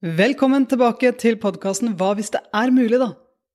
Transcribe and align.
Velkommen 0.00 0.64
tilbake 0.64 1.10
til 1.20 1.34
podkasten 1.36 1.90
Hva 2.00 2.14
hvis 2.16 2.30
det 2.32 2.40
er 2.56 2.70
mulig, 2.72 2.96
da? 3.02 3.10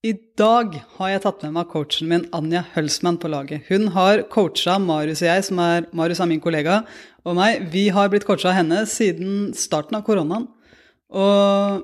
I 0.06 0.12
dag 0.38 0.76
har 1.00 1.10
jeg 1.10 1.24
tatt 1.24 1.40
med 1.42 1.56
meg 1.56 1.72
coachen 1.72 2.12
min 2.12 2.28
Anja 2.38 2.62
Hølsmann 2.76 3.18
på 3.18 3.32
laget. 3.34 3.64
Hun 3.66 3.88
har 3.96 4.22
coacha 4.30 4.76
Marius 4.78 5.24
og 5.24 5.30
jeg, 5.32 5.46
som 5.48 5.64
er 5.64 5.88
Marius 5.90 6.22
er 6.22 6.30
min 6.30 6.44
kollega, 6.44 6.84
og 7.26 7.34
meg. 7.40 7.66
Vi 7.74 7.88
har 7.90 8.14
blitt 8.14 8.30
coacha 8.30 8.52
av 8.52 8.60
henne 8.60 8.84
siden 8.86 9.56
starten 9.58 9.98
av 9.98 10.06
koronaen. 10.06 10.46
Og 11.10 11.82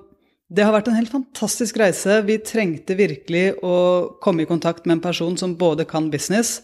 det 0.53 0.69
har 0.69 0.77
vært 0.77 0.93
en 0.93 0.99
helt 0.99 1.15
fantastisk 1.15 1.81
reise. 1.81 2.21
Vi 2.29 2.37
trengte 2.45 2.99
virkelig 3.01 3.55
å 3.65 3.75
komme 4.21 4.45
i 4.45 4.51
kontakt 4.53 4.85
med 4.85 4.99
en 4.99 5.05
person 5.09 5.41
som 5.41 5.57
både 5.57 5.89
kan 5.89 6.13
business, 6.13 6.59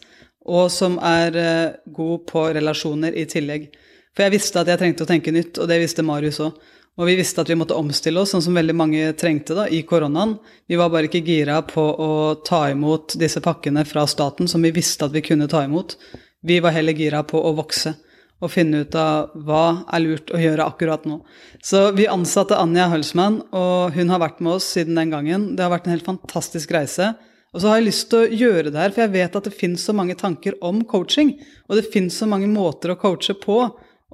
og 0.46 0.70
som 0.70 1.02
er 1.02 1.42
eh, 1.42 1.76
god 1.98 2.30
på 2.30 2.46
relasjoner 2.62 3.18
i 3.18 3.26
tillegg. 3.26 3.72
For 4.14 4.28
jeg 4.28 4.38
visste 4.38 4.62
at 4.62 4.70
jeg 4.70 4.86
trengte 4.86 5.10
å 5.10 5.16
tenke 5.16 5.34
nytt, 5.34 5.58
og 5.58 5.74
det 5.74 5.82
visste 5.82 6.06
Marius 6.06 6.46
òg. 6.46 6.62
Og 6.98 7.06
vi 7.06 7.18
visste 7.20 7.44
at 7.44 7.50
vi 7.52 7.58
måtte 7.60 7.78
omstille 7.78 8.24
oss, 8.24 8.32
sånn 8.34 8.42
som 8.42 8.58
veldig 8.58 8.74
mange 8.74 9.12
trengte 9.20 9.54
da, 9.54 9.68
i 9.70 9.84
koronaen. 9.86 10.38
Vi 10.66 10.80
var 10.80 10.90
bare 10.90 11.10
ikke 11.10 11.22
gira 11.26 11.60
på 11.66 11.84
å 11.84 12.12
ta 12.46 12.64
imot 12.72 13.14
disse 13.22 13.42
pakkene 13.46 13.86
fra 13.86 14.08
staten 14.10 14.50
som 14.50 14.66
vi 14.66 14.74
visste 14.74 15.06
at 15.06 15.14
vi 15.14 15.22
kunne 15.26 15.50
ta 15.52 15.62
imot. 15.68 15.94
Vi 16.42 16.58
var 16.64 16.74
heller 16.74 16.98
gira 16.98 17.22
på 17.28 17.38
å 17.38 17.54
vokse 17.58 17.94
og 18.38 18.52
finne 18.54 18.84
ut 18.86 18.96
av 18.98 19.32
hva 19.48 19.84
er 19.94 20.04
lurt 20.04 20.30
å 20.34 20.42
gjøre 20.42 20.66
akkurat 20.70 21.06
nå. 21.10 21.20
Så 21.66 21.88
vi 21.98 22.06
ansatte 22.10 22.58
Anja 22.58 22.86
Hølsmann, 22.92 23.40
og 23.50 23.96
hun 23.98 24.14
har 24.14 24.22
vært 24.22 24.44
med 24.46 24.60
oss 24.60 24.68
siden 24.76 24.98
den 24.98 25.14
gangen. 25.14 25.48
Det 25.58 25.66
har 25.66 25.74
vært 25.74 25.90
en 25.90 25.96
helt 25.96 26.06
fantastisk 26.06 26.74
reise. 26.76 27.16
Og 27.56 27.64
så 27.64 27.72
har 27.72 27.80
jeg 27.80 27.88
lyst 27.88 28.10
til 28.12 28.22
å 28.22 28.38
gjøre 28.42 28.70
det 28.70 28.82
her, 28.82 28.94
for 28.94 29.06
jeg 29.06 29.14
vet 29.16 29.38
at 29.40 29.48
det 29.48 29.56
finnes 29.58 29.86
så 29.86 29.96
mange 29.98 30.18
tanker 30.20 30.58
om 30.66 30.84
coaching, 30.86 31.34
og 31.66 31.80
det 31.80 31.88
finnes 31.94 32.18
så 32.18 32.28
mange 32.30 32.50
måter 32.52 32.94
å 32.94 33.00
coache 33.02 33.34
på. 33.42 33.58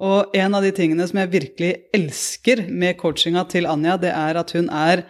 Og 0.02 0.34
en 0.34 0.56
av 0.58 0.64
de 0.64 0.72
tingene 0.74 1.06
som 1.06 1.20
jeg 1.20 1.30
virkelig 1.36 1.74
elsker 1.94 2.64
med 2.66 2.96
coachinga 2.98 3.44
til 3.50 3.68
Anja, 3.70 3.94
det 4.00 4.10
er 4.10 4.40
at 4.40 4.50
hun 4.56 4.66
er 4.74 5.04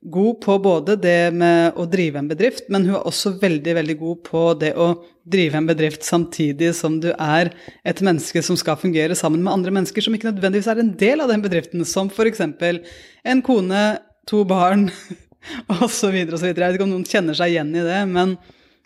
god 0.00 0.40
på 0.40 0.54
både 0.62 0.94
det 1.02 1.34
med 1.34 1.76
å 1.76 1.84
drive 1.90 2.20
en 2.20 2.28
bedrift, 2.30 2.68
men 2.72 2.86
hun 2.86 2.96
er 2.96 3.06
også 3.08 3.34
veldig, 3.40 3.74
veldig 3.80 3.96
god 3.98 4.20
på 4.24 4.42
det 4.60 4.72
å 4.78 4.92
drive 5.28 5.58
en 5.58 5.68
bedrift 5.68 6.06
samtidig 6.06 6.70
som 6.78 7.00
du 7.02 7.10
er 7.12 7.50
et 7.84 8.00
menneske 8.04 8.40
som 8.46 8.56
skal 8.56 8.78
fungere 8.80 9.16
sammen 9.18 9.42
med 9.44 9.52
andre 9.52 9.74
mennesker 9.74 10.04
som 10.04 10.14
ikke 10.16 10.30
nødvendigvis 10.30 10.70
er 10.70 10.80
en 10.80 10.94
del 11.00 11.24
av 11.24 11.32
den 11.32 11.42
bedriften, 11.44 11.84
som 11.84 12.08
f.eks. 12.08 12.40
en 12.40 13.42
kone, 13.44 13.82
to 14.28 14.44
barn 14.48 14.88
osv. 15.82 16.14
osv. 16.14 16.46
Jeg 16.46 16.56
vet 16.56 16.78
ikke 16.78 16.86
om 16.86 16.94
noen 16.94 17.08
kjenner 17.08 17.36
seg 17.36 17.52
igjen 17.52 17.74
i 17.76 17.84
det, 17.84 18.00
men 18.08 18.38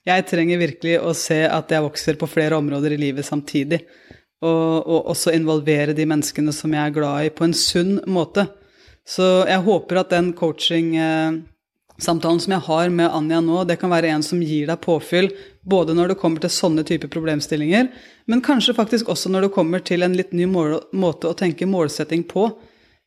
jeg 0.09 0.27
trenger 0.27 0.65
virkelig 0.65 0.97
å 0.99 1.13
se 1.15 1.45
at 1.47 1.71
jeg 1.71 1.85
vokser 1.85 2.19
på 2.19 2.27
flere 2.31 2.59
områder 2.59 2.97
i 2.97 3.03
livet 3.05 3.29
samtidig 3.29 3.85
og, 4.43 4.83
og, 4.83 5.07
også 5.15 5.33
involvere 5.37 5.95
de 5.97 6.07
menneskene 6.09 6.53
som 6.55 6.75
jeg 6.75 6.83
er 6.83 6.97
glad 6.97 7.29
i, 7.29 7.35
på 7.35 7.47
en 7.47 7.57
sunn 7.57 8.01
måte. 8.11 8.49
Så 9.09 9.47
jeg 9.49 9.65
håper 9.67 10.03
at 10.03 10.13
den 10.15 10.31
coaching-samtalen 10.39 12.43
som 12.43 12.55
jeg 12.55 12.67
har 12.67 12.93
med 12.95 13.11
Anja 13.11 13.41
nå, 13.43 13.65
det 13.67 13.79
kan 13.81 13.91
være 13.91 14.13
en 14.15 14.25
som 14.27 14.43
gir 14.43 14.69
deg 14.71 14.83
påfyll, 14.83 15.29
både 15.63 15.95
når 15.99 16.13
det 16.13 16.21
kommer 16.23 16.43
til 16.43 16.55
sånne 16.55 16.85
typer 16.87 17.11
problemstillinger, 17.11 17.91
men 18.31 18.45
kanskje 18.45 18.79
faktisk 18.79 19.11
også 19.11 19.33
når 19.33 19.47
det 19.47 19.57
kommer 19.57 19.83
til 19.83 20.07
en 20.07 20.19
litt 20.19 20.33
ny 20.35 20.47
måte 20.51 21.31
å 21.31 21.39
tenke 21.39 21.71
målsetting 21.71 22.23
på. 22.31 22.45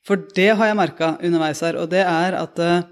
For 0.05 0.21
det 0.37 0.51
har 0.59 0.69
jeg 0.69 0.77
merka 0.77 1.15
underveis 1.23 1.63
her, 1.65 1.79
og 1.81 1.89
det 1.91 2.03
er 2.05 2.35
at 2.37 2.59
eh, 2.61 2.83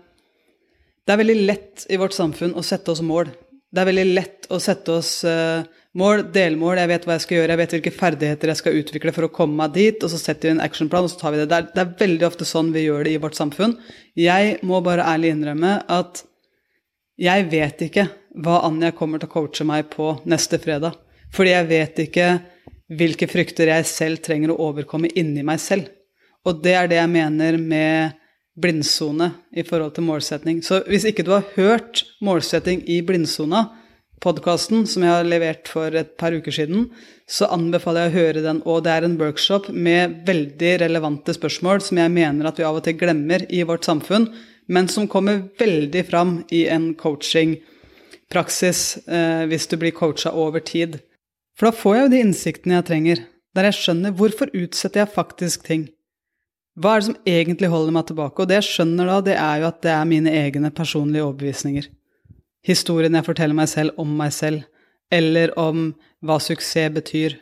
det 1.03 1.13
er 1.13 1.19
veldig 1.19 1.39
lett 1.43 1.83
i 1.91 1.99
vårt 1.99 2.15
samfunn 2.15 2.55
å 2.55 2.63
sette 2.63 2.93
oss 2.93 3.03
mål. 3.03 3.27
Det 3.73 3.81
er 3.81 3.89
veldig 3.89 4.05
lett 4.13 4.47
å 4.53 4.59
sette 4.61 4.95
oss 4.95 5.17
uh, 5.27 5.65
mål, 5.99 6.25
delmål, 6.33 6.81
jeg 6.81 6.91
vet 6.91 7.07
hva 7.07 7.17
jeg 7.17 7.25
skal 7.25 7.37
gjøre, 7.37 7.53
jeg 7.53 7.61
vet 7.61 7.75
hvilke 7.77 7.93
ferdigheter 7.93 8.51
jeg 8.51 8.61
skal 8.61 8.77
utvikle 8.79 9.13
for 9.15 9.27
å 9.27 9.31
komme 9.33 9.57
meg 9.61 9.75
dit, 9.77 10.03
og 10.03 10.11
så 10.11 10.19
setter 10.21 10.49
vi 10.49 10.55
en 10.55 10.63
actionplan, 10.65 11.07
og 11.07 11.13
så 11.13 11.21
tar 11.21 11.35
vi 11.35 11.41
det. 11.41 11.49
Det 11.51 11.59
er, 11.59 11.67
det 11.75 11.83
er 11.83 11.95
veldig 12.01 12.27
ofte 12.29 12.47
sånn 12.49 12.71
vi 12.75 12.87
gjør 12.87 13.05
det 13.07 13.15
i 13.15 13.21
vårt 13.21 13.37
samfunn. 13.37 13.77
Jeg 14.19 14.57
må 14.65 14.81
bare 14.85 15.05
ærlig 15.13 15.33
innrømme 15.35 15.75
at 15.91 16.23
jeg 17.21 17.45
vet 17.51 17.85
ikke 17.85 18.07
hva 18.43 18.63
Anja 18.65 18.89
kommer 18.97 19.21
til 19.21 19.29
å 19.29 19.33
coache 19.35 19.65
meg 19.69 19.91
på 19.93 20.15
neste 20.29 20.57
fredag. 20.61 20.97
Fordi 21.33 21.53
jeg 21.53 21.69
vet 21.69 22.01
ikke 22.07 22.27
hvilke 22.93 23.29
frykter 23.29 23.69
jeg 23.69 23.85
selv 23.89 24.21
trenger 24.25 24.53
å 24.53 24.59
overkomme 24.69 25.11
inni 25.17 25.45
meg 25.45 25.61
selv. 25.61 25.91
Og 26.43 26.59
det 26.65 26.73
er 26.77 26.89
det 26.89 26.99
jeg 26.99 27.11
mener 27.13 27.57
med 27.61 28.17
blindsone 28.59 29.31
i 29.55 29.63
forhold 29.65 29.95
til 29.95 30.05
målsetning. 30.05 30.61
Så 30.65 30.81
hvis 30.89 31.05
ikke 31.09 31.25
du 31.25 31.31
har 31.33 31.45
hørt 31.55 32.03
målsetting 32.21 32.83
i 32.89 32.99
blindsona, 33.05 33.65
podkasten 34.23 34.85
som 34.87 35.03
jeg 35.03 35.11
har 35.11 35.27
levert 35.27 35.69
for 35.69 35.93
et 35.99 36.15
par 36.19 36.33
uker 36.35 36.55
siden, 36.55 36.87
så 37.29 37.49
anbefaler 37.51 38.07
jeg 38.07 38.11
å 38.11 38.15
høre 38.17 38.43
den. 38.45 38.61
Og 38.69 38.83
det 38.85 38.93
er 38.93 39.07
en 39.07 39.19
workshop 39.19 39.69
med 39.69 40.23
veldig 40.27 40.73
relevante 40.85 41.35
spørsmål 41.35 41.83
som 41.83 41.99
jeg 41.99 42.13
mener 42.13 42.47
at 42.47 42.59
vi 42.59 42.67
av 42.67 42.79
og 42.79 42.85
til 42.87 42.97
glemmer 42.99 43.45
i 43.51 43.63
vårt 43.67 43.87
samfunn, 43.87 44.29
men 44.71 44.87
som 44.87 45.09
kommer 45.11 45.43
veldig 45.59 46.05
fram 46.07 46.37
i 46.55 46.63
en 46.71 46.93
coachingpraksis 46.99 48.83
eh, 49.07 49.43
hvis 49.51 49.67
du 49.67 49.75
blir 49.81 49.95
coacha 49.95 50.31
over 50.31 50.63
tid. 50.63 51.01
For 51.59 51.69
da 51.69 51.75
får 51.75 51.97
jeg 51.97 52.05
jo 52.05 52.13
de 52.13 52.21
innsiktene 52.27 52.79
jeg 52.79 52.87
trenger, 52.89 53.25
der 53.53 53.67
jeg 53.69 53.79
skjønner 53.81 54.15
hvorfor 54.17 54.53
utsetter 54.55 55.03
jeg 55.03 55.13
faktisk 55.13 55.67
ting. 55.67 55.89
Hva 56.79 56.95
er 56.95 57.01
det 57.01 57.09
som 57.11 57.19
egentlig 57.29 57.69
holder 57.69 57.93
meg 57.93 58.07
tilbake? 58.09 58.41
Og 58.41 58.49
det 58.49 58.61
jeg 58.61 58.69
skjønner 58.71 59.11
da, 59.11 59.19
det 59.27 59.35
er 59.37 59.59
jo 59.61 59.67
at 59.67 59.83
det 59.85 59.91
er 59.93 60.07
mine 60.09 60.31
egne 60.33 60.71
personlige 60.73 61.27
overbevisninger. 61.27 61.91
Historien 62.63 63.15
jeg 63.17 63.27
forteller 63.27 63.57
meg 63.57 63.69
selv 63.71 63.97
om 63.99 64.11
meg 64.19 64.31
selv, 64.35 64.63
eller 65.11 65.51
om 65.59 65.89
hva 66.23 66.39
suksess 66.41 66.93
betyr. 66.95 67.35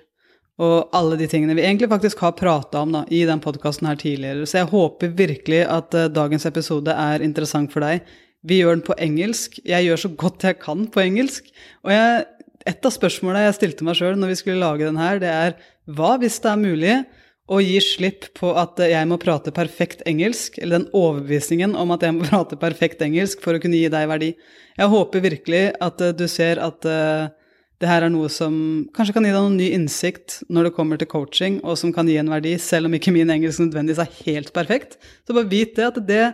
Og 0.61 0.91
alle 0.97 1.17
de 1.17 1.27
tingene 1.29 1.55
vi 1.57 1.63
egentlig 1.65 1.89
faktisk 1.89 2.19
har 2.25 2.35
prata 2.37 2.83
om 2.83 2.91
da, 2.93 3.05
i 3.09 3.23
den 3.29 3.41
podkasten 3.41 3.87
her 3.89 3.97
tidligere. 3.97 4.45
Så 4.45 4.59
jeg 4.59 4.69
håper 4.73 5.13
virkelig 5.17 5.63
at 5.65 5.95
uh, 5.97 6.09
dagens 6.11 6.45
episode 6.49 6.93
er 6.93 7.23
interessant 7.25 7.71
for 7.73 7.85
deg. 7.85 8.05
Vi 8.45 8.59
gjør 8.59 8.77
den 8.77 8.85
på 8.85 8.97
engelsk. 9.01 9.57
Jeg 9.65 9.87
gjør 9.87 10.03
så 10.03 10.11
godt 10.23 10.45
jeg 10.45 10.59
kan 10.61 10.85
på 10.91 11.01
engelsk. 11.01 11.49
Og 11.85 11.93
jeg, 11.93 12.25
et 12.69 12.85
av 12.85 12.93
spørsmålene 12.93 13.47
jeg 13.47 13.57
stilte 13.57 13.87
meg 13.87 13.97
sjøl 13.97 14.19
når 14.19 14.33
vi 14.33 14.39
skulle 14.41 14.61
lage 14.61 14.85
den 14.89 15.01
her, 15.01 15.21
det 15.21 15.33
er 15.33 15.57
hva 15.89 16.15
hvis 16.21 16.39
det 16.43 16.51
er 16.51 16.61
mulig 16.61 16.95
og 17.52 17.66
gi 17.66 17.79
slipp 17.84 18.29
på 18.38 18.53
at 18.59 18.79
jeg 18.85 19.07
må 19.09 19.18
prate 19.22 19.53
perfekt 19.56 20.03
engelsk, 20.07 20.59
eller 20.62 20.79
den 20.79 20.90
overbevisningen 20.96 21.75
om 21.75 21.94
at 21.96 22.06
jeg 22.06 22.16
må 22.16 22.28
prate 22.31 22.59
perfekt 22.59 23.02
engelsk 23.06 23.41
for 23.44 23.57
å 23.57 23.62
kunne 23.63 23.79
gi 23.79 23.91
deg 23.91 24.09
verdi. 24.12 24.31
Jeg 24.78 24.91
håper 24.94 25.25
virkelig 25.25 25.63
at 25.81 26.03
uh, 26.03 26.13
du 26.16 26.28
ser 26.31 26.62
at 26.63 26.88
uh, 26.88 27.31
det 27.81 27.90
her 27.90 28.06
er 28.06 28.13
noe 28.13 28.29
som 28.29 28.53
kanskje 28.94 29.16
kan 29.16 29.25
gi 29.25 29.34
deg 29.34 29.41
noen 29.41 29.57
ny 29.57 29.72
innsikt 29.74 30.41
når 30.53 30.69
det 30.69 30.75
kommer 30.78 31.02
til 31.02 31.09
coaching, 31.09 31.59
og 31.66 31.79
som 31.81 31.94
kan 31.96 32.09
gi 32.09 32.19
en 32.22 32.29
verdi, 32.31 32.53
selv 32.62 32.88
om 32.88 32.96
ikke 32.97 33.13
min 33.16 33.34
engelsk 33.34 33.63
nødvendigvis 33.66 34.03
er 34.03 34.18
helt 34.29 34.53
perfekt. 34.53 35.00
Så 35.25 35.35
bare 35.35 35.50
vit 35.50 35.73
det 35.79 35.90
at 35.90 36.02
det 36.08 36.25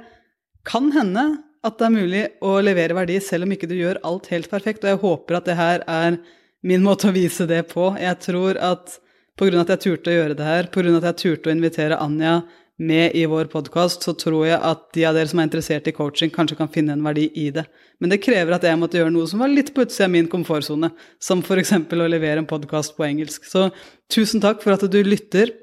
kan 0.68 0.92
hende 0.92 1.30
at 1.66 1.80
det 1.80 1.88
er 1.88 1.96
mulig 1.96 2.24
å 2.44 2.58
levere 2.64 2.96
verdi 2.98 3.18
selv 3.24 3.48
om 3.48 3.54
ikke 3.56 3.70
du 3.70 3.78
gjør 3.78 4.02
alt 4.08 4.28
helt 4.34 4.52
perfekt, 4.52 4.84
og 4.84 4.92
jeg 4.92 5.02
håper 5.02 5.40
at 5.40 5.48
det 5.48 5.58
her 5.58 5.86
er 5.88 6.20
min 6.68 6.84
måte 6.84 7.10
å 7.10 7.16
vise 7.16 7.48
det 7.50 7.64
på. 7.72 7.94
Jeg 8.00 8.20
tror 8.28 8.60
at 8.60 8.98
Pga. 9.38 9.62
at 9.62 9.76
jeg 9.76 9.84
turte 9.84 10.10
å 10.10 10.16
gjøre 10.16 10.38
det 10.38 10.46
her, 10.46 10.70
pga. 10.74 10.96
at 10.98 11.12
jeg 11.12 11.22
turte 11.22 11.52
å 11.52 11.54
invitere 11.54 12.00
Anja 12.02 12.42
med 12.78 13.16
i 13.18 13.26
vår 13.26 13.50
podkast, 13.50 14.06
så 14.06 14.14
tror 14.18 14.46
jeg 14.46 14.58
at 14.62 14.84
de 14.94 15.06
av 15.10 15.16
dere 15.18 15.30
som 15.30 15.40
er 15.42 15.48
interessert 15.48 15.88
i 15.90 15.94
coaching, 15.94 16.30
kanskje 16.34 16.58
kan 16.60 16.70
finne 16.70 16.94
en 16.94 17.06
verdi 17.06 17.26
i 17.34 17.48
det. 17.54 17.66
Men 18.02 18.14
det 18.14 18.22
krever 18.22 18.54
at 18.54 18.66
jeg 18.66 18.78
måtte 18.78 19.00
gjøre 19.00 19.14
noe 19.14 19.30
som 19.30 19.42
var 19.42 19.50
litt 19.50 19.72
på 19.74 19.86
utsida 19.86 20.06
av 20.06 20.14
min 20.14 20.30
komfortsone, 20.30 20.92
som 21.22 21.42
f.eks. 21.42 21.74
å 21.74 22.10
levere 22.10 22.44
en 22.44 22.50
podkast 22.50 22.94
på 22.98 23.08
engelsk. 23.08 23.46
Så 23.50 23.70
tusen 24.14 24.44
takk 24.44 24.62
for 24.62 24.78
at 24.78 24.86
du 24.86 25.00
lytter. 25.06 25.54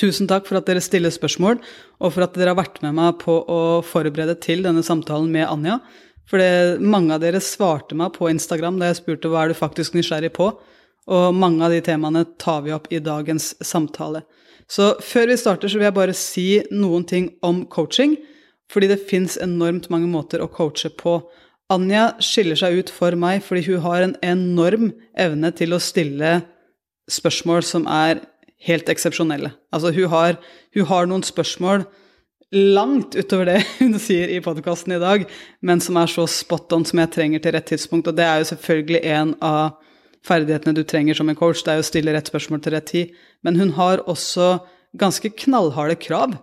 Tusen 0.00 0.28
takk 0.30 0.48
for 0.48 0.60
at 0.60 0.68
dere 0.68 0.80
stiller 0.84 1.12
spørsmål, 1.12 1.60
og 2.00 2.14
for 2.14 2.24
at 2.24 2.36
dere 2.38 2.54
har 2.54 2.60
vært 2.60 2.80
med 2.84 2.96
meg 2.96 3.20
på 3.20 3.36
å 3.44 3.60
forberede 3.84 4.38
til 4.40 4.64
denne 4.64 4.84
samtalen 4.86 5.28
med 5.32 5.48
Anja. 5.48 5.80
For 6.30 6.40
mange 6.80 7.16
av 7.16 7.24
dere 7.24 7.40
svarte 7.42 7.96
meg 7.98 8.14
på 8.16 8.30
Instagram 8.30 8.78
da 8.80 8.92
jeg 8.92 9.02
spurte 9.02 9.28
hva 9.28 9.44
er 9.44 9.52
du 9.52 9.60
faktisk 9.60 9.96
nysgjerrig 9.96 10.32
på. 10.36 10.52
Og 11.10 11.34
mange 11.34 11.64
av 11.66 11.74
de 11.74 11.80
temaene 11.84 12.24
tar 12.38 12.62
vi 12.66 12.74
opp 12.74 12.86
i 12.92 13.02
dagens 13.02 13.52
samtale. 13.66 14.22
Så 14.70 14.92
før 15.02 15.32
vi 15.32 15.38
starter, 15.40 15.70
så 15.70 15.80
vil 15.80 15.88
jeg 15.88 15.96
bare 15.96 16.14
si 16.14 16.48
noen 16.70 17.06
ting 17.08 17.32
om 17.42 17.64
coaching, 17.66 18.14
fordi 18.70 18.92
det 18.92 19.02
fins 19.10 19.34
enormt 19.42 19.88
mange 19.90 20.06
måter 20.10 20.42
å 20.42 20.50
coache 20.50 20.92
på. 20.94 21.18
Anja 21.70 22.12
skiller 22.22 22.58
seg 22.58 22.78
ut 22.78 22.90
for 22.94 23.14
meg 23.18 23.42
fordi 23.46 23.64
hun 23.68 23.82
har 23.84 24.04
en 24.04 24.16
enorm 24.26 24.90
evne 25.18 25.50
til 25.54 25.74
å 25.74 25.82
stille 25.82 26.40
spørsmål 27.10 27.66
som 27.66 27.86
er 27.90 28.22
helt 28.66 28.90
eksepsjonelle. 28.92 29.50
Altså, 29.74 29.90
hun 29.94 30.10
har, 30.12 30.38
hun 30.76 30.88
har 30.90 31.10
noen 31.10 31.26
spørsmål 31.26 31.86
langt 32.50 33.14
utover 33.14 33.46
det 33.52 33.60
hun 33.80 33.98
sier 34.02 34.30
i 34.30 34.40
podkasten 34.42 34.96
i 34.96 35.02
dag, 35.02 35.26
men 35.62 35.82
som 35.82 35.98
er 35.98 36.10
så 36.10 36.26
spot 36.30 36.74
on 36.74 36.86
som 36.86 37.02
jeg 37.02 37.14
trenger 37.14 37.42
til 37.42 37.54
rett 37.56 37.70
tidspunkt, 37.70 38.10
og 38.10 38.18
det 38.18 38.26
er 38.26 38.42
jo 38.42 38.50
selvfølgelig 38.52 39.02
en 39.16 39.34
av 39.42 39.78
ferdighetene 40.26 40.76
du 40.76 40.82
trenger 40.84 41.16
som 41.16 41.30
en 41.30 41.38
coach. 41.38 41.62
Det 41.64 41.72
er 41.72 41.80
jo 41.80 41.86
å 41.86 41.90
stille 41.90 42.14
rett 42.14 42.30
spørsmål 42.30 42.62
til 42.64 42.76
rett 42.76 42.88
tid. 42.90 43.16
Men 43.46 43.58
hun 43.60 43.74
har 43.78 44.04
også 44.10 44.58
ganske 45.00 45.32
knallharde 45.44 45.96
krav 46.02 46.36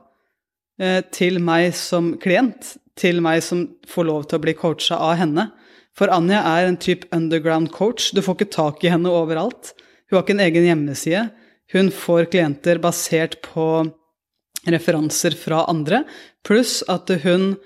eh, 0.82 1.02
til 1.14 1.42
meg 1.44 1.74
som 1.78 2.16
klient, 2.22 2.76
til 2.98 3.22
meg 3.22 3.44
som 3.46 3.68
får 3.90 4.08
lov 4.10 4.28
til 4.28 4.40
å 4.40 4.46
bli 4.46 4.56
coacha 4.58 4.98
av 4.98 5.18
henne. 5.22 5.50
For 5.98 6.14
Anja 6.14 6.44
er 6.46 6.68
en 6.68 6.80
type 6.80 7.10
underground 7.16 7.72
coach. 7.74 8.12
Du 8.14 8.22
får 8.22 8.38
ikke 8.38 8.56
tak 8.56 8.84
i 8.86 8.92
henne 8.94 9.12
overalt. 9.14 9.74
Hun 10.08 10.18
har 10.18 10.26
ikke 10.26 10.38
en 10.38 10.46
egen 10.46 10.68
hjemmeside. 10.70 11.28
Hun 11.74 11.90
får 11.92 12.30
klienter 12.32 12.80
basert 12.80 13.40
på 13.44 13.88
referanser 14.68 15.36
fra 15.38 15.66
andre 15.72 16.02
Pluss 16.48 16.80
at 16.88 17.12
hun, 17.24 17.58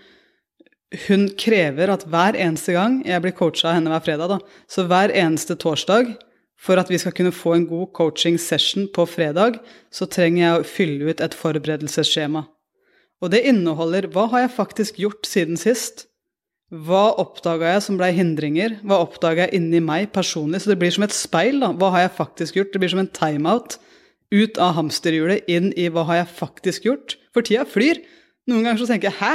hun 0.91 1.29
krever 1.39 1.91
at 1.93 2.03
hver 2.11 2.35
eneste 2.35 2.73
gang 2.75 2.99
Jeg 3.07 3.23
blir 3.23 3.31
coacha 3.35 3.69
av 3.69 3.77
henne 3.77 3.91
hver 3.93 4.03
fredag, 4.03 4.33
da. 4.33 4.39
Så 4.67 4.83
hver 4.89 5.13
eneste 5.15 5.55
torsdag, 5.55 6.17
for 6.59 6.77
at 6.77 6.91
vi 6.91 6.99
skal 7.01 7.15
kunne 7.15 7.33
få 7.33 7.55
en 7.55 7.67
god 7.69 7.93
coaching 7.97 8.37
session 8.37 8.89
på 8.93 9.07
fredag, 9.09 9.57
så 9.89 10.05
trenger 10.05 10.41
jeg 10.43 10.59
å 10.59 10.67
fylle 10.67 11.09
ut 11.09 11.23
et 11.23 11.37
forberedelsesskjema. 11.37 12.43
Og 13.21 13.31
det 13.33 13.45
inneholder 13.49 14.09
hva 14.13 14.27
har 14.33 14.45
jeg 14.45 14.55
faktisk 14.57 14.99
gjort 15.01 15.29
siden 15.29 15.57
sist? 15.57 16.05
Hva 16.71 17.11
oppdaga 17.19 17.73
jeg 17.73 17.85
som 17.85 17.97
blei 17.99 18.11
hindringer? 18.15 18.77
Hva 18.87 19.01
oppdaga 19.03 19.47
jeg 19.47 19.59
inni 19.59 19.81
meg 19.83 20.11
personlig? 20.15 20.61
Så 20.63 20.71
det 20.71 20.77
blir 20.81 20.93
som 20.93 21.03
et 21.07 21.15
speil. 21.15 21.59
da. 21.59 21.71
Hva 21.75 21.91
har 21.95 22.05
jeg 22.05 22.17
faktisk 22.17 22.59
gjort? 22.59 22.71
Det 22.73 22.79
blir 22.83 22.93
som 22.93 23.01
en 23.03 23.11
timeout. 23.11 23.77
Ut 24.31 24.59
av 24.63 24.77
hamsterhjulet, 24.77 25.43
inn 25.51 25.73
i 25.75 25.89
hva 25.91 26.05
har 26.07 26.21
jeg 26.21 26.35
faktisk 26.37 26.87
gjort? 26.87 27.17
For 27.35 27.43
tida 27.43 27.65
flyr. 27.67 27.99
Noen 28.47 28.63
ganger 28.63 28.79
så 28.79 28.87
tenker 28.87 29.11
jeg 29.11 29.19
'hæ? 29.19 29.33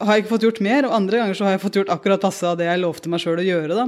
Har, 0.00 0.16
jeg 0.16 0.24
ikke 0.24 0.34
fått 0.34 0.46
gjort 0.48 0.62
mer?' 0.64 0.88
Og 0.88 0.96
andre 0.96 1.20
ganger 1.20 1.38
så 1.38 1.46
har 1.46 1.56
jeg 1.56 1.64
fått 1.64 1.78
gjort 1.80 1.92
akkurat 1.92 2.22
passe 2.24 2.46
av 2.48 2.58
det 2.58 2.68
jeg 2.70 2.80
lovte 2.80 3.12
meg 3.12 3.22
sjøl 3.22 3.42
å 3.42 3.46
gjøre, 3.46 3.76
da. 3.76 3.86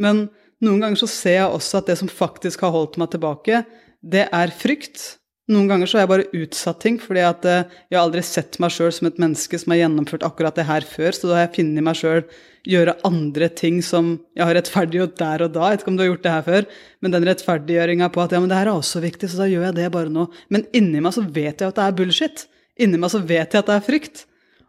Men 0.00 0.26
noen 0.64 0.82
ganger 0.82 1.00
så 1.00 1.08
ser 1.08 1.38
jeg 1.38 1.54
også 1.54 1.80
at 1.80 1.88
det 1.88 1.96
som 2.00 2.08
faktisk 2.08 2.64
har 2.64 2.74
holdt 2.74 2.98
meg 3.00 3.10
tilbake, 3.12 3.64
det 4.00 4.26
er 4.32 4.52
frykt. 4.56 5.20
Noen 5.50 5.66
ganger 5.66 5.88
så 5.88 5.98
har 5.98 6.04
jeg 6.04 6.10
bare 6.12 6.42
utsatt 6.44 6.78
ting, 6.84 6.96
fordi 7.02 7.22
at 7.26 7.46
eh, 7.48 7.64
jeg 7.90 7.98
har 7.98 8.04
aldri 8.04 8.22
sett 8.22 8.58
meg 8.62 8.70
sjøl 8.70 8.92
som 8.94 9.08
et 9.08 9.18
menneske 9.18 9.58
som 9.58 9.72
har 9.74 9.80
gjennomført 9.80 10.22
akkurat 10.26 10.54
det 10.54 10.68
her 10.68 10.86
før, 10.86 11.16
så 11.16 11.26
da 11.26 11.36
har 11.36 11.46
jeg 11.48 11.56
funnet 11.56 11.86
meg 11.88 11.98
sjøl 11.98 12.22
gjøre 12.70 12.94
andre 13.08 13.48
ting 13.56 13.80
som 13.82 14.12
jeg 14.36 14.44
har 14.46 14.54
rettferdiggjort 14.54 15.16
der 15.18 15.46
og 15.46 15.52
da. 15.56 15.66
Jeg 15.66 15.78
vet 15.78 15.84
ikke 15.84 15.92
om 15.92 15.98
du 15.98 16.04
har 16.04 16.10
gjort 16.12 16.24
det 16.26 16.34
her 16.36 16.46
før, 16.46 16.70
men 17.00 17.16
den 17.16 17.28
rettferdiggjøringa 17.30 18.10
på 18.14 18.22
at 18.22 18.36
ja, 18.36 18.42
men 18.42 18.52
det 18.52 18.60
her 18.60 18.70
er 18.70 18.78
også 18.78 19.02
viktig, 19.02 19.32
så 19.32 19.42
da 19.42 19.50
gjør 19.50 19.66
jeg 19.70 19.78
det 19.80 19.90
bare 19.96 20.12
nå. 20.12 20.28
Men 20.54 20.66
inni 20.76 21.02
meg 21.02 21.16
så 21.16 21.24
vet 21.24 21.64
jeg 21.64 21.72
at 21.72 21.80
det 21.80 21.86
er 21.86 21.96
bullshit. 21.98 22.44
Inni 22.80 23.00
meg 23.00 23.12
så 23.12 23.22
vet 23.24 23.56
jeg 23.56 23.64
at 23.64 23.72
det 23.72 23.78
er 23.80 23.86
frykt. 23.88 24.26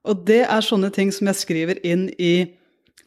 Og 0.07 0.23
det 0.25 0.41
er 0.47 0.65
sånne 0.65 0.89
ting 0.93 1.11
som 1.13 1.29
jeg 1.29 1.39
skriver 1.41 1.79
inn 1.85 2.07
i 2.17 2.57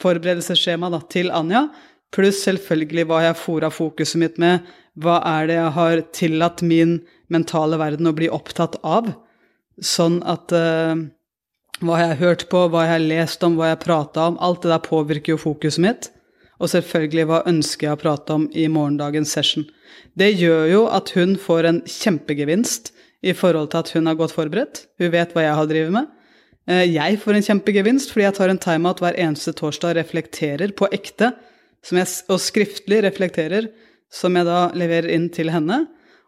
forberedelsesskjemaet 0.03 1.09
til 1.13 1.33
Anja, 1.35 1.69
pluss 2.15 2.45
selvfølgelig 2.47 3.09
hva 3.11 3.21
jeg 3.25 3.41
fora 3.41 3.71
fokuset 3.75 4.21
mitt 4.23 4.41
med. 4.43 4.63
Hva 5.01 5.19
er 5.27 5.51
det 5.51 5.59
jeg 5.59 5.75
har 5.79 6.03
tillatt 6.15 6.63
min 6.63 6.99
mentale 7.33 7.79
verden 7.81 8.11
å 8.11 8.15
bli 8.15 8.31
opptatt 8.31 8.79
av? 8.87 9.11
Sånn 9.83 10.21
at 10.23 10.55
uh, 10.55 10.95
Hva 11.83 11.97
jeg 11.99 12.11
har 12.13 12.21
hørt 12.21 12.45
på, 12.47 12.61
hva 12.71 12.85
jeg 12.85 12.93
har 12.93 13.03
lest 13.03 13.43
om, 13.43 13.57
hva 13.59 13.67
jeg 13.67 13.75
har 13.75 13.83
prata 13.83 14.29
om. 14.31 14.37
Alt 14.39 14.63
det 14.63 14.71
der 14.71 14.85
påvirker 14.85 15.35
jo 15.35 15.41
fokuset 15.43 15.83
mitt. 15.83 16.07
Og 16.63 16.71
selvfølgelig 16.71 17.25
hva 17.27 17.41
ønsker 17.51 17.89
jeg 17.89 17.97
å 17.97 17.99
prate 17.99 18.37
om 18.39 18.45
i 18.55 18.69
morgendagens 18.71 19.35
session. 19.35 19.67
Det 20.15 20.31
gjør 20.39 20.69
jo 20.71 20.85
at 20.87 21.11
hun 21.17 21.35
får 21.35 21.67
en 21.67 21.81
kjempegevinst 21.83 22.93
i 23.27 23.35
forhold 23.35 23.73
til 23.73 23.83
at 23.83 23.91
hun 23.97 24.07
har 24.07 24.21
gått 24.21 24.37
forberedt. 24.37 24.85
Hun 25.03 25.11
vet 25.17 25.35
hva 25.35 25.49
jeg 25.49 25.59
har 25.59 25.67
drevet 25.67 25.97
med. 25.99 26.14
Eh, 26.71 26.87
jeg 26.95 27.19
får 27.21 27.39
en 27.39 27.47
kjempegevinst 27.49 28.13
fordi 28.13 28.27
jeg 28.27 28.37
tar 28.39 28.53
en 28.53 28.61
timeout 28.61 29.03
hver 29.05 29.19
eneste 29.21 29.53
torsdag 29.57 29.93
og 29.93 29.99
reflekterer 30.01 30.73
på 30.77 30.89
ekte, 30.95 31.35
jeg, 31.85 32.09
og 32.33 32.41
skriftlig 32.41 33.03
reflekterer, 33.05 33.69
som 34.13 34.37
jeg 34.39 34.49
da 34.49 34.71
leverer 34.77 35.11
inn 35.13 35.29
til 35.35 35.51
henne. 35.53 35.85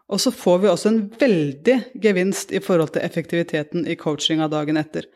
Og 0.07 0.21
så 0.23 0.31
får 0.31 0.59
vi 0.63 0.69
også 0.71 0.91
en 0.91 0.99
veldig 1.19 1.77
gevinst 2.03 2.53
i 2.55 2.61
forhold 2.63 2.93
til 2.95 3.03
effektiviteten 3.03 3.87
i 3.89 3.97
coachinga 3.99 4.47
dagen 4.51 4.79
etter. 4.79 5.07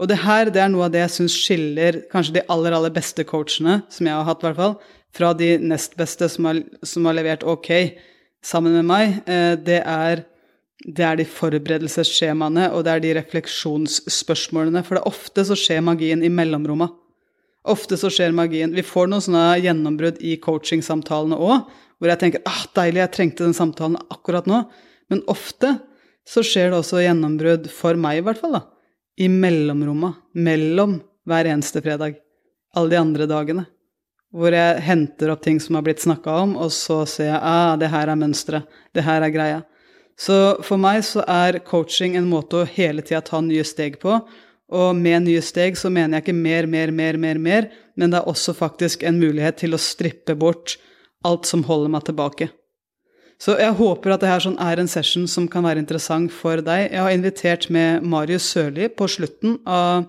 Og 0.00 0.08
det 0.08 0.22
her 0.24 0.48
det 0.50 0.62
er 0.62 0.70
noe 0.72 0.88
av 0.88 0.94
det 0.94 1.02
jeg 1.04 1.14
syns 1.18 1.36
skiller 1.36 2.00
kanskje 2.10 2.38
de 2.38 2.46
aller, 2.50 2.74
aller 2.74 2.92
beste 2.94 3.24
coachene, 3.28 3.82
som 3.92 4.08
jeg 4.08 4.16
har 4.16 4.26
hatt, 4.26 4.40
i 4.40 4.48
hvert 4.48 4.58
fall, 4.58 4.78
fra 5.14 5.32
de 5.36 5.52
nest 5.60 5.96
beste 5.98 6.28
som 6.32 6.48
har, 6.48 6.62
som 6.86 7.06
har 7.06 7.18
levert 7.18 7.44
ok 7.44 7.70
sammen 8.42 8.78
med 8.78 8.88
meg. 8.88 9.20
Eh, 9.28 9.54
det 9.60 9.82
er, 9.84 10.24
det 10.86 11.04
er 11.04 11.18
de 11.20 11.26
forberedelsesskjemaene, 11.28 12.70
og 12.72 12.86
det 12.86 12.92
er 12.92 13.02
de 13.04 13.12
refleksjonsspørsmålene. 13.18 14.80
For 14.86 14.96
det 14.96 15.02
er 15.02 15.10
ofte 15.10 15.44
så 15.50 15.56
skjer 15.58 15.82
magien 15.84 16.24
i 16.24 16.32
mellomromma. 16.32 16.88
Ofte 17.68 17.98
så 18.00 18.08
skjer 18.08 18.32
magien 18.32 18.72
Vi 18.72 18.80
får 18.86 19.10
noen 19.10 19.20
sånne 19.20 19.58
gjennombrudd 19.60 20.22
i 20.24 20.38
coachingsamtalene 20.40 21.36
òg, 21.36 21.66
hvor 22.00 22.08
jeg 22.08 22.20
tenker 22.22 22.40
ah, 22.48 22.62
deilig, 22.78 23.02
jeg 23.02 23.12
trengte 23.12 23.44
den 23.44 23.56
samtalen 23.56 23.98
akkurat 24.08 24.48
nå. 24.48 24.62
Men 25.12 25.20
ofte 25.28 25.74
så 26.24 26.40
skjer 26.46 26.70
det 26.70 26.78
også 26.78 27.02
gjennombrudd, 27.04 27.68
for 27.74 27.98
meg 28.00 28.20
i 28.20 28.24
hvert 28.24 28.40
fall, 28.40 28.56
da, 28.56 28.62
i 29.20 29.28
mellomromma. 29.28 30.14
Mellom 30.40 30.96
hver 31.28 31.50
eneste 31.52 31.82
fredag. 31.84 32.16
Alle 32.72 32.94
de 32.94 33.00
andre 33.02 33.26
dagene. 33.28 33.66
Hvor 34.32 34.54
jeg 34.54 34.80
henter 34.86 35.32
opp 35.34 35.42
ting 35.44 35.58
som 35.60 35.76
har 35.76 35.84
blitt 35.84 36.00
snakka 36.00 36.38
om, 36.46 36.54
og 36.56 36.72
så 36.72 37.02
ser 37.10 37.34
jeg 37.34 37.42
ah, 37.42 37.74
det 37.76 37.90
her 37.92 38.08
er 38.08 38.20
mønsteret. 38.20 38.80
Det 38.96 39.04
her 39.04 39.26
er 39.26 39.34
greia. 39.34 39.60
Så 40.20 40.36
for 40.66 40.80
meg 40.80 41.00
så 41.08 41.24
er 41.24 41.62
coaching 41.64 42.18
en 42.18 42.28
måte 42.28 42.60
å 42.60 42.68
hele 42.68 43.00
tida 43.00 43.22
ta 43.24 43.40
nye 43.40 43.64
steg 43.64 43.96
på. 44.02 44.18
Og 44.70 44.94
med 44.94 45.24
nye 45.24 45.42
steg 45.42 45.78
så 45.80 45.90
mener 45.90 46.18
jeg 46.18 46.28
ikke 46.28 46.36
mer, 46.36 46.68
mer, 46.70 46.92
mer, 46.94 47.16
mer, 47.18 47.40
mer, 47.40 47.68
men 47.98 48.12
det 48.12 48.20
er 48.20 48.28
også 48.30 48.54
faktisk 48.54 49.02
en 49.06 49.18
mulighet 49.18 49.58
til 49.64 49.74
å 49.74 49.80
strippe 49.80 50.36
bort 50.38 50.76
alt 51.26 51.48
som 51.48 51.64
holder 51.66 51.92
meg 51.96 52.06
tilbake. 52.06 52.50
Så 53.40 53.56
jeg 53.56 53.72
håper 53.78 54.12
at 54.12 54.22
det 54.22 54.28
her 54.28 54.42
sånn 54.44 54.58
er 54.60 54.82
en 54.82 54.90
session 54.90 55.24
som 55.30 55.46
kan 55.48 55.64
være 55.64 55.80
interessant 55.80 56.32
for 56.32 56.60
deg. 56.60 56.90
Jeg 56.92 57.00
har 57.00 57.14
invitert 57.14 57.70
med 57.72 58.04
Marius 58.04 58.44
Sørli 58.52 58.90
på 58.92 59.08
slutten 59.08 59.56
av, 59.64 60.04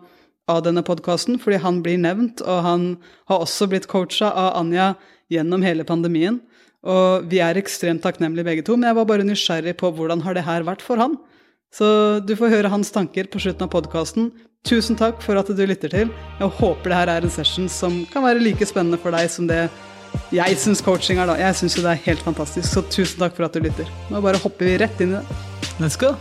av 0.52 0.60
denne 0.66 0.84
podkasten, 0.84 1.40
fordi 1.40 1.62
han 1.64 1.80
blir 1.86 2.02
nevnt, 2.04 2.44
og 2.44 2.64
han 2.68 2.86
har 3.32 3.46
også 3.46 3.70
blitt 3.72 3.88
coacha 3.92 4.28
av 4.28 4.58
Anja 4.60 4.92
gjennom 5.32 5.64
hele 5.64 5.88
pandemien. 5.88 6.42
Og 6.82 7.28
vi 7.30 7.42
er 7.44 7.60
ekstremt 7.60 8.02
takknemlige 8.02 8.48
begge 8.48 8.64
to, 8.66 8.78
men 8.78 8.90
jeg 8.90 8.98
var 8.98 9.10
bare 9.10 9.26
nysgjerrig 9.28 9.76
på 9.78 9.92
hvordan 9.94 10.24
har 10.26 10.38
det 10.38 10.46
her 10.48 10.66
vært 10.66 10.82
for 10.86 11.02
han. 11.02 11.18
Så 11.72 12.20
du 12.26 12.34
får 12.36 12.52
høre 12.52 12.72
hans 12.74 12.92
tanker 12.92 13.30
på 13.32 13.40
slutten 13.40 13.68
av 13.68 13.72
podkasten. 13.72 14.32
Tusen 14.68 14.98
takk 14.98 15.22
for 15.24 15.40
at 15.40 15.48
du 15.50 15.62
lytter 15.66 15.94
til. 15.94 16.12
Jeg 16.40 16.56
håper 16.60 16.92
det 16.92 16.98
her 16.98 17.14
er 17.14 17.26
en 17.26 17.34
session 17.34 17.70
som 17.72 18.02
kan 18.12 18.26
være 18.26 18.44
like 18.44 18.66
spennende 18.70 19.00
for 19.02 19.14
deg 19.16 19.30
som 19.32 19.48
det 19.50 19.64
jeg 20.36 20.58
syns 20.60 20.82
coaching 20.84 21.22
er. 21.22 21.30
da. 21.30 21.38
Jeg 21.40 21.56
syns 21.62 21.78
det 21.80 21.88
er 21.88 22.06
helt 22.06 22.24
fantastisk, 22.26 22.68
så 22.68 22.84
tusen 22.92 23.22
takk 23.22 23.38
for 23.38 23.48
at 23.48 23.56
du 23.56 23.64
lytter. 23.64 23.90
Nå 24.12 24.22
bare 24.24 24.42
hopper 24.44 24.68
vi 24.68 24.78
rett 24.82 25.04
inn 25.04 25.16
i 25.16 25.20
det. 25.20 25.40
Let's 25.80 25.98
go. 26.00 26.16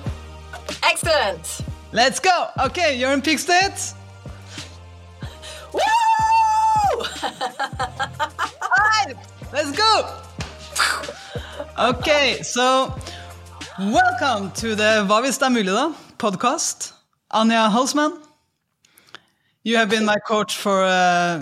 Excellent. 0.92 1.60
Let's 1.92 2.22
go. 2.22 2.36
Ok, 2.64 2.78
you're 2.94 3.12
in 3.12 3.22
peak 3.22 3.42
state. 3.42 3.99
Ok, 11.82 12.42
so 12.42 12.94
welcome 13.78 14.50
to 14.50 14.74
the 14.74 15.02
Hva 15.08 15.22
hvis 15.24 15.38
det 15.40 15.46
er 15.46 15.52
mulig, 15.54 15.72
da? 15.72 15.86
Podcast. 16.18 16.92
Anja 17.32 17.70
Holzman. 17.72 18.18
You 19.64 19.78
have 19.78 19.88
been 19.88 20.04
my 20.04 20.18
coach 20.28 20.58
for 20.58 20.84
uh, 20.84 21.40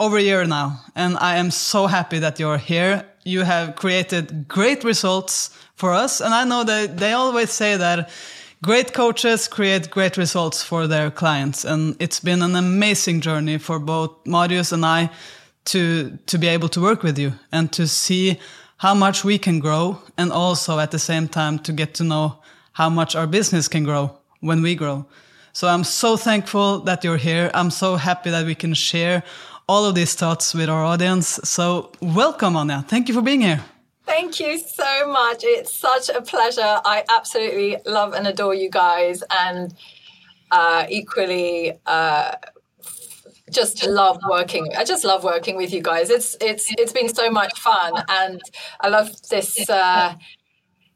over 0.00 0.16
a 0.16 0.22
year 0.22 0.44
now, 0.44 0.80
and 0.96 1.16
I 1.20 1.36
am 1.36 1.52
so 1.52 1.86
happy 1.86 2.18
that 2.18 2.40
you're 2.40 2.58
here. 2.58 3.04
You 3.24 3.44
have 3.44 3.76
created 3.76 4.48
great 4.48 4.82
results 4.82 5.50
for 5.76 5.92
us, 5.92 6.20
and 6.20 6.34
I 6.34 6.42
know 6.42 6.64
that 6.64 6.98
they 6.98 7.12
always 7.12 7.52
say 7.52 7.76
that 7.76 8.10
great 8.64 8.92
coaches 8.92 9.46
create 9.46 9.88
great 9.88 10.16
results 10.16 10.64
for 10.64 10.88
their 10.88 11.12
clients, 11.12 11.64
and 11.64 11.94
it's 12.00 12.18
been 12.18 12.42
an 12.42 12.56
amazing 12.56 13.20
journey 13.20 13.58
for 13.58 13.78
both 13.78 14.10
Marius 14.26 14.72
and 14.72 14.84
I 14.84 15.10
to 15.66 16.18
to 16.26 16.38
be 16.38 16.48
able 16.48 16.68
to 16.70 16.80
work 16.80 17.04
with 17.04 17.20
you 17.20 17.34
and 17.52 17.70
to 17.74 17.86
see 17.86 18.40
how 18.78 18.94
much 18.94 19.24
we 19.24 19.38
can 19.38 19.58
grow, 19.58 19.98
and 20.16 20.30
also 20.30 20.78
at 20.78 20.90
the 20.90 20.98
same 20.98 21.28
time 21.28 21.58
to 21.60 21.72
get 21.72 21.94
to 21.94 22.04
know 22.04 22.36
how 22.72 22.90
much 22.90 23.16
our 23.16 23.26
business 23.26 23.68
can 23.68 23.84
grow 23.84 24.18
when 24.40 24.62
we 24.62 24.74
grow. 24.74 25.06
So 25.52 25.68
I'm 25.68 25.84
so 25.84 26.16
thankful 26.16 26.80
that 26.80 27.02
you're 27.02 27.16
here. 27.16 27.50
I'm 27.54 27.70
so 27.70 27.96
happy 27.96 28.30
that 28.30 28.44
we 28.44 28.54
can 28.54 28.74
share 28.74 29.22
all 29.66 29.86
of 29.86 29.94
these 29.94 30.14
thoughts 30.14 30.52
with 30.52 30.68
our 30.68 30.84
audience. 30.84 31.40
So 31.44 31.90
welcome, 32.02 32.54
Anja. 32.54 32.86
Thank 32.86 33.08
you 33.08 33.14
for 33.14 33.22
being 33.22 33.40
here. 33.40 33.64
Thank 34.04 34.38
you 34.38 34.58
so 34.58 35.10
much. 35.10 35.42
It's 35.42 35.72
such 35.72 36.10
a 36.10 36.20
pleasure. 36.20 36.80
I 36.84 37.04
absolutely 37.08 37.78
love 37.86 38.12
and 38.12 38.26
adore 38.26 38.54
you 38.54 38.70
guys, 38.70 39.24
and 39.30 39.74
uh, 40.50 40.86
equally. 40.88 41.72
Uh, 41.86 42.32
just 43.50 43.86
love 43.86 44.18
working. 44.28 44.68
I 44.76 44.84
just 44.84 45.04
love 45.04 45.24
working 45.24 45.56
with 45.56 45.72
you 45.72 45.82
guys. 45.82 46.10
It's 46.10 46.36
it's 46.40 46.72
it's 46.78 46.92
been 46.92 47.08
so 47.08 47.30
much 47.30 47.58
fun, 47.58 47.92
and 48.08 48.40
I 48.80 48.88
love 48.88 49.10
this 49.28 49.68
uh, 49.70 50.14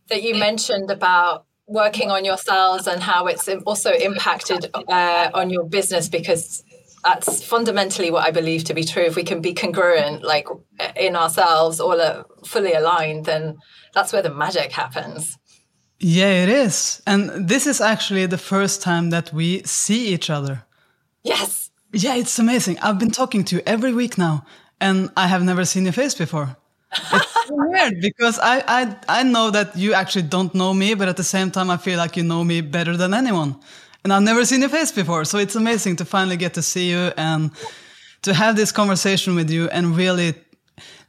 that 0.08 0.22
you 0.22 0.34
mentioned 0.34 0.90
about 0.90 1.46
working 1.66 2.10
on 2.10 2.24
yourselves 2.24 2.86
and 2.86 3.00
how 3.00 3.26
it's 3.26 3.48
also 3.64 3.92
impacted 3.92 4.68
uh, 4.74 5.30
on 5.32 5.50
your 5.50 5.64
business 5.64 6.08
because 6.08 6.64
that's 7.04 7.42
fundamentally 7.44 8.10
what 8.10 8.26
I 8.26 8.32
believe 8.32 8.64
to 8.64 8.74
be 8.74 8.84
true. 8.84 9.04
If 9.04 9.16
we 9.16 9.22
can 9.22 9.40
be 9.40 9.54
congruent, 9.54 10.22
like 10.22 10.48
in 10.96 11.16
ourselves, 11.16 11.80
all 11.80 12.00
uh, 12.00 12.24
fully 12.44 12.72
aligned, 12.72 13.24
then 13.26 13.56
that's 13.94 14.12
where 14.12 14.22
the 14.22 14.34
magic 14.34 14.72
happens. 14.72 15.38
Yeah, 16.00 16.42
it 16.42 16.48
is. 16.48 17.02
And 17.06 17.48
this 17.48 17.66
is 17.66 17.80
actually 17.80 18.26
the 18.26 18.38
first 18.38 18.82
time 18.82 19.10
that 19.10 19.32
we 19.32 19.62
see 19.64 20.08
each 20.08 20.30
other. 20.30 20.64
Yes. 21.22 21.69
Yeah, 21.92 22.14
it's 22.16 22.38
amazing. 22.38 22.78
I've 22.80 22.98
been 22.98 23.10
talking 23.10 23.44
to 23.44 23.56
you 23.56 23.62
every 23.66 23.92
week 23.92 24.16
now, 24.16 24.44
and 24.80 25.10
I 25.16 25.26
have 25.26 25.42
never 25.42 25.64
seen 25.64 25.84
your 25.84 25.92
face 25.92 26.14
before 26.14 26.56
it's 27.12 27.46
weird 27.50 28.00
because 28.00 28.38
I, 28.40 28.62
I 28.66 28.96
I 29.20 29.22
know 29.22 29.50
that 29.50 29.76
you 29.76 29.94
actually 29.94 30.22
don't 30.28 30.54
know 30.54 30.74
me, 30.74 30.94
but 30.94 31.08
at 31.08 31.16
the 31.16 31.24
same 31.24 31.50
time 31.50 31.70
I 31.70 31.76
feel 31.76 31.98
like 31.98 32.16
you 32.16 32.24
know 32.24 32.44
me 32.44 32.60
better 32.62 32.96
than 32.96 33.14
anyone. 33.14 33.56
and 34.04 34.12
I've 34.12 34.22
never 34.24 34.44
seen 34.44 34.60
your 34.60 34.70
face 34.70 34.92
before. 34.92 35.24
So 35.24 35.38
it's 35.38 35.56
amazing 35.56 35.96
to 35.96 36.04
finally 36.04 36.36
get 36.36 36.54
to 36.54 36.62
see 36.62 36.90
you 36.90 37.12
and 37.16 37.50
to 38.22 38.34
have 38.34 38.56
this 38.56 38.72
conversation 38.72 39.34
with 39.36 39.50
you 39.50 39.68
and 39.70 39.96
really 39.96 40.34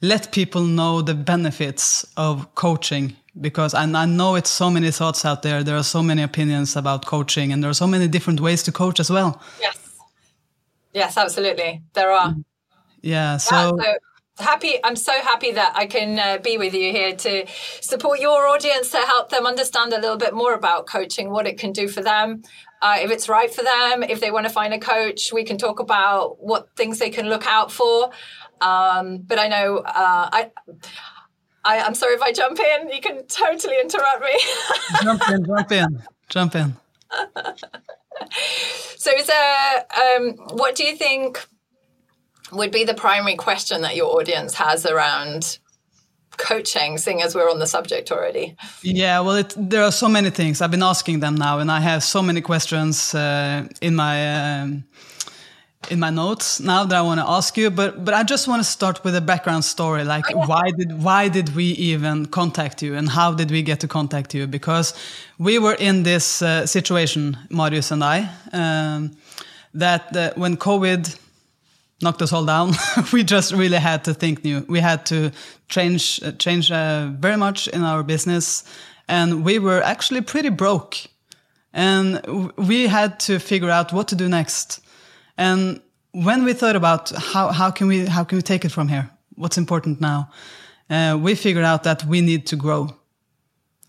let 0.02 0.32
people 0.32 0.64
know 0.64 1.02
the 1.02 1.14
benefits 1.14 2.06
of 2.18 2.54
coaching 2.56 3.16
because 3.40 3.74
I, 3.74 3.84
I 3.84 4.06
know 4.06 4.36
it's 4.36 4.50
so 4.50 4.70
many 4.70 4.92
thoughts 4.92 5.26
out 5.26 5.42
there. 5.42 5.64
There 5.64 5.78
are 5.78 5.84
so 5.84 6.02
many 6.04 6.22
opinions 6.24 6.76
about 6.76 7.06
coaching, 7.06 7.54
and 7.54 7.64
there 7.64 7.70
are 7.70 7.74
so 7.76 7.88
many 7.88 8.08
different 8.08 8.40
ways 8.42 8.64
to 8.64 8.72
coach 8.72 9.00
as 9.00 9.10
well. 9.10 9.42
Yes, 9.62 9.81
yes, 10.94 11.18
absolutely, 11.18 11.84
there 11.94 12.12
are. 12.12 12.36
Yeah, 13.02 13.38
so, 13.38 13.78
yeah, 13.78 13.84
so 13.84 13.94
happy. 14.42 14.76
I'm 14.84 14.96
so 14.96 15.14
happy 15.14 15.52
that 15.52 15.74
I 15.76 15.86
can 15.86 16.20
uh, 16.20 16.38
be 16.42 16.58
with 16.58 16.74
you 16.74 16.92
here 16.92 17.16
to 17.16 17.46
support 17.82 18.20
your 18.20 18.48
audience 18.48 18.92
to 18.92 18.98
help 18.98 19.30
them 19.30 19.46
understand 19.46 19.94
a 19.94 20.00
little 20.00 20.18
bit 20.18 20.34
more 20.34 20.54
about 20.54 20.88
coaching, 20.88 21.30
what 21.30 21.48
it 21.48 21.58
can 21.58 21.72
do 21.72 21.88
for 21.88 22.02
them. 22.02 22.44
Uh, 22.82 22.98
if 23.00 23.12
it's 23.12 23.30
right 23.30 23.54
for 23.54 23.64
them, 23.64 24.04
if 24.04 24.20
they 24.20 24.32
want 24.32 24.48
to 24.48 24.52
find 24.52 24.74
a 24.74 24.80
coach, 24.80 25.32
we 25.32 25.44
can 25.44 25.58
talk 25.58 25.80
about 25.80 26.44
what 26.44 26.68
things 26.76 27.00
they 27.00 27.10
can 27.10 27.30
look 27.30 27.46
out 27.46 27.72
for. 27.72 28.12
Um, 28.60 29.20
but 29.20 29.40
I 29.40 29.48
know 29.48 29.78
uh, 29.78 30.30
I 30.32 30.52
I, 31.64 31.78
am 31.78 31.94
sorry 31.94 32.16
if 32.16 32.22
I 32.22 32.32
jump 32.32 32.60
in. 32.60 32.90
You 32.90 33.02
can 33.02 33.26
totally 33.28 33.80
interrupt 33.80 34.22
me. 34.22 34.40
jump 35.04 35.30
in, 35.30 35.46
jump 35.46 35.72
in, 35.72 36.04
jump 36.30 36.56
in. 36.56 36.76
so, 38.98 39.12
is 39.12 39.28
there? 39.28 39.86
Um, 40.18 40.34
what 40.56 40.76
do 40.76 40.84
you 40.84 40.96
think 40.96 41.46
would 42.52 42.72
be 42.72 42.84
the 42.84 42.94
primary 42.94 43.36
question 43.36 43.82
that 43.82 43.96
your 43.96 44.20
audience 44.20 44.56
has 44.56 44.86
around 44.86 45.60
coaching, 46.38 46.98
seeing 46.98 47.22
as 47.22 47.36
we're 47.36 47.50
on 47.50 47.60
the 47.60 47.68
subject 47.68 48.12
already? 48.12 48.56
Yeah, 48.82 49.20
well, 49.22 49.36
it, 49.36 49.54
there 49.58 49.84
are 49.84 49.92
so 49.92 50.10
many 50.10 50.30
things 50.30 50.62
I've 50.62 50.72
been 50.72 50.84
asking 50.84 51.20
them 51.20 51.36
now, 51.36 51.60
and 51.60 51.72
I 51.72 51.80
have 51.80 52.04
so 52.04 52.22
many 52.22 52.42
questions 52.42 53.14
uh, 53.14 53.68
in 53.82 53.96
my. 53.96 54.16
Um, 54.62 54.84
in 55.90 56.00
my 56.00 56.10
notes 56.10 56.60
now 56.60 56.86
that 56.86 56.96
I 56.96 57.02
want 57.02 57.20
to 57.20 57.28
ask 57.28 57.58
you, 57.58 57.72
but 57.72 58.06
but 58.06 58.14
I 58.14 58.24
just 58.24 58.48
want 58.48 58.64
to 58.64 58.70
start 58.70 59.04
with 59.04 59.16
a 59.16 59.22
background 59.22 59.66
story. 59.66 60.04
Like 60.04 60.26
oh, 60.34 60.46
why 60.46 60.72
did 60.72 61.04
why 61.04 61.30
did 61.30 61.56
we 61.56 61.66
even 61.92 62.28
contact 62.28 62.84
you, 62.84 62.96
and 62.96 63.10
how 63.10 63.34
did 63.34 63.50
we 63.52 63.64
get 63.64 63.80
to 63.80 63.88
contact 63.88 64.34
you? 64.34 64.48
Because 64.48 64.94
we 65.40 65.58
were 65.60 65.76
in 65.80 66.04
this 66.04 66.42
uh, 66.42 66.66
situation, 66.68 67.38
Marius 67.50 67.92
and 67.92 68.04
I, 68.04 68.30
um, 68.54 69.12
that 69.74 70.16
uh, 70.16 70.34
when 70.36 70.58
COVID 70.58 71.18
knocked 72.02 72.22
us 72.22 72.34
all 72.34 72.46
down, 72.46 72.74
we 73.14 73.24
just 73.24 73.54
really 73.54 73.78
had 73.78 74.04
to 74.04 74.14
think 74.14 74.44
new. 74.44 74.66
We 74.68 74.80
had 74.80 75.06
to 75.08 75.32
change 75.68 76.22
uh, 76.24 76.32
change 76.34 76.72
uh, 76.72 77.10
very 77.20 77.38
much 77.38 77.68
in 77.68 77.84
our 77.84 78.04
business, 78.04 78.64
and 79.08 79.44
we 79.44 79.58
were 79.58 79.82
actually 79.82 80.22
pretty 80.22 80.50
broke, 80.50 80.98
and 81.74 82.52
we 82.56 82.88
had 82.88 83.20
to 83.22 83.40
figure 83.40 83.72
out 83.72 83.92
what 83.92 84.08
to 84.10 84.16
do 84.16 84.30
next. 84.30 84.81
And 85.42 85.82
when 86.12 86.44
we 86.44 86.54
thought 86.54 86.76
about 86.76 87.10
how, 87.10 87.52
how 87.52 87.72
can 87.72 87.88
we 87.88 88.06
how 88.06 88.24
can 88.24 88.38
we 88.38 88.44
take 88.44 88.64
it 88.64 88.72
from 88.72 88.88
here, 88.88 89.10
what's 89.36 89.58
important 89.58 90.00
now, 90.00 90.30
uh, 90.90 91.18
we 91.20 91.34
figured 91.36 91.66
out 91.66 91.84
that 91.84 92.06
we 92.06 92.22
need 92.22 92.46
to 92.48 92.56
grow 92.56 92.90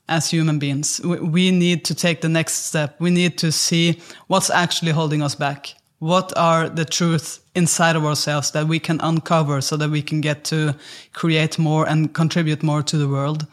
as 0.08 0.30
human 0.30 0.58
beings. 0.58 1.00
We, 1.04 1.18
we 1.20 1.50
need 1.50 1.84
to 1.84 1.94
take 1.94 2.22
the 2.22 2.28
next 2.28 2.66
step. 2.66 2.98
We 3.00 3.10
need 3.10 3.36
to 3.38 3.52
see 3.52 4.00
what's 4.28 4.50
actually 4.50 4.92
holding 4.92 5.22
us 5.22 5.34
back. 5.34 5.74
What 5.98 6.32
are 6.36 6.70
the 6.70 6.86
truths 6.86 7.40
inside 7.54 7.96
of 7.96 8.04
ourselves 8.04 8.50
that 8.52 8.66
we 8.66 8.78
can 8.78 8.98
uncover 9.02 9.60
so 9.60 9.76
that 9.76 9.90
we 9.90 10.00
can 10.00 10.22
get 10.22 10.44
to 10.44 10.74
create 11.12 11.58
more 11.58 11.86
and 11.86 12.14
contribute 12.14 12.62
more 12.62 12.82
to 12.82 12.96
the 12.96 13.08
world. 13.08 13.46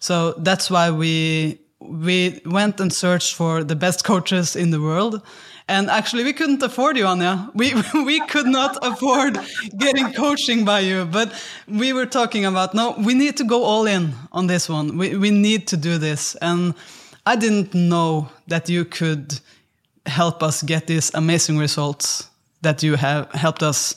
So 0.00 0.32
that's 0.32 0.68
why 0.68 0.90
we 0.90 1.60
we 1.78 2.40
went 2.44 2.80
and 2.80 2.92
searched 2.92 3.34
for 3.36 3.62
the 3.62 3.76
best 3.76 4.04
coaches 4.10 4.56
in 4.56 4.70
the 4.70 4.80
world 4.80 5.22
and 5.68 5.90
actually, 5.90 6.22
we 6.22 6.32
couldn't 6.32 6.62
afford 6.62 6.96
you, 6.96 7.04
Anja. 7.04 7.50
We 7.54 7.74
we 8.04 8.20
could 8.26 8.46
not 8.46 8.78
afford 8.82 9.38
getting 9.76 10.12
coaching 10.12 10.64
by 10.64 10.80
you. 10.80 11.04
But 11.04 11.32
we 11.66 11.92
were 11.92 12.06
talking 12.06 12.44
about 12.44 12.72
no, 12.72 12.94
we 12.98 13.14
need 13.14 13.36
to 13.38 13.44
go 13.44 13.64
all 13.64 13.86
in 13.86 14.14
on 14.30 14.46
this 14.46 14.68
one. 14.68 14.96
We 14.96 15.16
we 15.16 15.30
need 15.30 15.66
to 15.68 15.76
do 15.76 15.98
this. 15.98 16.36
And 16.36 16.74
I 17.26 17.34
didn't 17.34 17.74
know 17.74 18.28
that 18.46 18.68
you 18.68 18.84
could 18.84 19.40
help 20.06 20.40
us 20.40 20.62
get 20.62 20.86
these 20.86 21.10
amazing 21.14 21.58
results 21.58 22.30
that 22.62 22.84
you 22.84 22.94
have 22.94 23.32
helped 23.32 23.64
us 23.64 23.96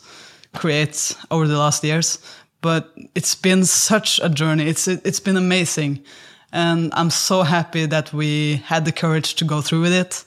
create 0.55 1.15
over 1.29 1.47
the 1.47 1.57
last 1.59 1.83
years. 1.83 2.17
But 2.61 2.91
it's 3.13 3.35
been 3.35 3.63
such 3.63 4.19
a 4.23 4.29
journey. 4.29 4.67
It's 4.67 4.87
it's 4.87 5.19
been 5.19 5.37
amazing. 5.37 6.03
And 6.51 6.91
I'm 6.95 7.11
so 7.11 7.43
happy 7.43 7.85
that 7.85 8.11
we 8.11 8.55
had 8.65 8.85
the 8.85 8.91
courage 8.91 9.35
to 9.35 9.45
go 9.45 9.61
through 9.61 9.81
with 9.81 9.93
it 9.93 10.25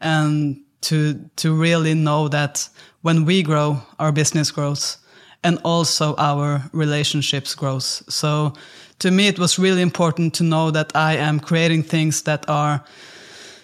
and 0.00 0.56
to 0.80 1.14
to 1.36 1.54
really 1.54 1.94
know 1.94 2.28
that 2.28 2.68
when 3.02 3.24
we 3.24 3.42
grow, 3.42 3.80
our 3.98 4.12
business 4.12 4.50
grows, 4.50 4.98
and 5.42 5.58
also 5.64 6.14
our 6.16 6.62
relationships 6.72 7.54
grows. 7.54 8.02
So 8.08 8.52
to 8.98 9.10
me, 9.10 9.28
it 9.28 9.38
was 9.38 9.58
really 9.58 9.82
important 9.82 10.34
to 10.34 10.44
know 10.44 10.70
that 10.70 10.92
I 10.94 11.16
am 11.16 11.40
creating 11.40 11.84
things 11.84 12.22
that 12.22 12.48
are 12.48 12.84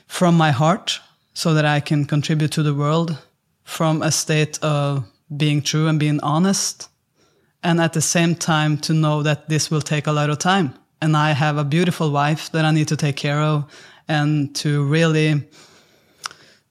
from 0.06 0.36
my 0.36 0.52
heart, 0.52 1.00
so 1.34 1.54
that 1.54 1.64
I 1.64 1.80
can 1.80 2.04
contribute 2.04 2.52
to 2.52 2.62
the 2.62 2.74
world 2.74 3.18
from 3.64 4.02
a 4.02 4.10
state 4.10 4.58
of 4.62 5.04
being 5.36 5.62
true 5.62 5.88
and 5.88 5.98
being 5.98 6.20
honest, 6.20 6.88
and 7.62 7.80
at 7.80 7.92
the 7.92 8.00
same 8.00 8.34
time 8.34 8.78
to 8.78 8.92
know 8.92 9.22
that 9.22 9.48
this 9.48 9.70
will 9.70 9.80
take 9.80 10.06
a 10.06 10.12
lot 10.12 10.30
of 10.30 10.38
time. 10.38 10.74
And 11.00 11.16
I 11.16 11.32
have 11.32 11.58
a 11.58 11.64
beautiful 11.64 12.10
wife 12.10 12.50
that 12.52 12.64
I 12.64 12.70
need 12.70 12.88
to 12.88 12.96
take 12.96 13.16
care 13.16 13.40
of, 13.40 13.64
and 14.06 14.54
to 14.56 14.84
really 14.84 15.42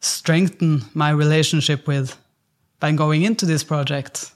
strengthen 0.04 0.84
my 0.94 1.10
relationship 1.10 1.88
with 1.88 2.18
by 2.80 2.92
going 2.92 3.24
into 3.24 3.46
this 3.46 3.64
project 3.64 4.32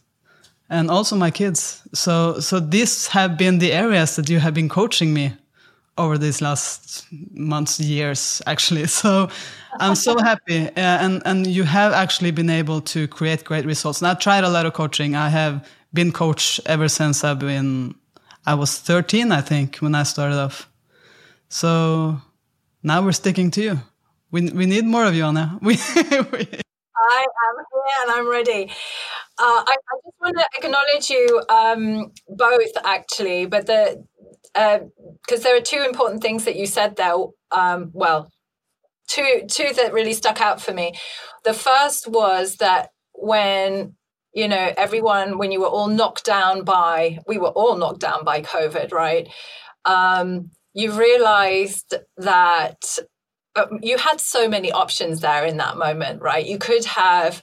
and 0.70 0.90
also 0.90 1.16
my 1.16 1.32
kids. 1.32 1.82
So 1.94 2.40
so 2.40 2.60
these 2.60 3.08
have 3.08 3.38
been 3.38 3.60
the 3.60 3.72
areas 3.72 4.16
that 4.16 4.30
you 4.30 4.40
have 4.40 4.54
been 4.54 4.70
coaching 4.70 5.14
me 5.14 5.34
over 5.98 6.18
these 6.18 6.42
last 6.42 7.06
months 7.34 7.80
years 7.80 8.42
actually. 8.46 8.88
So 9.02 9.30
i'm 9.80 9.96
so 9.96 10.18
happy 10.30 10.68
uh, 10.68 11.04
and 11.06 11.22
and 11.26 11.46
you 11.46 11.64
have 11.64 11.94
actually 11.94 12.32
been 12.32 12.50
able 12.50 12.82
to 12.82 13.08
create 13.08 13.44
great 13.44 13.66
results. 13.66 14.02
And 14.02 14.08
i've 14.08 14.20
tried 14.20 14.44
a 14.44 14.50
lot 14.50 14.66
of 14.66 14.74
coaching. 14.74 15.16
I 15.16 15.30
have 15.30 15.68
been 15.94 16.12
coached 16.12 16.62
ever 16.66 16.88
since 16.90 17.24
i've 17.24 17.40
been 17.40 17.96
i 18.46 18.54
was 18.54 18.80
13 18.80 19.32
i 19.32 19.42
think 19.42 19.78
when 19.78 19.96
i 19.96 20.04
started 20.04 20.40
off. 20.40 20.70
So 21.50 22.22
now 22.84 23.02
we're 23.02 23.14
sticking 23.14 23.52
to 23.52 23.62
you 23.62 23.80
we, 24.32 24.50
we 24.50 24.66
need 24.66 24.86
more 24.86 25.06
of 25.06 25.16
you, 25.16 25.26
Anna. 25.26 25.60
We, 25.62 25.76
we... 25.76 26.48
I 27.00 27.26
am 27.26 27.56
here 27.72 27.96
and 28.02 28.12
I'm 28.12 28.30
ready. 28.30 28.72
Uh, 29.40 29.64
I, 29.68 29.76
I, 29.76 29.96
just 30.04 30.18
want 30.20 30.38
to 30.38 30.46
acknowledge 30.58 31.10
you 31.10 31.44
um, 31.50 32.12
both, 32.28 32.72
actually, 32.84 33.46
but 33.46 33.68
the 33.68 34.04
because 34.54 35.42
uh, 35.42 35.44
there 35.44 35.56
are 35.56 35.62
two 35.62 35.84
important 35.88 36.22
things 36.22 36.46
that 36.46 36.56
you 36.56 36.66
said 36.66 36.96
there. 36.96 37.14
Um, 37.52 37.92
well, 37.94 38.32
two 39.08 39.44
two 39.48 39.74
that 39.76 39.94
really 39.94 40.14
stuck 40.14 40.42
out 40.42 40.60
for 40.62 40.74
me. 40.74 40.94
The 41.44 41.54
first 41.54 42.08
was 42.08 42.56
that 42.56 42.90
when 43.14 43.96
you 44.34 44.48
know 44.48 44.74
everyone, 44.76 45.38
when 45.38 45.52
you 45.52 45.62
were 45.62 45.68
all 45.68 45.88
knocked 45.88 46.26
down 46.26 46.64
by, 46.64 47.20
we 47.28 47.38
were 47.38 47.50
all 47.50 47.78
knocked 47.78 48.02
down 48.02 48.24
by 48.24 48.42
COVID, 48.42 48.92
right? 48.92 49.30
Um, 49.86 50.50
you 50.74 50.92
realized 50.92 51.94
that 52.18 52.98
you 53.82 53.98
had 53.98 54.20
so 54.20 54.48
many 54.48 54.72
options 54.72 55.22
there 55.22 55.46
in 55.46 55.58
that 55.58 55.78
moment, 55.78 56.22
right? 56.22 56.46
You 56.46 56.58
could 56.58 56.86
have 56.86 57.42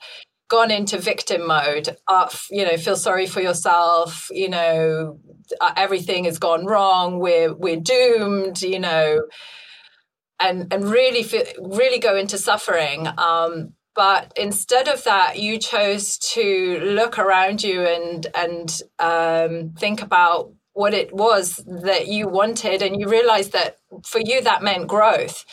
gone 0.49 0.71
into 0.71 0.99
victim 0.99 1.47
mode, 1.47 1.97
uh, 2.07 2.29
you 2.51 2.65
know, 2.65 2.77
feel 2.77 2.97
sorry 2.97 3.27
for 3.27 3.41
yourself, 3.41 4.29
you 4.31 4.49
know, 4.49 5.19
uh, 5.61 5.73
everything 5.77 6.25
has 6.25 6.39
gone 6.39 6.67
wrong, 6.67 7.19
we're 7.19 7.53
we're 7.55 7.81
doomed, 7.81 8.63
you 8.63 8.79
know, 8.79 9.23
and 10.41 10.73
and 10.73 10.85
really 10.85 11.23
feel, 11.23 11.45
really 11.61 11.99
go 11.99 12.17
into 12.17 12.39
suffering. 12.39 13.09
Um, 13.19 13.73
but 13.95 14.33
instead 14.37 14.89
of 14.89 15.05
that, 15.05 15.39
you 15.39 15.59
chose 15.59 16.19
to 16.19 16.81
look 16.81 17.19
around 17.19 17.63
you 17.63 17.83
and 17.83 18.27
and 18.35 18.81
um, 18.99 19.75
think 19.79 20.03
about 20.03 20.53
what 20.73 20.93
it 20.93 21.15
was 21.15 21.63
that 21.67 22.09
you 22.09 22.29
wanted, 22.29 22.83
and 22.83 23.01
you 23.01 23.09
realized 23.09 23.53
that 23.53 23.79
for 24.05 24.21
you 24.21 24.43
that 24.43 24.63
meant 24.63 24.89
growth 24.89 25.45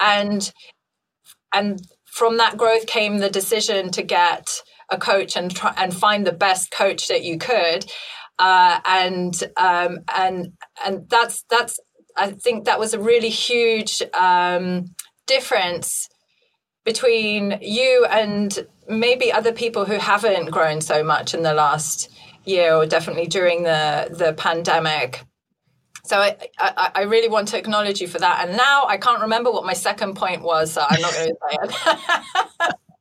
and 0.00 0.52
and 1.52 1.80
from 2.06 2.36
that 2.38 2.56
growth 2.56 2.86
came 2.86 3.18
the 3.18 3.30
decision 3.30 3.90
to 3.92 4.02
get 4.02 4.60
a 4.90 4.98
coach 4.98 5.36
and 5.36 5.54
try 5.54 5.72
and 5.76 5.94
find 5.94 6.26
the 6.26 6.32
best 6.32 6.70
coach 6.70 7.08
that 7.08 7.22
you 7.22 7.38
could. 7.38 7.84
Uh, 8.38 8.80
and 8.86 9.42
um, 9.56 9.98
and 10.14 10.52
and 10.84 11.08
that's 11.08 11.44
that's 11.50 11.78
I 12.16 12.32
think 12.32 12.64
that 12.64 12.78
was 12.78 12.94
a 12.94 13.00
really 13.00 13.30
huge 13.30 14.02
um, 14.14 14.86
difference 15.26 16.08
between 16.84 17.58
you 17.60 18.06
and 18.10 18.66
maybe 18.88 19.32
other 19.32 19.52
people 19.52 19.84
who 19.84 19.98
haven't 19.98 20.50
grown 20.50 20.80
so 20.80 21.04
much 21.04 21.34
in 21.34 21.42
the 21.42 21.52
last 21.52 22.08
year 22.44 22.74
or 22.74 22.86
definitely 22.86 23.26
during 23.26 23.62
the 23.62 24.08
the 24.10 24.32
pandemic 24.32 25.24
so 26.08 26.18
I, 26.18 26.36
I, 26.58 26.90
I, 26.94 27.02
really 27.02 27.28
want 27.28 27.48
to 27.48 27.58
acknowledge 27.58 28.00
you 28.00 28.08
for 28.08 28.18
that. 28.18 28.46
And 28.46 28.56
now 28.56 28.86
I 28.86 28.96
can't 28.96 29.20
remember 29.20 29.50
what 29.50 29.64
my 29.64 29.74
second 29.74 30.14
point 30.14 30.42
was, 30.42 30.72
so 30.72 30.82
I'm 30.88 31.00
not 31.00 31.12
going 31.12 31.30
to 31.30 31.36
say 31.50 31.56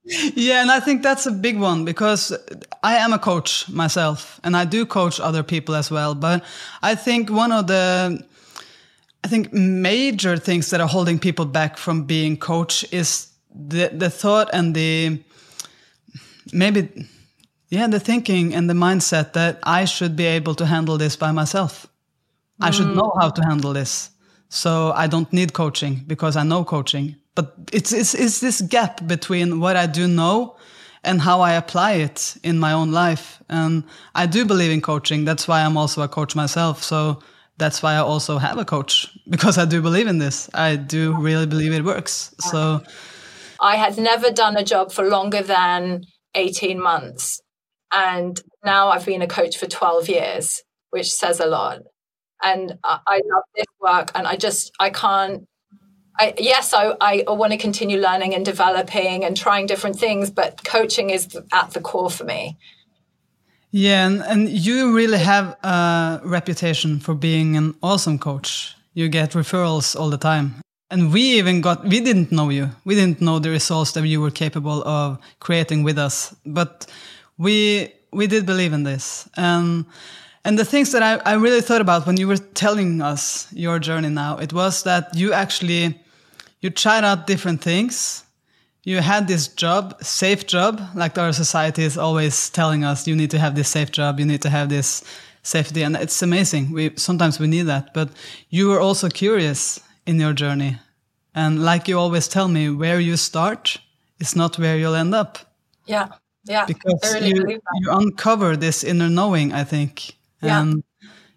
it. 0.06 0.34
yeah, 0.36 0.62
and 0.62 0.70
I 0.70 0.82
think 0.82 1.04
that's 1.04 1.26
a 1.26 1.32
big 1.32 1.58
one 1.58 1.86
because 1.86 2.38
I 2.84 2.98
am 2.98 3.14
a 3.14 3.20
coach 3.20 3.70
myself, 3.70 4.40
and 4.44 4.58
I 4.58 4.66
do 4.66 4.86
coach 4.86 5.20
other 5.20 5.42
people 5.42 5.76
as 5.76 5.90
well. 5.90 6.16
But 6.16 6.44
I 6.82 6.96
think 6.96 7.30
one 7.30 7.52
of 7.52 7.68
the 7.68 8.24
I 9.24 9.28
think 9.30 9.54
major 9.54 10.38
things 10.38 10.70
that 10.70 10.82
are 10.82 10.88
holding 10.88 11.20
people 11.20 11.46
back 11.46 11.78
from 11.78 12.04
being 12.04 12.38
coach 12.38 12.86
is 12.94 13.28
the 13.54 13.90
the 13.94 14.10
thought 14.10 14.50
and 14.54 14.76
the 14.76 15.24
maybe 16.54 17.08
yeah 17.70 17.88
the 17.88 18.00
thinking 18.00 18.54
and 18.54 18.70
the 18.70 18.74
mindset 18.74 19.34
that 19.34 19.60
I 19.64 19.86
should 19.86 20.16
be 20.16 20.26
able 20.26 20.56
to 20.56 20.66
handle 20.66 20.98
this 20.98 21.16
by 21.16 21.32
myself 21.32 21.88
I 22.60 22.72
should 22.72 22.88
mm. 22.88 22.96
know 22.96 23.14
how 23.20 23.30
to 23.30 23.42
handle 23.44 23.74
this. 23.74 24.12
So 24.50 24.92
I 24.96 25.08
don't 25.08 25.32
need 25.32 25.54
coaching 25.54 26.04
because 26.08 26.36
I 26.36 26.44
know 26.44 26.64
coaching. 26.64 27.16
But 27.36 27.54
it's, 27.72 27.94
it's, 27.94 28.14
it's 28.14 28.40
this 28.40 28.62
gap 28.62 29.06
between 29.06 29.60
what 29.60 29.76
I 29.76 29.86
do 29.86 30.08
know 30.08 30.56
and 31.04 31.22
how 31.22 31.42
I 31.42 31.54
apply 31.54 31.94
it 31.94 32.36
in 32.44 32.58
my 32.58 32.74
own 32.74 32.92
life. 32.92 33.42
And 33.50 33.84
I 34.16 34.26
do 34.26 34.46
believe 34.46 34.72
in 34.72 34.82
coaching. 34.82 35.26
That's 35.26 35.48
why 35.48 35.64
I'm 35.64 35.78
also 35.78 36.02
a 36.02 36.08
coach 36.08 36.36
myself. 36.36 36.82
So 36.84 37.22
that's 37.58 37.84
why 37.84 37.94
I 37.94 37.98
also 37.98 38.38
have 38.38 38.58
a 38.58 38.66
coach 38.66 39.08
because 39.30 39.58
I 39.58 39.66
do 39.66 39.82
believe 39.82 40.08
in 40.08 40.18
this. 40.18 40.50
I 40.54 40.76
do 40.76 41.16
really 41.20 41.46
believe 41.46 41.74
it 41.74 41.84
works. 41.84 42.34
So 42.40 42.82
I 43.60 43.76
had 43.76 43.98
never 43.98 44.32
done 44.32 44.58
a 44.58 44.64
job 44.64 44.92
for 44.92 45.08
longer 45.08 45.44
than 45.44 46.04
18 46.34 46.82
months. 46.82 47.40
And 47.92 48.42
now 48.66 48.90
I've 48.90 49.06
been 49.06 49.22
a 49.22 49.28
coach 49.28 49.58
for 49.58 49.68
12 49.68 50.10
years, 50.10 50.62
which 50.90 51.12
says 51.12 51.40
a 51.40 51.46
lot 51.46 51.82
and 52.44 52.78
I, 52.84 53.00
I 53.08 53.22
love 53.26 53.44
this 53.56 53.66
work 53.82 54.12
and 54.16 54.28
I 54.28 54.36
just 54.36 54.72
I 54.80 54.90
can't 54.90 55.48
I, 56.20 56.34
yes, 56.40 56.74
I, 56.74 56.96
I 57.00 57.24
want 57.28 57.52
to 57.52 57.58
continue 57.58 58.00
learning 58.00 58.34
and 58.34 58.44
developing 58.44 59.24
and 59.24 59.38
trying 59.38 59.68
different 59.68 60.00
things, 60.00 60.32
but 60.32 60.64
coaching 60.64 61.12
is 61.12 61.38
at 61.54 61.72
the 61.72 61.80
core 61.80 62.10
for 62.10 62.24
me. 62.24 62.58
Yeah, 63.72 64.08
and, 64.08 64.22
and 64.24 64.50
you 64.50 64.96
really 64.96 65.20
have 65.20 65.56
a 65.64 66.22
reputation 66.24 67.00
for 67.00 67.14
being 67.14 67.56
an 67.56 67.76
awesome 67.84 68.18
coach. 68.18 68.76
You 68.94 69.10
get 69.10 69.32
referrals 69.32 70.00
all 70.00 70.10
the 70.10 70.18
time. 70.18 70.56
And 70.90 71.14
we 71.14 71.38
even 71.38 71.62
got, 71.62 71.84
we 71.84 72.00
didn't 72.00 72.32
know 72.32 72.50
you. 72.50 72.70
We 72.86 72.96
didn't 72.96 73.22
know 73.22 73.40
the 73.40 73.50
results 73.50 73.92
that 73.92 74.08
you 74.08 74.22
were 74.22 74.32
capable 74.32 74.88
of 74.88 75.20
creating 75.40 75.84
with 75.84 76.00
us. 76.00 76.36
But 76.46 76.88
we, 77.38 77.94
we 78.12 78.26
did 78.26 78.46
believe 78.46 78.74
in 78.74 78.84
this. 78.84 79.30
And 79.36 79.86
and 80.48 80.58
the 80.58 80.64
things 80.64 80.94
that 80.94 81.04
I, 81.04 81.18
I 81.30 81.34
really 81.34 81.60
thought 81.60 81.82
about 81.82 82.08
when 82.08 82.16
you 82.16 82.26
were 82.26 82.38
telling 82.38 83.02
us 83.02 83.52
your 83.52 83.80
journey 83.80 84.08
now, 84.08 84.38
it 84.38 84.54
was 84.54 84.84
that 84.84 85.14
you 85.14 85.34
actually, 85.34 86.00
you 86.62 86.70
tried 86.70 87.04
out 87.04 87.28
different 87.28 87.62
things. 87.62 88.24
You 88.86 89.02
had 89.02 89.28
this 89.28 89.50
job, 89.50 90.02
safe 90.02 90.48
job, 90.48 90.82
like 90.96 91.18
our 91.18 91.34
society 91.34 91.84
is 91.84 91.98
always 91.98 92.50
telling 92.50 92.86
us, 92.86 93.06
you 93.06 93.14
need 93.14 93.30
to 93.32 93.40
have 93.40 93.56
this 93.56 93.68
safe 93.68 93.92
job, 93.92 94.22
you 94.22 94.26
need 94.26 94.42
to 94.44 94.50
have 94.50 94.70
this 94.70 95.04
safety. 95.44 95.84
And 95.84 95.98
it's 95.98 96.22
amazing. 96.22 96.72
We, 96.72 96.94
sometimes 96.96 97.42
we 97.42 97.48
need 97.48 97.64
that, 97.64 97.94
but 97.94 98.08
you 98.50 98.70
were 98.70 98.80
also 98.80 99.10
curious 99.10 99.82
in 100.06 100.18
your 100.18 100.32
journey. 100.32 100.80
And 101.36 101.66
like 101.66 101.90
you 101.90 102.00
always 102.00 102.30
tell 102.30 102.48
me, 102.48 102.70
where 102.70 103.02
you 103.02 103.18
start 103.18 103.80
is 104.22 104.34
not 104.34 104.58
where 104.58 104.78
you'll 104.78 104.96
end 104.96 105.14
up. 105.14 105.40
Yeah. 105.86 106.08
Yeah. 106.46 106.66
Because 106.66 107.14
really 107.16 107.52
you, 107.52 107.60
you 107.82 107.92
uncover 107.92 108.56
this 108.56 108.86
inner 108.86 109.10
knowing, 109.10 109.52
I 109.52 109.66
think. 109.66 110.17
Yeah. 110.42 110.62
And 110.62 110.84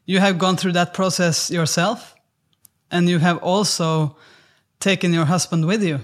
you 0.05 0.21
have 0.21 0.39
gone 0.39 0.57
through 0.57 0.73
that 0.73 0.93
process 0.95 1.51
yourself, 1.51 2.15
and 2.91 3.09
you 3.09 3.19
have 3.19 3.39
also 3.39 4.17
taken 4.81 5.13
your 5.13 5.27
husband 5.27 5.67
with 5.67 5.83
you. 5.83 6.01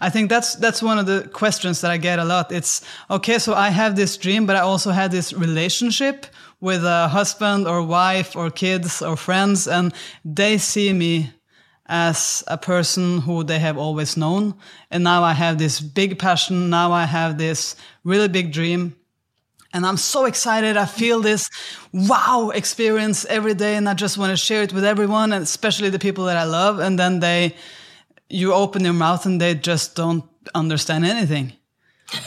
I 0.00 0.10
think 0.10 0.28
that's 0.28 0.56
that's 0.56 0.82
one 0.82 0.98
of 0.98 1.06
the 1.06 1.28
questions 1.32 1.80
that 1.80 1.90
I 1.90 1.96
get 1.96 2.18
a 2.18 2.24
lot. 2.24 2.52
It's 2.52 2.82
okay, 3.08 3.38
so 3.38 3.54
I 3.54 3.70
have 3.70 3.96
this 3.96 4.16
dream, 4.16 4.46
but 4.46 4.56
I 4.56 4.60
also 4.60 4.90
had 4.90 5.10
this 5.10 5.32
relationship 5.32 6.26
with 6.60 6.84
a 6.84 7.08
husband 7.08 7.66
or 7.66 7.82
wife 7.82 8.36
or 8.36 8.50
kids 8.50 9.02
or 9.02 9.16
friends, 9.16 9.68
and 9.68 9.92
they 10.24 10.58
see 10.58 10.92
me 10.92 11.32
as 11.88 12.42
a 12.48 12.58
person 12.58 13.20
who 13.20 13.44
they 13.44 13.58
have 13.58 13.78
always 13.78 14.16
known. 14.16 14.54
And 14.90 15.04
now 15.04 15.22
I 15.22 15.32
have 15.32 15.58
this 15.58 15.80
big 15.80 16.18
passion. 16.18 16.68
Now 16.68 16.92
I 16.92 17.04
have 17.04 17.38
this 17.38 17.76
really 18.04 18.28
big 18.28 18.52
dream. 18.52 18.96
And 19.76 19.84
I'm 19.84 19.98
so 19.98 20.24
excited. 20.24 20.78
I 20.78 20.86
feel 20.86 21.20
this 21.20 21.50
wow 21.92 22.50
experience 22.54 23.26
every 23.26 23.52
day. 23.52 23.76
And 23.76 23.86
I 23.88 23.92
just 23.92 24.16
want 24.16 24.30
to 24.30 24.36
share 24.36 24.62
it 24.62 24.72
with 24.72 24.84
everyone, 24.84 25.34
and 25.34 25.42
especially 25.42 25.90
the 25.90 25.98
people 25.98 26.24
that 26.24 26.38
I 26.38 26.44
love. 26.44 26.78
And 26.78 26.98
then 26.98 27.20
they, 27.20 27.54
you 28.30 28.54
open 28.54 28.84
your 28.84 28.94
mouth 28.94 29.26
and 29.26 29.38
they 29.38 29.54
just 29.54 29.94
don't 29.94 30.24
understand 30.54 31.04
anything. 31.04 31.52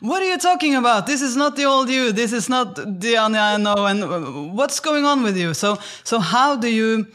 what 0.00 0.22
are 0.22 0.30
you 0.30 0.38
talking 0.38 0.76
about? 0.76 1.06
This 1.06 1.20
is 1.20 1.34
not 1.34 1.56
the 1.56 1.64
old 1.64 1.88
you. 1.88 2.12
This 2.12 2.32
is 2.32 2.48
not 2.48 2.76
the 2.76 3.14
Anja 3.14 3.54
I 3.54 3.56
know. 3.56 3.86
And 3.86 4.56
what's 4.56 4.78
going 4.78 5.04
on 5.04 5.24
with 5.24 5.36
you? 5.36 5.52
So, 5.52 5.78
so 6.04 6.20
how 6.20 6.54
do 6.56 6.68
you 6.68 7.08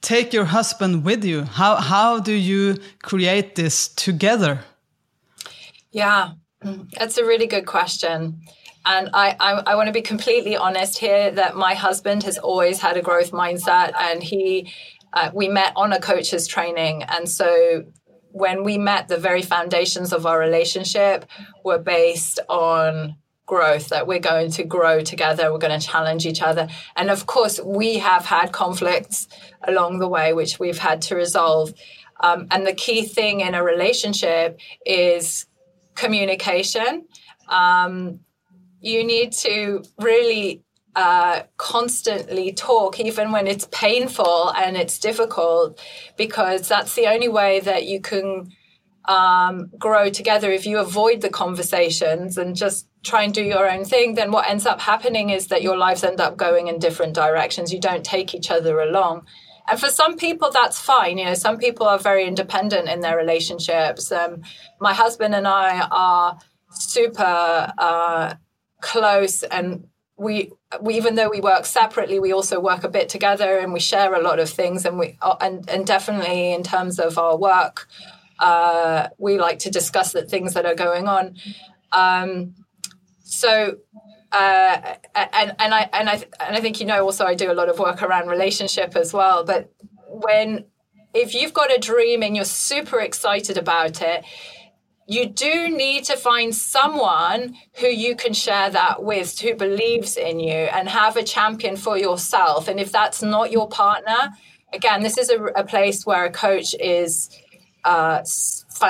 take 0.00 0.32
your 0.32 0.44
husband 0.44 1.04
with 1.04 1.24
you? 1.24 1.42
How, 1.42 1.74
how 1.76 2.20
do 2.20 2.32
you 2.32 2.76
create 3.02 3.56
this 3.56 3.88
together? 3.88 4.60
Yeah. 5.90 6.34
That's 6.62 7.18
a 7.18 7.24
really 7.24 7.46
good 7.46 7.66
question. 7.66 8.40
And 8.84 9.10
I, 9.12 9.36
I, 9.40 9.52
I, 9.66 9.74
want 9.74 9.88
to 9.88 9.92
be 9.92 10.00
completely 10.00 10.56
honest 10.56 10.98
here 10.98 11.32
that 11.32 11.56
my 11.56 11.74
husband 11.74 12.22
has 12.22 12.38
always 12.38 12.80
had 12.80 12.96
a 12.96 13.02
growth 13.02 13.32
mindset, 13.32 13.92
and 13.98 14.22
he, 14.22 14.72
uh, 15.12 15.30
we 15.34 15.48
met 15.48 15.72
on 15.74 15.92
a 15.92 16.00
coach's 16.00 16.46
training, 16.46 17.02
and 17.02 17.28
so 17.28 17.84
when 18.30 18.64
we 18.64 18.76
met, 18.76 19.08
the 19.08 19.16
very 19.16 19.40
foundations 19.40 20.12
of 20.12 20.26
our 20.26 20.38
relationship 20.38 21.24
were 21.64 21.78
based 21.78 22.38
on 22.48 23.16
growth 23.46 23.88
that 23.88 24.06
we're 24.06 24.18
going 24.18 24.50
to 24.50 24.64
grow 24.64 25.00
together 25.00 25.52
we're 25.52 25.58
going 25.58 25.78
to 25.78 25.86
challenge 25.86 26.26
each 26.26 26.42
other. 26.42 26.68
And 26.96 27.10
of 27.10 27.26
course 27.26 27.60
we 27.64 27.98
have 27.98 28.26
had 28.26 28.52
conflicts 28.52 29.28
along 29.66 30.00
the 30.00 30.08
way 30.08 30.32
which 30.32 30.58
we've 30.58 30.78
had 30.78 31.00
to 31.02 31.14
resolve. 31.14 31.72
Um, 32.20 32.48
and 32.50 32.66
the 32.66 32.74
key 32.74 33.06
thing 33.06 33.40
in 33.40 33.54
a 33.54 33.62
relationship 33.62 34.58
is 34.84 35.46
communication. 35.96 37.06
Um, 37.48 38.20
you 38.80 39.04
need 39.04 39.32
to 39.32 39.82
really 39.98 40.62
uh, 40.94 41.42
constantly 41.56 42.52
talk, 42.52 43.00
even 43.00 43.32
when 43.32 43.46
it's 43.46 43.68
painful 43.70 44.52
and 44.54 44.76
it's 44.76 44.98
difficult, 44.98 45.80
because 46.16 46.68
that's 46.68 46.94
the 46.94 47.06
only 47.06 47.28
way 47.28 47.60
that 47.60 47.84
you 47.86 48.00
can 48.00 48.52
um, 49.06 49.70
grow 49.78 50.08
together. 50.10 50.50
If 50.50 50.66
you 50.66 50.78
avoid 50.78 51.20
the 51.20 51.28
conversations 51.28 52.38
and 52.38 52.56
just 52.56 52.88
try 53.04 53.22
and 53.22 53.32
do 53.32 53.42
your 53.42 53.68
own 53.70 53.84
thing, 53.84 54.14
then 54.14 54.32
what 54.32 54.48
ends 54.48 54.66
up 54.66 54.80
happening 54.80 55.30
is 55.30 55.48
that 55.48 55.62
your 55.62 55.76
lives 55.76 56.02
end 56.02 56.20
up 56.20 56.36
going 56.36 56.68
in 56.68 56.78
different 56.78 57.14
directions. 57.14 57.72
You 57.72 57.80
don't 57.80 58.04
take 58.04 58.34
each 58.34 58.50
other 58.50 58.80
along. 58.80 59.26
And 59.68 59.80
for 59.80 59.88
some 59.88 60.16
people, 60.16 60.50
that's 60.50 60.78
fine. 60.78 61.18
You 61.18 61.26
know, 61.26 61.34
some 61.34 61.58
people 61.58 61.86
are 61.86 61.98
very 61.98 62.24
independent 62.26 62.88
in 62.88 63.00
their 63.00 63.16
relationships. 63.16 64.12
Um, 64.12 64.42
my 64.80 64.94
husband 64.94 65.34
and 65.34 65.46
I 65.46 65.86
are 65.90 66.38
super 66.70 67.72
uh, 67.78 68.34
close, 68.80 69.42
and 69.42 69.88
we, 70.16 70.52
we, 70.80 70.94
even 70.94 71.14
though 71.16 71.28
we 71.28 71.40
work 71.40 71.66
separately, 71.66 72.20
we 72.20 72.32
also 72.32 72.60
work 72.60 72.84
a 72.84 72.88
bit 72.88 73.08
together, 73.08 73.58
and 73.58 73.72
we 73.72 73.80
share 73.80 74.14
a 74.14 74.22
lot 74.22 74.38
of 74.38 74.48
things. 74.48 74.84
And 74.84 74.98
we, 74.98 75.18
uh, 75.20 75.36
and, 75.40 75.68
and 75.68 75.86
definitely 75.86 76.52
in 76.52 76.62
terms 76.62 76.98
of 76.98 77.18
our 77.18 77.36
work, 77.36 77.88
uh, 78.38 79.08
we 79.18 79.38
like 79.38 79.58
to 79.60 79.70
discuss 79.70 80.12
the 80.12 80.24
things 80.24 80.54
that 80.54 80.66
are 80.66 80.74
going 80.74 81.08
on. 81.08 81.36
Um, 81.92 82.54
so 83.24 83.78
uh, 84.32 84.94
and 85.14 85.54
and 85.58 85.74
I 85.74 85.88
and 85.92 86.08
I 86.08 86.14
and 86.40 86.56
I 86.56 86.60
think 86.60 86.80
you 86.80 86.86
know 86.86 87.04
also 87.04 87.24
I 87.24 87.34
do 87.34 87.50
a 87.50 87.54
lot 87.54 87.68
of 87.68 87.78
work 87.78 88.02
around 88.02 88.28
relationship 88.28 88.96
as 88.96 89.12
well. 89.12 89.44
But 89.44 89.72
when 90.08 90.64
if 91.14 91.34
you've 91.34 91.54
got 91.54 91.74
a 91.74 91.78
dream 91.78 92.22
and 92.22 92.36
you're 92.36 92.44
super 92.44 93.00
excited 93.00 93.56
about 93.56 94.02
it, 94.02 94.24
you 95.06 95.26
do 95.26 95.68
need 95.68 96.04
to 96.04 96.16
find 96.16 96.54
someone 96.54 97.54
who 97.76 97.86
you 97.86 98.16
can 98.16 98.32
share 98.32 98.70
that 98.70 99.02
with, 99.02 99.38
who 99.38 99.54
believes 99.54 100.16
in 100.16 100.40
you, 100.40 100.50
and 100.52 100.88
have 100.88 101.16
a 101.16 101.22
champion 101.22 101.76
for 101.76 101.96
yourself. 101.96 102.68
And 102.68 102.80
if 102.80 102.90
that's 102.90 103.22
not 103.22 103.52
your 103.52 103.68
partner, 103.68 104.32
again, 104.72 105.02
this 105.02 105.16
is 105.16 105.30
a, 105.30 105.42
a 105.44 105.64
place 105.64 106.04
where 106.04 106.24
a 106.24 106.32
coach 106.32 106.74
is, 106.80 107.30
uh, 107.84 108.22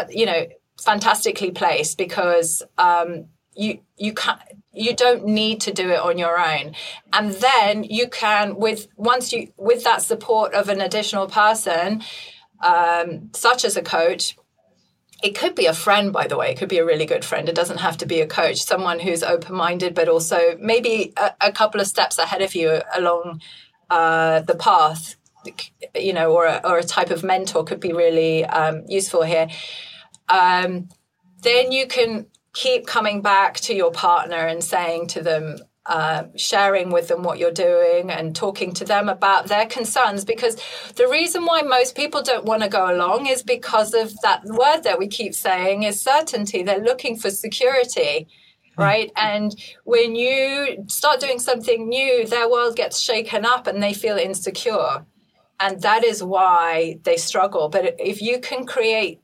you 0.08 0.26
know, 0.26 0.46
fantastically 0.80 1.50
placed 1.50 1.98
because 1.98 2.62
um, 2.78 3.26
you 3.54 3.80
you 3.96 4.14
can't 4.14 4.40
you 4.76 4.94
don't 4.94 5.24
need 5.24 5.60
to 5.62 5.72
do 5.72 5.90
it 5.90 5.98
on 5.98 6.18
your 6.18 6.38
own. 6.38 6.74
And 7.12 7.32
then 7.32 7.84
you 7.84 8.08
can 8.08 8.56
with 8.56 8.88
once 8.96 9.32
you 9.32 9.52
with 9.56 9.84
that 9.84 10.02
support 10.02 10.54
of 10.54 10.68
an 10.68 10.80
additional 10.80 11.26
person 11.26 12.02
um, 12.60 13.30
such 13.34 13.64
as 13.64 13.76
a 13.76 13.82
coach 13.82 14.36
it 15.22 15.34
could 15.34 15.54
be 15.54 15.64
a 15.64 15.72
friend 15.72 16.12
by 16.12 16.26
the 16.26 16.36
way. 16.36 16.50
It 16.50 16.58
could 16.58 16.68
be 16.68 16.78
a 16.78 16.84
really 16.84 17.06
good 17.06 17.24
friend. 17.24 17.48
It 17.48 17.54
doesn't 17.54 17.78
have 17.78 17.96
to 17.98 18.06
be 18.06 18.20
a 18.20 18.26
coach 18.26 18.62
someone 18.62 19.00
who's 19.00 19.22
open-minded 19.22 19.94
but 19.94 20.08
also 20.08 20.56
maybe 20.60 21.14
a, 21.16 21.32
a 21.40 21.52
couple 21.52 21.80
of 21.80 21.86
steps 21.86 22.18
ahead 22.18 22.42
of 22.42 22.54
you 22.54 22.82
along 22.94 23.40
uh, 23.88 24.40
the 24.40 24.56
path, 24.56 25.16
you 25.94 26.12
know, 26.12 26.32
or 26.32 26.46
a, 26.46 26.60
or 26.64 26.78
a 26.78 26.82
type 26.82 27.10
of 27.10 27.24
mentor 27.24 27.64
could 27.64 27.80
be 27.80 27.92
really 27.92 28.44
um, 28.44 28.84
useful 28.88 29.22
here. 29.22 29.48
Um, 30.28 30.88
then 31.42 31.72
you 31.72 31.86
can 31.86 32.26
keep 32.56 32.86
coming 32.86 33.20
back 33.20 33.60
to 33.60 33.74
your 33.74 33.90
partner 33.90 34.46
and 34.46 34.64
saying 34.64 35.06
to 35.06 35.22
them, 35.22 35.58
uh, 35.84 36.24
sharing 36.36 36.90
with 36.90 37.06
them 37.08 37.22
what 37.22 37.38
you're 37.38 37.52
doing 37.52 38.10
and 38.10 38.34
talking 38.34 38.72
to 38.72 38.82
them 38.82 39.10
about 39.10 39.46
their 39.46 39.66
concerns. 39.66 40.24
Because 40.24 40.56
the 40.96 41.06
reason 41.06 41.44
why 41.44 41.60
most 41.60 41.94
people 41.94 42.22
don't 42.22 42.46
want 42.46 42.62
to 42.62 42.68
go 42.68 42.90
along 42.90 43.26
is 43.26 43.42
because 43.42 43.92
of 43.92 44.18
that 44.22 44.42
word 44.46 44.84
that 44.84 44.98
we 44.98 45.06
keep 45.06 45.34
saying 45.34 45.82
is 45.82 46.00
certainty. 46.00 46.62
They're 46.62 46.80
looking 46.80 47.18
for 47.18 47.30
security 47.30 48.26
hmm. 48.74 48.82
right? 48.82 49.12
And 49.16 49.54
when 49.84 50.16
you 50.16 50.82
start 50.88 51.20
doing 51.20 51.38
something 51.38 51.90
new 51.90 52.26
their 52.26 52.50
world 52.50 52.74
gets 52.74 52.98
shaken 52.98 53.44
up 53.44 53.66
and 53.66 53.82
they 53.82 53.92
feel 53.92 54.16
insecure. 54.16 55.04
And 55.60 55.82
that 55.82 56.04
is 56.04 56.22
why 56.22 57.00
they 57.04 57.18
struggle. 57.18 57.68
But 57.68 57.96
if 57.98 58.20
you 58.22 58.40
can 58.40 58.64
create 58.64 59.20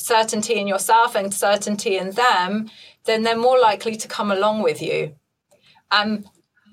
certainty 0.00 0.54
in 0.54 0.66
yourself 0.66 1.14
and 1.14 1.32
certainty 1.32 1.96
in 1.96 2.10
them 2.12 2.70
then 3.04 3.22
they're 3.22 3.36
more 3.36 3.58
likely 3.58 3.96
to 3.96 4.08
come 4.08 4.30
along 4.30 4.62
with 4.62 4.82
you 4.82 5.14
um, 5.90 6.24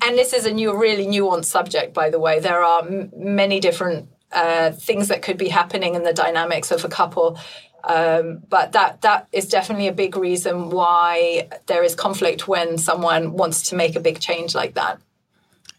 and 0.02 0.18
this 0.18 0.34
is 0.34 0.46
a 0.46 0.52
new, 0.52 0.78
really 0.78 1.06
nuanced 1.06 1.46
subject, 1.46 1.94
by 1.94 2.10
the 2.10 2.20
way. 2.20 2.40
There 2.40 2.64
are 2.64 2.86
m- 2.86 3.12
many 3.16 3.60
different 3.60 4.10
uh, 4.32 4.72
things 4.72 5.08
that 5.08 5.22
could 5.22 5.38
be 5.38 5.50
happening 5.50 5.96
in 5.96 6.04
the 6.04 6.14
dynamics 6.14 6.72
of 6.72 6.86
a 6.86 6.90
couple. 6.90 7.40
Um, 7.84 8.44
but 8.50 8.74
that 8.74 9.02
that 9.02 9.28
is 9.32 9.48
definitely 9.48 9.88
a 9.88 9.94
big 9.94 10.18
reason 10.18 10.70
why 10.72 11.48
there 11.68 11.84
is 11.84 11.96
conflict 11.96 12.48
when 12.48 12.78
someone 12.78 13.34
wants 13.34 13.70
to 13.70 13.76
make 13.76 13.96
a 13.96 14.00
big 14.00 14.20
change 14.20 14.54
like 14.54 14.74
that. 14.74 15.00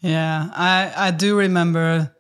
Yeah, 0.01 0.49
I, 0.55 0.93
I 0.97 1.11
do 1.11 1.37
remember. 1.37 2.15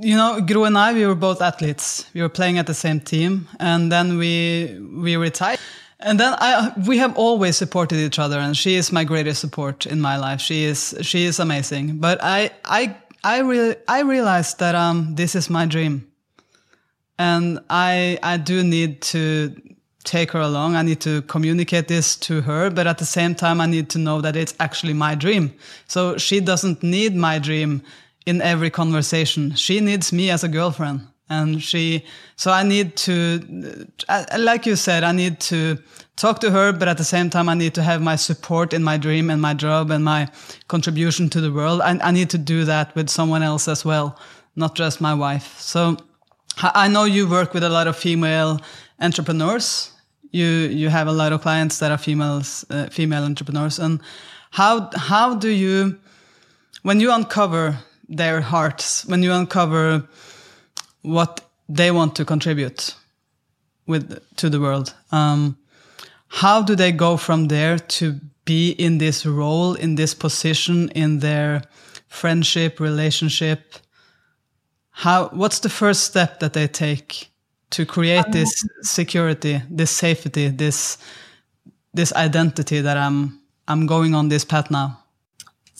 You 0.00 0.14
know, 0.16 0.40
Gro 0.40 0.64
and 0.64 0.78
I, 0.78 0.92
we 0.92 1.04
were 1.06 1.16
both 1.16 1.42
athletes. 1.42 2.06
We 2.14 2.22
were 2.22 2.28
playing 2.28 2.58
at 2.58 2.66
the 2.66 2.74
same 2.74 3.00
team, 3.00 3.48
and 3.58 3.90
then 3.90 4.16
we 4.16 4.78
we 5.02 5.16
retired. 5.16 5.58
And 6.00 6.20
then 6.20 6.34
I, 6.38 6.72
we 6.86 6.98
have 6.98 7.16
always 7.16 7.56
supported 7.56 7.98
each 7.98 8.18
other, 8.20 8.38
and 8.38 8.56
she 8.56 8.76
is 8.76 8.92
my 8.92 9.02
greatest 9.02 9.40
support 9.40 9.86
in 9.86 10.00
my 10.00 10.16
life. 10.16 10.40
She 10.40 10.62
is, 10.62 10.94
she 11.00 11.24
is 11.24 11.40
amazing. 11.40 11.98
But 11.98 12.20
I, 12.22 12.50
I, 12.64 12.96
I 13.24 13.40
really, 13.40 13.74
I 13.88 14.02
realized 14.02 14.60
that 14.60 14.76
um, 14.76 15.16
this 15.16 15.34
is 15.34 15.50
my 15.50 15.66
dream, 15.66 16.06
and 17.18 17.58
I, 17.68 18.18
I 18.22 18.36
do 18.36 18.62
need 18.62 19.02
to 19.02 19.56
take 20.04 20.30
her 20.30 20.40
along. 20.40 20.76
I 20.76 20.82
need 20.82 21.00
to 21.00 21.22
communicate 21.22 21.88
this 21.88 22.14
to 22.16 22.42
her, 22.42 22.70
but 22.70 22.86
at 22.86 22.98
the 22.98 23.04
same 23.04 23.34
time, 23.34 23.60
I 23.60 23.66
need 23.66 23.90
to 23.90 23.98
know 23.98 24.20
that 24.20 24.36
it's 24.36 24.54
actually 24.60 24.94
my 24.94 25.16
dream. 25.16 25.52
So 25.88 26.16
she 26.16 26.38
doesn't 26.38 26.84
need 26.84 27.16
my 27.16 27.40
dream 27.40 27.82
in 28.28 28.42
every 28.42 28.70
conversation. 28.70 29.54
She 29.54 29.80
needs 29.80 30.12
me 30.12 30.30
as 30.30 30.44
a 30.44 30.48
girlfriend 30.48 31.00
and 31.30 31.62
she 31.62 32.04
so 32.36 32.50
i 32.50 32.62
need 32.62 32.96
to 32.96 33.86
like 34.38 34.64
you 34.66 34.76
said 34.76 35.04
i 35.04 35.12
need 35.12 35.38
to 35.40 35.78
talk 36.16 36.40
to 36.40 36.50
her 36.50 36.72
but 36.72 36.88
at 36.88 36.96
the 36.96 37.04
same 37.04 37.28
time 37.30 37.48
i 37.48 37.54
need 37.54 37.74
to 37.74 37.82
have 37.82 38.00
my 38.00 38.16
support 38.16 38.72
in 38.72 38.82
my 38.82 38.96
dream 38.96 39.30
and 39.30 39.40
my 39.40 39.54
job 39.54 39.90
and 39.90 40.04
my 40.04 40.28
contribution 40.68 41.28
to 41.28 41.40
the 41.40 41.52
world. 41.52 41.80
I, 41.80 41.98
I 42.02 42.10
need 42.10 42.30
to 42.30 42.38
do 42.38 42.64
that 42.64 42.94
with 42.96 43.08
someone 43.08 43.42
else 43.42 43.68
as 43.68 43.84
well 43.84 44.18
not 44.56 44.74
just 44.74 45.00
my 45.00 45.14
wife. 45.14 45.60
So 45.60 45.96
i 46.56 46.88
know 46.88 47.04
you 47.04 47.28
work 47.28 47.54
with 47.54 47.62
a 47.62 47.68
lot 47.68 47.86
of 47.86 47.96
female 47.96 48.60
entrepreneurs. 49.00 49.92
You 50.30 50.46
you 50.46 50.88
have 50.90 51.08
a 51.08 51.12
lot 51.12 51.32
of 51.32 51.40
clients 51.40 51.78
that 51.78 51.90
are 51.90 51.98
females 51.98 52.64
uh, 52.70 52.88
female 52.90 53.24
entrepreneurs. 53.24 53.78
And 53.78 54.00
how 54.50 54.90
how 54.96 55.34
do 55.34 55.48
you 55.48 55.98
when 56.82 57.00
you 57.00 57.12
uncover 57.12 57.78
their 58.08 58.40
hearts 58.40 59.04
when 59.06 59.22
you 59.22 59.32
uncover 59.32 60.08
what 61.02 61.40
they 61.68 61.90
want 61.90 62.16
to 62.16 62.24
contribute 62.24 62.94
with 63.86 64.18
to 64.36 64.50
the 64.50 64.60
world. 64.60 64.94
Um, 65.12 65.56
how 66.28 66.62
do 66.62 66.74
they 66.74 66.92
go 66.92 67.16
from 67.16 67.48
there 67.48 67.78
to 67.78 68.20
be 68.44 68.70
in 68.70 68.98
this 68.98 69.26
role, 69.26 69.74
in 69.74 69.94
this 69.96 70.14
position, 70.14 70.90
in 70.90 71.20
their 71.20 71.62
friendship, 72.08 72.80
relationship? 72.80 73.74
How? 74.90 75.28
What's 75.28 75.60
the 75.60 75.68
first 75.68 76.04
step 76.04 76.40
that 76.40 76.52
they 76.52 76.66
take 76.66 77.28
to 77.70 77.86
create 77.86 78.26
um, 78.26 78.32
this 78.32 78.66
security, 78.82 79.62
this 79.70 79.90
safety, 79.90 80.48
this 80.48 80.98
this 81.94 82.12
identity 82.12 82.80
that 82.80 82.96
I'm 82.96 83.40
I'm 83.66 83.86
going 83.86 84.14
on 84.14 84.28
this 84.28 84.44
path 84.44 84.70
now? 84.70 84.97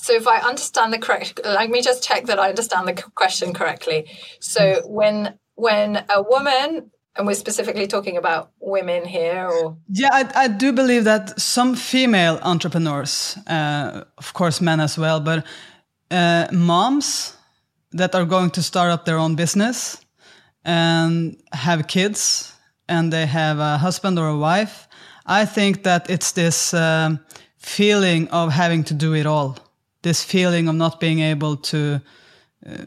So 0.08 0.14
if 0.14 0.26
I 0.26 0.38
understand 0.38 0.94
the 0.94 0.98
correct, 0.98 1.38
let 1.44 1.68
me 1.68 1.82
just 1.82 2.02
check 2.02 2.24
that 2.28 2.38
I 2.38 2.48
understand 2.48 2.88
the 2.88 2.94
question 3.14 3.52
correctly. 3.52 4.06
So 4.40 4.80
when 4.86 5.38
when 5.54 6.02
a 6.08 6.22
woman, 6.22 6.90
and 7.14 7.26
we're 7.26 7.34
specifically 7.34 7.86
talking 7.86 8.16
about 8.16 8.50
women 8.58 9.04
here, 9.04 9.46
or 9.46 9.76
yeah, 9.90 10.08
I, 10.10 10.44
I 10.44 10.48
do 10.48 10.72
believe 10.72 11.04
that 11.04 11.38
some 11.38 11.74
female 11.74 12.38
entrepreneurs, 12.42 13.36
uh, 13.46 14.04
of 14.16 14.32
course, 14.32 14.62
men 14.62 14.80
as 14.80 14.96
well, 14.96 15.20
but 15.20 15.44
uh, 16.10 16.46
moms 16.52 17.36
that 17.92 18.14
are 18.14 18.24
going 18.24 18.50
to 18.52 18.62
start 18.62 18.90
up 18.90 19.04
their 19.04 19.18
own 19.18 19.36
business 19.36 20.00
and 20.64 21.36
have 21.52 21.86
kids, 21.86 22.54
and 22.88 23.12
they 23.12 23.26
have 23.26 23.58
a 23.58 23.76
husband 23.76 24.18
or 24.18 24.28
a 24.28 24.38
wife. 24.38 24.88
I 25.26 25.44
think 25.44 25.82
that 25.82 26.08
it's 26.08 26.32
this 26.32 26.72
um, 26.72 27.20
feeling 27.58 28.28
of 28.30 28.52
having 28.52 28.84
to 28.84 28.94
do 28.94 29.14
it 29.14 29.26
all 29.26 29.67
this 30.02 30.22
feeling 30.24 30.68
of 30.68 30.74
not 30.74 31.00
being 31.00 31.20
able 31.20 31.56
to 31.56 32.00
uh, 32.66 32.84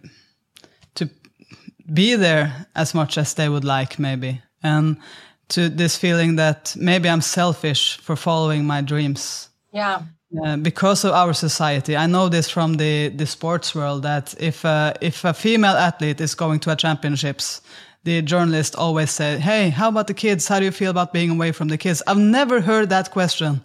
to 0.95 1.09
be 1.93 2.15
there 2.15 2.67
as 2.75 2.93
much 2.93 3.17
as 3.17 3.33
they 3.33 3.49
would 3.49 3.63
like 3.63 3.99
maybe. 3.99 4.41
And 4.63 4.97
to 5.49 5.69
this 5.69 5.97
feeling 5.97 6.37
that 6.37 6.75
maybe 6.77 7.09
i'm 7.09 7.21
selfish 7.21 7.97
for 7.97 8.15
following 8.15 8.65
my 8.65 8.81
dreams. 8.81 9.49
Yeah. 9.73 10.01
Uh, 10.45 10.55
because 10.55 11.03
of 11.03 11.11
our 11.11 11.33
society. 11.33 11.97
I 11.97 12.07
know 12.07 12.29
this 12.29 12.49
from 12.49 12.75
the 12.75 13.09
the 13.09 13.25
sports 13.25 13.75
world 13.75 14.03
that 14.03 14.33
if 14.39 14.63
uh, 14.63 14.93
if 15.01 15.25
a 15.25 15.33
female 15.33 15.75
athlete 15.75 16.21
is 16.21 16.35
going 16.35 16.59
to 16.61 16.71
a 16.71 16.75
championships 16.75 17.61
the 18.03 18.21
journalist 18.21 18.75
always 18.75 19.11
say 19.11 19.37
hey 19.39 19.69
how 19.69 19.89
about 19.89 20.07
the 20.07 20.13
kids? 20.13 20.47
How 20.47 20.59
do 20.59 20.65
you 20.65 20.71
feel 20.71 20.91
about 20.91 21.11
being 21.11 21.31
away 21.31 21.51
from 21.51 21.67
the 21.67 21.77
kids? 21.77 22.01
I've 22.07 22.17
never 22.17 22.61
heard 22.61 22.89
that 22.89 23.11
question 23.11 23.61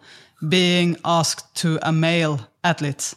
being 0.48 0.96
asked 1.04 1.54
to 1.62 1.78
a 1.82 1.92
male 1.92 2.40
athlete 2.64 3.14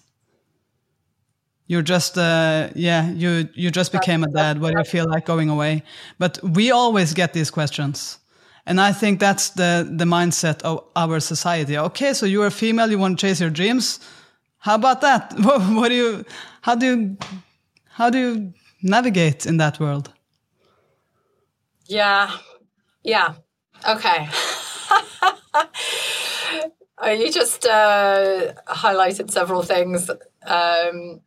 you're 1.69 1.83
just 1.83 2.17
uh, 2.17 2.69
yeah 2.75 3.11
you 3.11 3.47
you 3.53 3.69
just 3.69 3.91
became 3.91 4.23
a 4.23 4.27
dad. 4.27 4.59
What 4.59 4.73
do 4.73 4.79
you 4.79 4.83
feel 4.83 5.05
like 5.07 5.25
going 5.25 5.49
away? 5.49 5.83
But 6.17 6.39
we 6.43 6.71
always 6.71 7.13
get 7.13 7.33
these 7.33 7.51
questions. 7.51 8.17
And 8.65 8.81
i 8.81 8.91
think 8.91 9.19
that's 9.19 9.51
the 9.51 9.87
the 9.99 10.05
mindset 10.05 10.61
of 10.63 10.83
our 10.95 11.19
society. 11.19 11.77
Okay 11.77 12.13
so 12.13 12.25
you're 12.25 12.47
a 12.47 12.51
female 12.51 12.89
you 12.91 12.99
want 12.99 13.19
to 13.19 13.27
chase 13.27 13.39
your 13.39 13.51
dreams. 13.51 13.99
How 14.57 14.75
about 14.75 15.01
that? 15.01 15.33
What, 15.45 15.61
what 15.61 15.89
do 15.89 15.95
you 15.95 16.25
how 16.61 16.75
do 16.75 16.85
you 16.85 17.17
how 17.97 18.09
do 18.09 18.17
you 18.17 18.53
navigate 18.81 19.45
in 19.45 19.57
that 19.57 19.79
world? 19.79 20.11
Yeah. 21.85 22.31
Yeah. 23.03 23.35
Okay. 23.87 24.29
You 27.01 27.31
just 27.31 27.65
uh, 27.65 28.53
highlighted 28.67 29.31
several 29.31 29.63
things. 29.63 30.09
Um, 30.45 31.21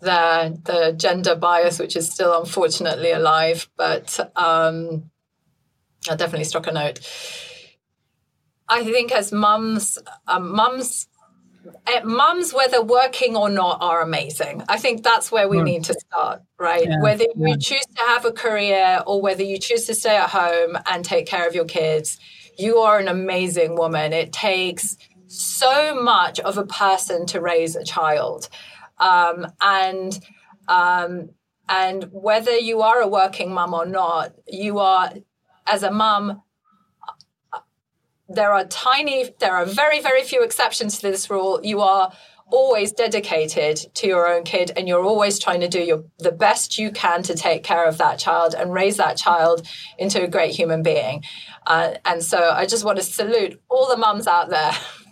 the 0.00 0.58
the 0.64 0.92
gender 0.96 1.34
bias, 1.34 1.78
which 1.78 1.96
is 1.96 2.10
still 2.10 2.38
unfortunately 2.38 3.12
alive, 3.12 3.68
but 3.76 4.18
um, 4.36 5.10
I 6.08 6.16
definitely 6.16 6.44
struck 6.44 6.66
a 6.66 6.72
note. 6.72 7.00
I 8.68 8.84
think 8.84 9.12
as 9.12 9.32
mums, 9.32 9.98
um, 10.26 10.54
mums, 10.54 11.06
uh, 11.86 12.04
mums, 12.04 12.52
whether 12.52 12.82
working 12.82 13.36
or 13.36 13.48
not, 13.48 13.78
are 13.80 14.02
amazing. 14.02 14.62
I 14.68 14.76
think 14.78 15.02
that's 15.02 15.30
where 15.30 15.48
we 15.48 15.58
mm. 15.58 15.64
need 15.64 15.84
to 15.84 15.94
start, 15.94 16.42
right? 16.58 16.84
Yeah, 16.84 17.00
whether 17.00 17.24
you 17.36 17.48
yeah. 17.48 17.56
choose 17.60 17.86
to 17.96 18.02
have 18.06 18.24
a 18.24 18.32
career 18.32 19.02
or 19.06 19.22
whether 19.22 19.44
you 19.44 19.58
choose 19.58 19.86
to 19.86 19.94
stay 19.94 20.16
at 20.16 20.30
home 20.30 20.76
and 20.86 21.04
take 21.04 21.26
care 21.26 21.46
of 21.46 21.54
your 21.54 21.64
kids, 21.64 22.18
you 22.58 22.78
are 22.78 22.98
an 22.98 23.08
amazing 23.08 23.76
woman. 23.76 24.12
It 24.12 24.32
takes 24.32 24.96
so 25.28 26.00
much 26.00 26.40
of 26.40 26.58
a 26.58 26.66
person 26.66 27.26
to 27.26 27.40
raise 27.40 27.76
a 27.76 27.84
child 27.84 28.48
um, 28.98 29.46
and 29.60 30.18
um, 30.68 31.30
and 31.68 32.08
whether 32.12 32.56
you 32.56 32.82
are 32.82 33.00
a 33.00 33.08
working 33.08 33.52
mum 33.52 33.74
or 33.74 33.86
not, 33.86 34.32
you 34.46 34.78
are 34.78 35.12
as 35.66 35.82
a 35.82 35.90
mum. 35.90 36.42
There 38.28 38.52
are 38.52 38.64
tiny, 38.64 39.30
there 39.38 39.54
are 39.54 39.64
very, 39.64 40.00
very 40.00 40.22
few 40.22 40.42
exceptions 40.42 40.98
to 40.98 41.10
this 41.10 41.30
rule. 41.30 41.60
You 41.62 41.80
are 41.80 42.12
always 42.50 42.92
dedicated 42.92 43.76
to 43.94 44.06
your 44.06 44.28
own 44.28 44.44
kid 44.44 44.70
and 44.76 44.86
you're 44.86 45.02
always 45.02 45.38
trying 45.38 45.60
to 45.60 45.68
do 45.68 45.80
your 45.80 46.04
the 46.18 46.30
best 46.30 46.78
you 46.78 46.92
can 46.92 47.22
to 47.24 47.34
take 47.34 47.64
care 47.64 47.86
of 47.86 47.98
that 47.98 48.18
child 48.18 48.54
and 48.54 48.72
raise 48.72 48.96
that 48.98 49.16
child 49.16 49.66
into 49.98 50.22
a 50.22 50.28
great 50.28 50.54
human 50.54 50.80
being 50.80 51.24
uh, 51.66 51.94
and 52.04 52.22
so 52.22 52.50
i 52.50 52.64
just 52.64 52.84
want 52.84 52.96
to 52.96 53.02
salute 53.02 53.60
all 53.68 53.88
the 53.88 53.96
mums 53.96 54.28
out 54.28 54.48
there 54.48 54.70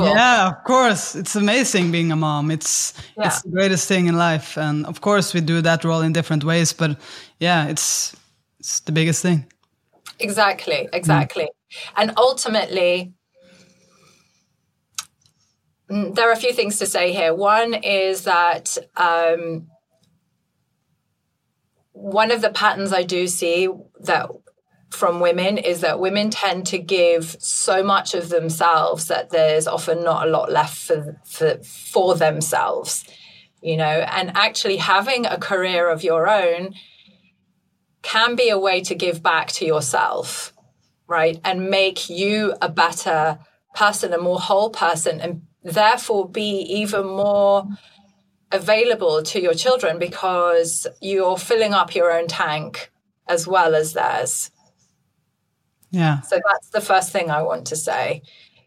all. 0.00 0.14
Yeah, 0.14 0.48
of 0.48 0.64
course. 0.64 1.14
It's 1.14 1.36
amazing 1.36 1.90
being 1.90 2.12
a 2.12 2.16
mom. 2.16 2.50
It's 2.50 2.94
yeah. 3.16 3.26
it's 3.26 3.42
the 3.42 3.50
greatest 3.50 3.88
thing 3.88 4.06
in 4.06 4.16
life. 4.16 4.56
And 4.58 4.86
of 4.86 5.00
course 5.00 5.34
we 5.34 5.40
do 5.40 5.60
that 5.60 5.84
role 5.84 6.00
in 6.00 6.12
different 6.12 6.44
ways, 6.44 6.72
but 6.72 6.98
yeah, 7.38 7.66
it's 7.66 8.16
it's 8.58 8.80
the 8.80 8.92
biggest 8.92 9.22
thing. 9.22 9.46
Exactly, 10.18 10.88
exactly. 10.92 11.44
Mm. 11.44 11.92
And 11.96 12.12
ultimately 12.16 13.12
mm, 15.90 16.14
there 16.14 16.28
are 16.28 16.32
a 16.32 16.36
few 16.36 16.52
things 16.52 16.78
to 16.78 16.86
say 16.86 17.12
here. 17.12 17.34
One 17.34 17.74
is 17.74 18.22
that 18.22 18.78
um, 18.96 19.68
one 21.92 22.30
of 22.30 22.40
the 22.42 22.50
patterns 22.50 22.92
I 22.92 23.02
do 23.02 23.26
see 23.26 23.68
that 24.00 24.30
from 24.94 25.20
women 25.20 25.58
is 25.58 25.80
that 25.80 26.00
women 26.00 26.30
tend 26.30 26.66
to 26.66 26.78
give 26.78 27.36
so 27.40 27.82
much 27.82 28.14
of 28.14 28.28
themselves 28.28 29.08
that 29.08 29.30
there's 29.30 29.66
often 29.66 30.02
not 30.02 30.26
a 30.26 30.30
lot 30.30 30.50
left 30.50 30.76
for, 30.76 31.20
for, 31.24 31.58
for 31.62 32.14
themselves 32.14 33.04
you 33.60 33.78
know? 33.78 33.84
And 33.84 34.30
actually 34.36 34.76
having 34.76 35.24
a 35.24 35.38
career 35.38 35.88
of 35.88 36.04
your 36.04 36.28
own 36.28 36.74
can 38.02 38.36
be 38.36 38.50
a 38.50 38.58
way 38.58 38.82
to 38.82 38.94
give 38.94 39.22
back 39.22 39.48
to 39.52 39.64
yourself 39.64 40.52
right? 41.06 41.38
And 41.44 41.70
make 41.70 42.08
you 42.08 42.54
a 42.62 42.68
better 42.68 43.38
person 43.74 44.12
a 44.12 44.18
more 44.18 44.40
whole 44.40 44.70
person 44.70 45.20
and 45.20 45.42
therefore 45.62 46.28
be 46.28 46.60
even 46.60 47.06
more 47.06 47.66
available 48.52 49.22
to 49.22 49.40
your 49.40 49.54
children 49.54 49.98
because 49.98 50.86
you're 51.00 51.36
filling 51.36 51.74
up 51.74 51.94
your 51.94 52.12
own 52.12 52.26
tank 52.26 52.90
as 53.28 53.46
well 53.46 53.74
as 53.74 53.92
theirs 53.94 54.50
yeah. 55.94 56.20
So 56.22 56.40
that's 56.44 56.68
the 56.70 56.80
first 56.80 57.12
thing 57.12 57.30
I 57.30 57.42
want 57.42 57.68
to 57.68 57.76
say 57.76 58.22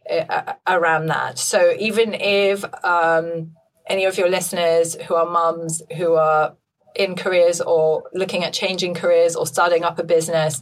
uh, 0.09 0.53
around 0.65 1.07
that. 1.07 1.37
So 1.37 1.73
even 1.77 2.13
if 2.13 2.63
um, 2.85 3.51
any 3.85 4.05
of 4.05 4.17
your 4.17 4.29
listeners 4.29 4.95
who 4.95 5.15
are 5.15 5.29
mums 5.29 5.81
who 5.97 6.13
are 6.13 6.55
in 6.95 7.15
careers 7.15 7.59
or 7.59 8.09
looking 8.13 8.45
at 8.45 8.53
changing 8.53 8.93
careers 8.93 9.35
or 9.35 9.45
starting 9.45 9.83
up 9.83 9.99
a 9.99 10.03
business, 10.03 10.61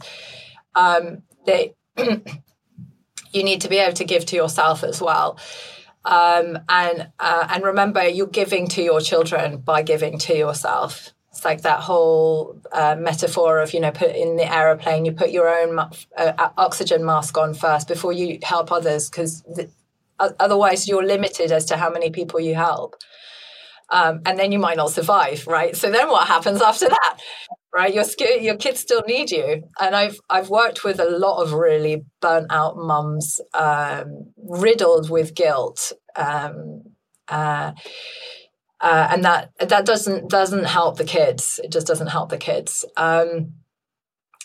um, 0.74 1.22
they 1.46 1.74
you 1.96 3.44
need 3.44 3.60
to 3.60 3.68
be 3.68 3.78
able 3.78 3.94
to 3.94 4.04
give 4.04 4.26
to 4.26 4.36
yourself 4.36 4.82
as 4.82 5.00
well. 5.00 5.38
Um, 6.04 6.58
and 6.68 7.08
uh, 7.20 7.46
and 7.48 7.62
remember, 7.62 8.06
you're 8.08 8.26
giving 8.26 8.66
to 8.70 8.82
your 8.82 9.00
children 9.00 9.58
by 9.58 9.82
giving 9.82 10.18
to 10.18 10.36
yourself. 10.36 11.12
Like 11.46 11.62
that 11.62 11.80
whole 11.80 12.60
uh, 12.72 12.96
metaphor 12.98 13.60
of, 13.62 13.72
you 13.74 13.80
know, 13.80 13.92
put 13.92 14.12
in 14.22 14.36
the 14.36 14.52
aeroplane, 14.58 15.04
you 15.06 15.12
put 15.12 15.30
your 15.30 15.48
own 15.58 15.70
uh, 15.78 16.48
oxygen 16.66 17.04
mask 17.04 17.38
on 17.38 17.54
first 17.54 17.86
before 17.88 18.12
you 18.20 18.38
help 18.42 18.72
others, 18.72 19.08
because 19.08 19.32
otherwise 20.18 20.88
you're 20.88 21.06
limited 21.06 21.52
as 21.52 21.64
to 21.66 21.76
how 21.76 21.90
many 21.96 22.10
people 22.10 22.40
you 22.40 22.54
help. 22.56 22.96
Um, 23.98 24.14
and 24.26 24.36
then 24.38 24.50
you 24.50 24.58
might 24.58 24.76
not 24.76 24.90
survive, 24.90 25.46
right? 25.46 25.76
So 25.76 25.90
then 25.90 26.08
what 26.08 26.26
happens 26.26 26.60
after 26.60 26.88
that? 26.88 27.14
Right, 27.72 27.94
your 27.94 28.06
your 28.48 28.56
kids 28.56 28.80
still 28.80 29.02
need 29.06 29.30
you, 29.30 29.48
and 29.78 29.94
I've 29.94 30.18
I've 30.30 30.48
worked 30.48 30.82
with 30.82 30.98
a 30.98 31.10
lot 31.26 31.42
of 31.42 31.52
really 31.52 32.06
burnt 32.22 32.46
out 32.50 32.74
mums, 32.78 33.38
um, 33.52 34.32
riddled 34.64 35.10
with 35.10 35.34
guilt, 35.34 35.92
um, 36.16 36.82
uh, 37.28 37.72
uh, 38.80 39.08
and 39.10 39.24
that 39.24 39.50
that 39.58 39.86
doesn't 39.86 40.28
doesn't 40.28 40.64
help 40.64 40.98
the 40.98 41.04
kids. 41.04 41.60
It 41.62 41.72
just 41.72 41.86
doesn't 41.86 42.08
help 42.08 42.28
the 42.28 42.38
kids. 42.38 42.84
Um, 42.96 43.54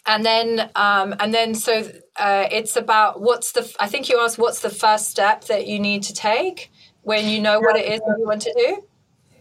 and 0.08 0.26
then 0.26 0.72
um, 0.76 1.16
and 1.20 1.34
then 1.34 1.54
so 1.54 1.90
uh, 2.18 2.48
it's 2.52 2.76
about 2.76 3.22
what's 3.22 3.52
the 3.52 3.76
I 3.80 3.88
think 3.88 4.10
you 4.10 4.20
asked 4.20 4.38
what's 4.38 4.62
the 4.62 4.70
first 4.70 5.10
step 5.10 5.46
that 5.46 5.68
you 5.68 5.80
need 5.80 6.04
to 6.04 6.14
take 6.14 6.72
when 7.04 7.28
you 7.28 7.42
know 7.42 7.60
what 7.60 7.76
it 7.76 7.86
is 7.86 8.00
that 8.00 8.16
you 8.18 8.26
want 8.26 8.42
to 8.44 8.54
do. 8.54 8.84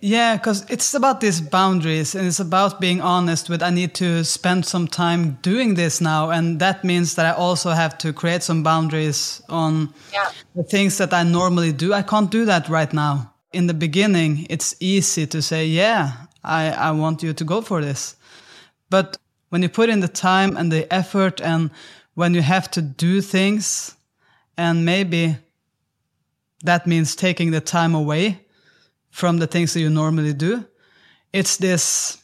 Yeah, 0.03 0.39
because 0.39 0.65
it's 0.71 0.95
about 0.95 1.21
these 1.21 1.43
boundaries 1.43 2.15
and 2.15 2.27
it's 2.27 2.41
about 2.41 2.81
being 2.81 3.03
honest 3.03 3.51
with 3.51 3.63
I 3.63 3.69
need 3.69 3.95
to 3.97 4.25
spend 4.25 4.65
some 4.65 4.89
time 4.89 5.39
doing 5.43 5.75
this 5.75 6.01
now. 6.01 6.31
And 6.31 6.59
that 6.59 6.85
means 6.85 7.17
that 7.17 7.27
I 7.27 7.33
also 7.33 7.71
have 7.71 7.99
to 7.99 8.13
create 8.13 8.43
some 8.43 8.63
boundaries 8.63 9.43
on 9.51 9.93
yeah. 10.11 10.31
the 10.55 10.63
things 10.63 10.97
that 10.97 11.13
I 11.13 11.23
normally 11.23 11.73
do. 11.73 11.93
I 11.93 12.01
can't 12.01 12.31
do 12.31 12.47
that 12.47 12.71
right 12.71 12.91
now 12.95 13.30
in 13.53 13.67
the 13.67 13.75
beginning, 13.75 14.47
it's 14.49 14.75
easy 14.81 15.27
to 15.27 15.43
say, 15.43 15.67
yeah, 15.67 16.13
I, 16.45 16.71
I 16.71 16.91
want 16.93 17.23
you 17.23 17.33
to 17.33 17.45
go 17.45 17.61
for 17.61 17.81
this. 17.81 18.17
But 18.89 19.19
when 19.49 19.63
you 19.63 19.69
put 19.69 19.89
in 19.89 20.01
the 20.01 20.09
time 20.09 20.57
and 20.57 20.71
the 20.71 20.93
effort 20.93 21.41
and 21.41 21.71
when 22.15 22.35
you 22.35 22.43
have 22.43 22.71
to 22.73 22.83
do 22.83 23.21
things, 23.21 23.97
and 24.57 24.85
maybe 24.85 25.37
that 26.63 26.87
means 26.87 27.17
taking 27.17 27.51
the 27.51 27.61
time 27.61 27.95
away 27.95 28.41
from 29.11 29.39
the 29.39 29.47
things 29.47 29.75
that 29.75 29.81
you 29.81 29.91
normally 29.91 30.33
do, 30.33 30.65
it's 31.33 31.57
this 31.57 32.19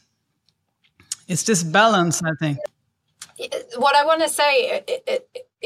it's 1.29 1.43
this 1.43 1.63
balance, 1.65 2.23
I 2.23 2.31
think. 2.39 2.59
What 3.77 3.97
I 3.97 4.05
want 4.05 4.23
to 4.23 4.29
say, 4.29 4.85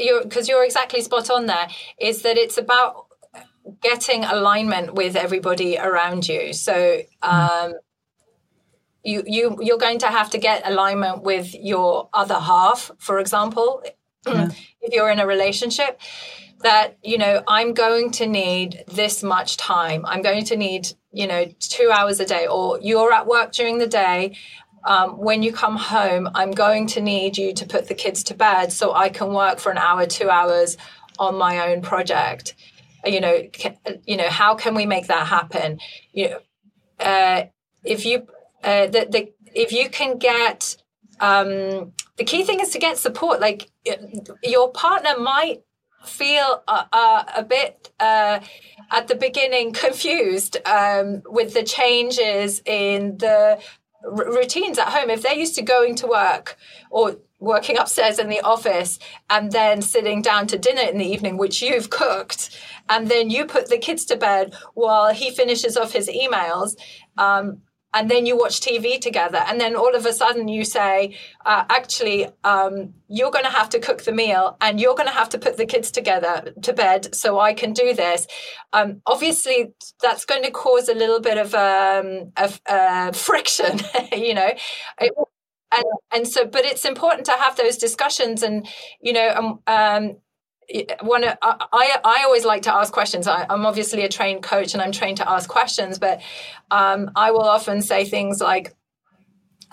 because 0.03 0.49
you're, 0.49 0.57
you're 0.57 0.65
exactly 0.65 1.01
spot 1.01 1.29
on 1.29 1.45
there, 1.45 1.67
is 1.99 2.23
that 2.23 2.37
it's 2.37 2.57
about 2.57 3.05
getting 3.81 4.23
alignment 4.23 4.93
with 4.93 5.15
everybody 5.15 5.77
around 5.77 6.27
you. 6.27 6.53
So 6.53 7.01
um, 7.21 7.73
you 9.03 9.23
you 9.25 9.57
you're 9.61 9.77
going 9.77 9.99
to 9.99 10.07
have 10.07 10.29
to 10.31 10.37
get 10.37 10.67
alignment 10.67 11.23
with 11.23 11.55
your 11.55 12.09
other 12.13 12.39
half, 12.39 12.91
for 12.97 13.19
example, 13.19 13.83
yeah. 14.27 14.49
if 14.81 14.93
you're 14.93 15.09
in 15.09 15.19
a 15.19 15.27
relationship. 15.27 15.99
That 16.63 16.99
you 17.01 17.17
know, 17.17 17.43
I'm 17.47 17.73
going 17.73 18.11
to 18.11 18.27
need 18.27 18.83
this 18.87 19.23
much 19.23 19.57
time. 19.57 20.05
I'm 20.05 20.21
going 20.21 20.45
to 20.45 20.55
need 20.55 20.89
you 21.11 21.25
know 21.25 21.45
two 21.59 21.89
hours 21.91 22.19
a 22.19 22.25
day, 22.25 22.45
or 22.45 22.79
you're 22.81 23.11
at 23.11 23.25
work 23.25 23.51
during 23.51 23.79
the 23.79 23.87
day. 23.87 24.37
Um, 24.83 25.17
when 25.17 25.43
you 25.43 25.53
come 25.53 25.75
home, 25.75 26.29
I'm 26.33 26.51
going 26.51 26.87
to 26.87 27.01
need 27.01 27.37
you 27.37 27.53
to 27.53 27.65
put 27.65 27.87
the 27.87 27.93
kids 27.93 28.23
to 28.25 28.33
bed 28.33 28.71
so 28.71 28.93
I 28.93 29.09
can 29.09 29.31
work 29.31 29.59
for 29.59 29.71
an 29.71 29.77
hour, 29.77 30.07
two 30.07 30.29
hours 30.29 30.75
on 31.19 31.35
my 31.35 31.71
own 31.71 31.81
project 31.81 32.55
you 33.05 33.19
know 33.19 33.43
you 34.05 34.17
know 34.17 34.29
how 34.29 34.55
can 34.55 34.75
we 34.75 34.85
make 34.85 35.07
that 35.07 35.27
happen? 35.27 35.79
You 36.13 36.29
know 36.29 36.39
uh, 36.99 37.43
if 37.83 38.05
you 38.05 38.27
uh, 38.63 38.87
the, 38.87 39.07
the 39.09 39.33
if 39.53 39.71
you 39.71 39.89
can 39.89 40.17
get 40.17 40.77
um, 41.19 41.93
the 42.17 42.23
key 42.25 42.43
thing 42.43 42.59
is 42.59 42.69
to 42.69 42.79
get 42.79 42.97
support 42.97 43.39
like 43.39 43.69
your 44.43 44.71
partner 44.71 45.17
might 45.19 45.63
feel 46.05 46.63
uh, 46.67 46.85
uh, 46.91 47.23
a 47.35 47.43
bit 47.43 47.91
uh, 47.99 48.39
at 48.91 49.07
the 49.07 49.15
beginning 49.15 49.71
confused 49.71 50.57
um, 50.65 51.21
with 51.25 51.53
the 51.53 51.63
changes 51.63 52.61
in 52.65 53.17
the 53.17 53.59
routines 54.03 54.79
at 54.79 54.87
home. 54.87 55.09
If 55.09 55.21
they're 55.21 55.35
used 55.35 55.55
to 55.55 55.61
going 55.61 55.95
to 55.97 56.07
work 56.07 56.57
or 56.89 57.17
working 57.41 57.77
upstairs 57.77 58.19
in 58.19 58.29
the 58.29 58.39
office 58.41 58.99
and 59.29 59.51
then 59.51 59.81
sitting 59.81 60.21
down 60.21 60.47
to 60.47 60.57
dinner 60.57 60.83
in 60.83 60.97
the 60.97 61.05
evening, 61.05 61.37
which 61.37 61.61
you've 61.61 61.89
cooked, 61.89 62.57
and 62.87 63.09
then 63.09 63.29
you 63.29 63.45
put 63.45 63.67
the 63.67 63.77
kids 63.77 64.05
to 64.05 64.15
bed 64.15 64.53
while 64.75 65.13
he 65.13 65.31
finishes 65.31 65.75
off 65.75 65.91
his 65.91 66.07
emails. 66.07 66.75
Um, 67.17 67.63
and 67.93 68.09
then 68.09 68.25
you 68.25 68.37
watch 68.37 68.61
TV 68.61 69.01
together, 69.01 69.43
and 69.47 69.59
then 69.59 69.75
all 69.75 69.93
of 69.93 70.05
a 70.05 70.13
sudden 70.13 70.47
you 70.47 70.63
say, 70.63 71.17
uh, 71.45 71.65
"Actually, 71.69 72.29
um, 72.45 72.93
you're 73.09 73.31
going 73.31 73.43
to 73.43 73.51
have 73.51 73.67
to 73.69 73.79
cook 73.79 74.03
the 74.03 74.13
meal, 74.13 74.55
and 74.61 74.79
you're 74.79 74.95
going 74.95 75.09
to 75.09 75.13
have 75.13 75.27
to 75.29 75.37
put 75.37 75.57
the 75.57 75.65
kids 75.65 75.91
together 75.91 76.53
to 76.61 76.71
bed, 76.71 77.13
so 77.13 77.39
I 77.39 77.53
can 77.53 77.73
do 77.73 77.93
this." 77.93 78.27
Um, 78.71 79.01
obviously, 79.05 79.73
that's 80.01 80.23
going 80.23 80.43
to 80.43 80.51
cause 80.51 80.87
a 80.87 80.93
little 80.93 81.19
bit 81.19 81.37
of, 81.37 81.53
um, 81.53 82.31
of 82.37 82.61
uh, 82.65 83.11
friction. 83.11 83.81
you 84.13 84.35
know, 84.35 84.51
it, 85.01 85.11
and 85.71 85.85
and 86.11 86.27
so 86.27 86.45
but 86.45 86.65
it's 86.65 86.85
important 86.85 87.25
to 87.25 87.31
have 87.31 87.55
those 87.55 87.77
discussions 87.77 88.43
and 88.43 88.67
you 89.01 89.13
know 89.13 89.29
um, 89.29 89.59
um 89.67 90.15
one 91.01 91.23
I, 91.25 91.97
I 92.03 92.23
always 92.23 92.45
like 92.45 92.61
to 92.61 92.73
ask 92.73 92.93
questions. 92.93 93.27
I, 93.27 93.45
am 93.49 93.65
obviously 93.65 94.03
a 94.03 94.09
trained 94.09 94.43
coach 94.43 94.73
and 94.73 94.81
i'm 94.81 94.91
trained 94.91 95.17
to 95.17 95.29
ask 95.29 95.49
questions 95.49 95.99
but 95.99 96.21
um, 96.69 97.11
i 97.15 97.31
will 97.31 97.43
often 97.43 97.81
say 97.81 98.05
things 98.05 98.39
like 98.39 98.73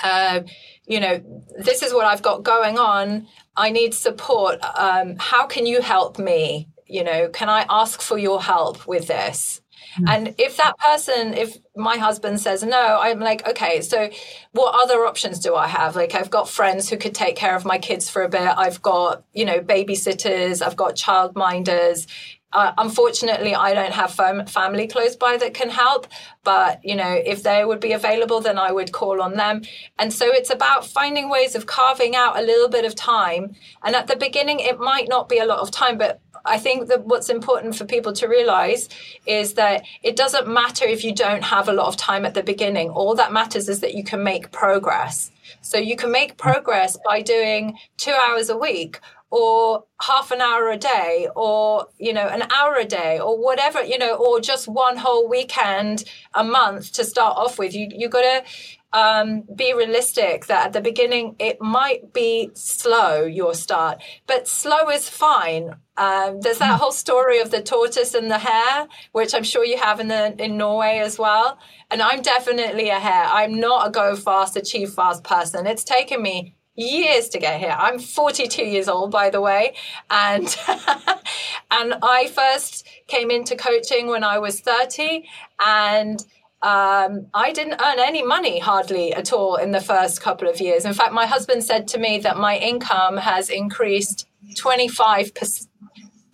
uh, 0.03 0.41
you 0.87 1.01
know 1.01 1.21
this 1.59 1.83
is 1.83 1.93
what 1.93 2.07
i've 2.07 2.23
got 2.23 2.43
going 2.43 2.79
on. 2.79 3.27
I 3.57 3.71
need 3.71 3.93
support. 3.93 4.61
Um, 4.79 5.17
how 5.19 5.47
can 5.47 5.67
you 5.67 5.81
help 5.81 6.19
me? 6.19 6.69
You 6.87 7.05
know 7.05 7.29
can 7.29 7.49
i 7.49 7.67
ask 7.69 8.01
for 8.01 8.19
your 8.19 8.43
help 8.43 8.87
with 8.87 9.09
this 9.09 9.61
Mm. 9.99 10.09
And 10.09 10.35
if 10.39 10.57
that 10.57 10.79
person, 10.79 11.35
if 11.35 11.59
my 11.77 11.97
husband 11.97 12.41
says 12.41 12.63
no, 12.63 12.99
I'm 13.01 13.21
like, 13.21 13.47
okay, 13.49 13.81
so 13.81 14.11
what 14.53 14.75
other 14.83 15.07
options 15.07 15.39
do 15.39 15.55
I 15.55 15.67
have? 15.67 15.97
Like, 15.97 16.15
I've 16.15 16.31
got 16.31 16.49
friends 16.49 16.89
who 16.89 16.97
could 16.97 17.15
take 17.15 17.37
care 17.37 17.57
of 17.57 17.65
my 17.65 17.79
kids 17.79 18.09
for 18.09 18.23
a 18.23 18.29
bit. 18.29 18.41
I've 18.41 18.83
got, 18.83 19.25
you 19.33 19.45
know, 19.45 19.61
babysitters, 19.61 20.65
I've 20.65 20.77
got 20.77 20.95
childminders. 20.95 22.07
Uh, 22.51 22.73
unfortunately, 22.79 23.55
I 23.55 23.75
don't 23.75 23.93
have 23.93 24.13
fam- 24.13 24.47
family 24.47 24.87
close 24.87 25.17
by 25.17 25.37
that 25.37 25.53
can 25.53 25.69
help, 25.69 26.07
but 26.45 26.81
you 26.83 26.97
know, 26.97 27.21
if 27.25 27.43
they 27.43 27.63
would 27.63 27.81
be 27.81 27.93
available, 27.93 28.41
then 28.41 28.57
I 28.57 28.73
would 28.73 28.91
call 28.91 29.21
on 29.21 29.35
them. 29.35 29.63
And 29.99 30.11
so 30.11 30.27
it's 30.27 30.49
about 30.49 30.87
finding 30.87 31.29
ways 31.29 31.55
of 31.55 31.67
carving 31.67 32.17
out 32.17 32.39
a 32.39 32.43
little 32.43 32.71
bit 32.71 32.87
of 32.87 32.95
time. 32.95 33.55
And 33.83 33.95
at 33.95 34.07
the 34.07 34.17
beginning, 34.17 34.61
it 34.61 34.81
might 34.81 35.09
not 35.09 35.29
be 35.29 35.39
a 35.39 35.45
lot 35.45 35.59
of 35.59 35.71
time, 35.71 35.99
but 35.99 36.23
I 36.45 36.59
think 36.59 36.89
that 36.89 37.05
what's 37.05 37.31
important 37.31 37.77
for 37.77 37.85
people 37.85 38.13
to 38.15 38.29
realize 38.29 38.89
is 39.27 39.55
that 39.55 39.85
it 40.03 40.17
doesn't 40.17 40.49
matter 40.49 40.85
if 40.85 41.05
you 41.05 41.15
don't 41.15 41.45
have 41.45 41.69
a 41.69 41.73
lot 41.73 41.89
of 41.89 41.97
time 41.97 42.25
at 42.25 42.35
the 42.35 42.43
beginning. 42.43 42.91
All 42.91 43.15
that 43.15 43.33
matters 43.33 43.69
is 43.69 43.81
that 43.81 43.95
you 43.95 44.05
can 44.05 44.23
make 44.23 44.51
progress. 44.51 45.31
So 45.61 45.79
you 45.79 45.97
can 45.97 46.11
make 46.11 46.37
progress 46.37 46.99
by 47.05 47.23
doing 47.23 47.79
two 47.97 48.13
hours 48.13 48.51
a 48.51 48.57
week 48.57 49.01
or 49.31 49.85
half 50.01 50.31
an 50.31 50.41
hour 50.41 50.71
a 50.71 50.77
day 50.77 51.29
or 51.37 51.87
you 51.99 52.13
know 52.13 52.27
an 52.27 52.43
hour 52.51 52.77
a 52.77 52.85
day 52.85 53.19
or 53.19 53.39
whatever 53.39 53.83
you 53.83 53.99
know 53.99 54.15
or 54.15 54.41
just 54.41 54.67
one 54.67 54.97
whole 54.97 55.29
weekend 55.29 56.05
a 56.35 56.43
month 56.43 56.93
to 56.93 57.05
start 57.05 57.37
off 57.37 57.59
with 57.59 57.75
you 57.75 57.89
you 57.91 58.09
got 58.09 58.23
to 58.23 58.45
um, 58.91 59.45
be 59.55 59.75
realistic 59.75 60.47
that 60.47 60.69
at 60.69 60.73
the 60.73 60.81
beginning 60.81 61.37
it 61.39 61.61
might 61.61 62.15
be 62.15 62.51
slow 62.55 63.23
your 63.23 63.53
start 63.53 64.03
but 64.27 64.49
slow 64.49 64.89
is 64.89 65.11
fine 65.11 65.75
um, 65.99 66.41
there's 66.41 66.59
that 66.59 66.81
whole 66.81 66.93
story 66.93 67.41
of 67.41 67.51
the 67.51 67.63
tortoise 67.63 68.15
and 68.15 68.31
the 68.31 68.39
hare 68.39 68.87
which 69.13 69.35
i'm 69.35 69.43
sure 69.43 69.65
you 69.65 69.77
have 69.77 70.01
in 70.01 70.09
the 70.09 70.35
in 70.43 70.57
norway 70.57 70.99
as 70.99 71.19
well. 71.19 71.59
And 71.91 72.03
i'm 72.03 72.23
definitely 72.23 72.89
a 72.89 72.99
hare. 72.99 73.27
I'm 73.27 73.59
not 73.59 73.89
a 73.89 73.91
go 73.91 74.17
fast 74.17 74.57
achieve 74.57 74.91
fast 74.91 75.25
person. 75.25 75.67
It's 75.67 75.85
taken 75.85 76.23
me 76.23 76.55
years 76.79 77.29
to 77.31 77.39
get 77.39 77.59
here. 77.59 77.77
I'm 77.77 77.99
42 77.99 78.63
years 78.63 78.89
old, 78.89 79.11
by 79.11 79.31
the 79.31 79.41
way, 79.41 79.75
and 80.11 80.45
and 81.71 81.95
I 82.03 82.29
first 82.29 82.87
came 83.09 83.31
into 83.31 83.57
coaching 83.57 84.07
when 84.07 84.25
I 84.25 84.39
was 84.39 84.61
30, 84.61 85.29
and 85.65 86.25
um, 86.63 87.27
I 87.35 87.53
didn't 87.53 87.81
earn 87.81 87.99
any 87.99 88.23
money 88.23 88.59
hardly 88.59 89.13
at 89.13 89.33
all 89.33 89.57
in 89.57 89.73
the 89.73 89.81
first 89.81 90.21
couple 90.21 90.49
of 90.49 90.61
years. 90.61 90.85
In 90.85 90.95
fact, 90.95 91.13
my 91.13 91.27
husband 91.27 91.65
said 91.65 91.89
to 91.89 91.99
me 91.99 92.19
that 92.19 92.37
my 92.37 92.57
income 92.57 93.17
has 93.17 93.51
increased 93.51 94.27
25 94.57 95.35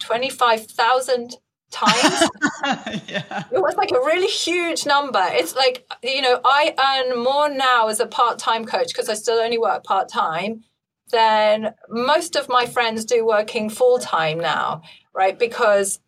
25,000 0.07 1.37
times. 1.71 2.31
yeah. 3.09 3.45
It 3.53 3.61
was 3.61 3.75
like 3.77 3.91
a 3.91 4.01
really 4.01 4.29
huge 4.29 4.87
number. 4.87 5.23
It's 5.23 5.55
like, 5.55 5.87
you 6.03 6.23
know, 6.23 6.41
I 6.45 6.75
earn 6.79 7.23
more 7.23 7.49
now 7.49 7.89
as 7.89 8.01
a 8.01 8.07
part 8.07 8.39
time 8.39 8.65
coach 8.65 8.89
because 8.89 9.09
I 9.09 9.15
still 9.15 9.39
only 9.39 9.59
work 9.59 9.85
part 9.85 10.09
time 10.09 10.63
than 11.11 11.75
most 11.89 12.37
of 12.37 12.49
my 12.49 12.67
friends 12.67 13.05
do 13.05 13.27
working 13.27 13.69
full 13.71 13.99
time 13.99 14.39
now, 14.39 14.83
right? 15.15 15.39
Because 15.39 16.01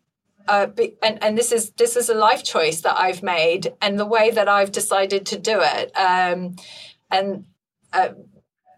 uh, 0.49 0.69
and 1.03 1.23
and 1.23 1.37
this 1.37 1.51
is 1.51 1.71
this 1.73 1.97
is 1.97 2.09
a 2.09 2.15
life 2.15 2.45
choice 2.45 2.83
that 2.83 2.97
I've 2.97 3.23
made, 3.23 3.73
and 3.83 3.99
the 3.99 4.07
way 4.07 4.31
that 4.31 4.49
I've 4.49 4.71
decided 4.71 5.27
to 5.27 5.39
do 5.39 5.59
it. 5.61 5.91
Um, 5.97 6.55
and 7.11 7.47
uh, 7.93 8.11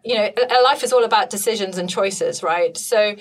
you 0.04 0.14
know, 0.14 0.30
life 0.62 0.82
is 0.82 0.92
all 0.92 1.04
about 1.04 1.30
decisions 1.30 1.76
and 1.76 1.90
choices, 1.90 2.42
right? 2.42 2.76
So, 2.76 3.16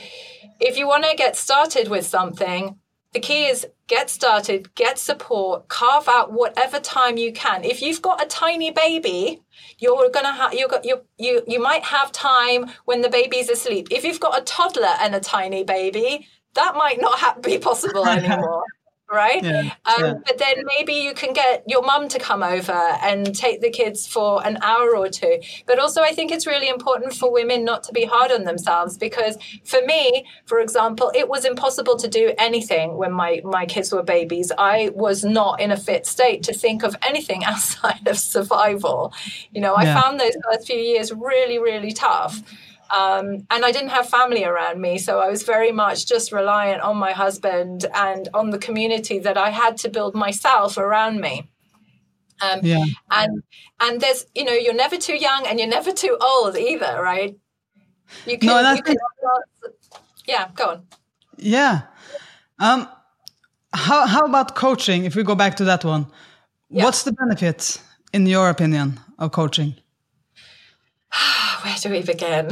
if 0.60 0.78
you 0.78 0.88
want 0.88 1.06
to 1.06 1.16
get 1.16 1.36
started 1.36 1.88
with 1.88 2.06
something, 2.06 2.80
the 3.14 3.20
key 3.20 3.46
is 3.46 3.66
get 3.88 4.10
started, 4.10 4.74
get 4.76 5.00
support, 5.00 5.68
carve 5.70 6.08
out 6.08 6.32
whatever 6.34 6.80
time 6.80 7.18
you 7.18 7.32
can. 7.32 7.64
If 7.64 7.82
you've 7.82 8.02
got 8.02 8.24
a 8.24 8.28
tiny 8.28 8.72
baby, 8.72 9.42
you're 9.80 10.10
gonna 10.10 10.34
have 10.34 10.54
you 10.54 10.68
got 10.68 10.86
you 10.86 11.02
you 11.18 11.42
you 11.48 11.62
might 11.62 11.84
have 11.84 12.12
time 12.12 12.70
when 12.86 13.02
the 13.02 13.10
baby's 13.10 13.50
asleep. 13.50 13.88
If 13.92 14.04
you've 14.04 14.20
got 14.20 14.40
a 14.40 14.44
toddler 14.44 14.96
and 15.02 15.16
a 15.16 15.20
tiny 15.20 15.64
baby, 15.64 16.28
that 16.54 16.76
might 16.76 17.00
not 17.00 17.18
ha- 17.18 17.38
be 17.42 17.58
possible 17.58 18.06
anymore 18.08 18.64
right? 19.12 19.44
Yeah, 19.44 19.72
um, 19.86 20.04
yeah. 20.04 20.14
But 20.26 20.38
then 20.38 20.64
maybe 20.66 20.94
you 20.94 21.14
can 21.14 21.34
get 21.34 21.64
your 21.68 21.82
mum 21.82 22.08
to 22.10 22.20
come 22.20 22.44
over 22.44 22.72
and 22.72 23.34
take 23.36 23.62
the 23.62 23.70
kids 23.70 24.06
for 24.06 24.46
an 24.46 24.58
hour 24.62 24.96
or 24.96 25.10
two. 25.10 25.40
But 25.66 25.80
also, 25.80 26.02
I 26.02 26.12
think 26.12 26.32
it's 26.32 26.46
really 26.46 26.68
important 26.68 27.14
for 27.14 27.32
women 27.32 27.64
not 27.64 27.84
to 27.84 27.94
be 27.94 28.06
hard 28.06 28.32
on 28.32 28.44
themselves 28.44 28.98
because 28.98 29.38
for 29.64 29.82
me, 29.86 30.26
for 30.46 30.60
example, 30.60 31.12
it 31.16 31.30
was 31.30 31.46
impossible 31.46 31.98
to 31.98 32.08
do 32.08 32.34
anything 32.38 32.98
when 32.98 33.14
my, 33.14 33.42
my 33.44 33.66
kids 33.66 33.92
were 33.92 34.04
babies. 34.04 34.52
I 34.58 34.92
was 34.94 35.24
not 35.24 35.62
in 35.62 35.72
a 35.72 35.78
fit 35.78 36.06
state 36.06 36.44
to 36.44 36.54
think 36.54 36.84
of 36.84 36.96
anything 37.02 37.44
outside 37.46 38.08
of 38.08 38.18
survival. 38.18 39.14
You 39.52 39.62
know, 39.62 39.76
I 39.76 39.84
yeah. 39.84 40.02
found 40.02 40.20
those 40.20 40.36
first 40.44 40.68
few 40.68 40.78
years 40.78 41.12
really, 41.14 41.60
really 41.60 41.92
tough. 41.92 42.42
Um, 42.90 43.46
and 43.50 43.66
I 43.66 43.72
didn't 43.72 43.90
have 43.90 44.10
family 44.10 44.44
around 44.44 44.82
me. 44.82 44.98
So 44.98 45.20
I 45.20 45.30
was 45.30 45.44
very 45.44 45.72
much 45.72 46.08
just 46.08 46.32
reliant 46.32 46.82
on 46.82 46.98
my 46.98 47.12
husband 47.12 47.86
and 47.94 48.30
on 48.34 48.50
the 48.50 48.58
community 48.58 49.20
that 49.20 49.38
I 49.38 49.50
had 49.50 49.78
to 49.78 49.90
build 49.90 50.16
myself 50.16 50.78
around 50.78 51.20
me. 51.20 51.50
Um, 52.42 52.60
yeah. 52.64 52.86
And 53.12 53.44
and 53.80 54.00
there's 54.00 54.26
you 54.36 54.44
know 54.44 54.54
you're 54.54 54.74
never 54.74 54.98
too 54.98 55.16
young 55.16 55.46
and 55.48 55.60
you're 55.60 55.68
never 55.68 55.92
too 55.92 56.18
old 56.22 56.56
either, 56.56 57.02
right? 57.02 57.36
You 58.26 58.38
can, 58.38 58.48
no, 58.48 58.74
you 58.74 58.82
can 58.82 58.96
yeah, 60.28 60.50
go 60.56 60.66
on. 60.66 60.88
Yeah. 61.38 61.82
Um, 62.60 62.88
how 63.74 64.06
how 64.06 64.26
about 64.26 64.56
coaching? 64.56 65.06
If 65.06 65.16
we 65.16 65.24
go 65.24 65.36
back 65.36 65.56
to 65.58 65.66
that 65.66 65.84
one, 65.84 66.08
yeah. 66.70 66.84
what's 66.84 67.04
the 67.04 67.12
benefits 67.12 67.80
in 68.14 68.26
your 68.28 68.50
opinion 68.50 69.00
of 69.18 69.32
coaching? 69.32 69.76
where 71.62 71.76
do 71.82 71.90
we 71.90 72.02
begin? 72.02 72.48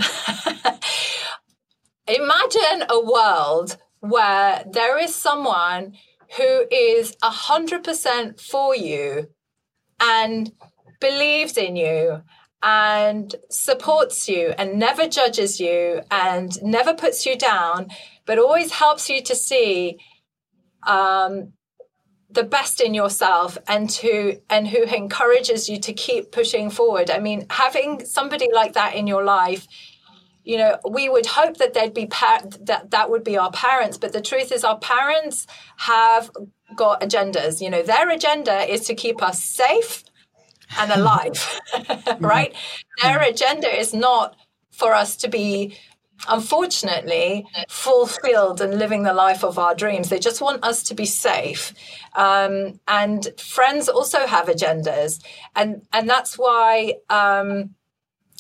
Imagine 2.08 2.84
a 2.90 3.04
world 3.04 3.78
where 4.00 4.64
there 4.72 5.00
is 5.00 5.16
someone 5.16 5.94
who 6.38 6.66
is 6.72 7.16
100% 7.24 8.40
for 8.40 8.76
you 8.76 9.28
and 10.00 10.52
believes 11.00 11.58
in 11.58 11.76
you 11.76 12.22
and 12.62 13.36
supports 13.50 14.28
you 14.28 14.54
and 14.58 14.80
never 14.80 15.08
judges 15.08 15.60
you 15.60 16.02
and 16.12 16.62
never 16.64 16.94
puts 16.94 17.26
you 17.26 17.38
down, 17.38 17.88
but 18.26 18.40
always 18.40 18.72
helps 18.72 19.10
you 19.10 19.22
to 19.22 19.36
see 19.36 19.98
um, 20.88 21.54
the 22.36 22.44
best 22.44 22.80
in 22.80 22.94
yourself 22.94 23.58
and 23.68 23.90
to 23.90 24.40
and 24.50 24.68
who 24.68 24.84
encourages 24.84 25.68
you 25.68 25.80
to 25.80 25.94
keep 25.94 26.32
pushing 26.32 26.70
forward. 26.70 27.10
I 27.10 27.20
mean 27.20 27.48
having 27.50 28.06
somebody 28.06 28.50
like 28.54 28.74
that 28.74 28.96
in 28.96 29.08
your 29.08 29.24
life 29.24 29.68
you 30.44 30.58
know 30.58 30.78
we 30.90 31.10
would 31.10 31.26
hope 31.26 31.58
that 31.58 31.74
they'd 31.74 31.94
be 31.94 32.06
par- 32.06 32.44
that 32.62 32.92
that 32.92 33.10
would 33.10 33.24
be 33.24 33.38
our 33.38 33.52
parents 33.52 33.98
but 33.98 34.14
the 34.14 34.22
truth 34.22 34.52
is 34.52 34.64
our 34.64 34.78
parents 34.78 35.48
have 35.78 36.30
got 36.76 37.02
agendas. 37.02 37.62
You 37.62 37.70
know 37.70 37.82
their 37.82 38.10
agenda 38.10 38.72
is 38.72 38.86
to 38.88 38.96
keep 38.96 39.24
us 39.24 39.44
safe 39.44 40.04
and 40.78 40.92
alive 40.92 41.34
mm-hmm. 41.74 42.26
right? 42.26 42.54
Their 43.02 43.22
agenda 43.22 43.68
is 43.68 43.94
not 43.94 44.36
for 44.72 44.94
us 44.94 45.16
to 45.18 45.28
be 45.28 45.78
unfortunately 46.28 47.46
fulfilled 47.68 48.62
and 48.62 48.80
living 48.80 49.04
the 49.04 49.14
life 49.14 49.44
of 49.44 49.60
our 49.60 49.76
dreams. 49.76 50.10
They 50.10 50.20
just 50.20 50.42
want 50.42 50.64
us 50.64 50.84
to 50.84 50.96
be 50.96 51.06
safe. 51.06 51.74
Um, 52.16 52.80
and 52.88 53.28
friends 53.40 53.90
also 53.90 54.26
have 54.26 54.48
agendas, 54.48 55.24
and 55.56 55.82
and 55.94 56.10
that's 56.10 56.38
why. 56.38 56.96
Um, 57.10 57.76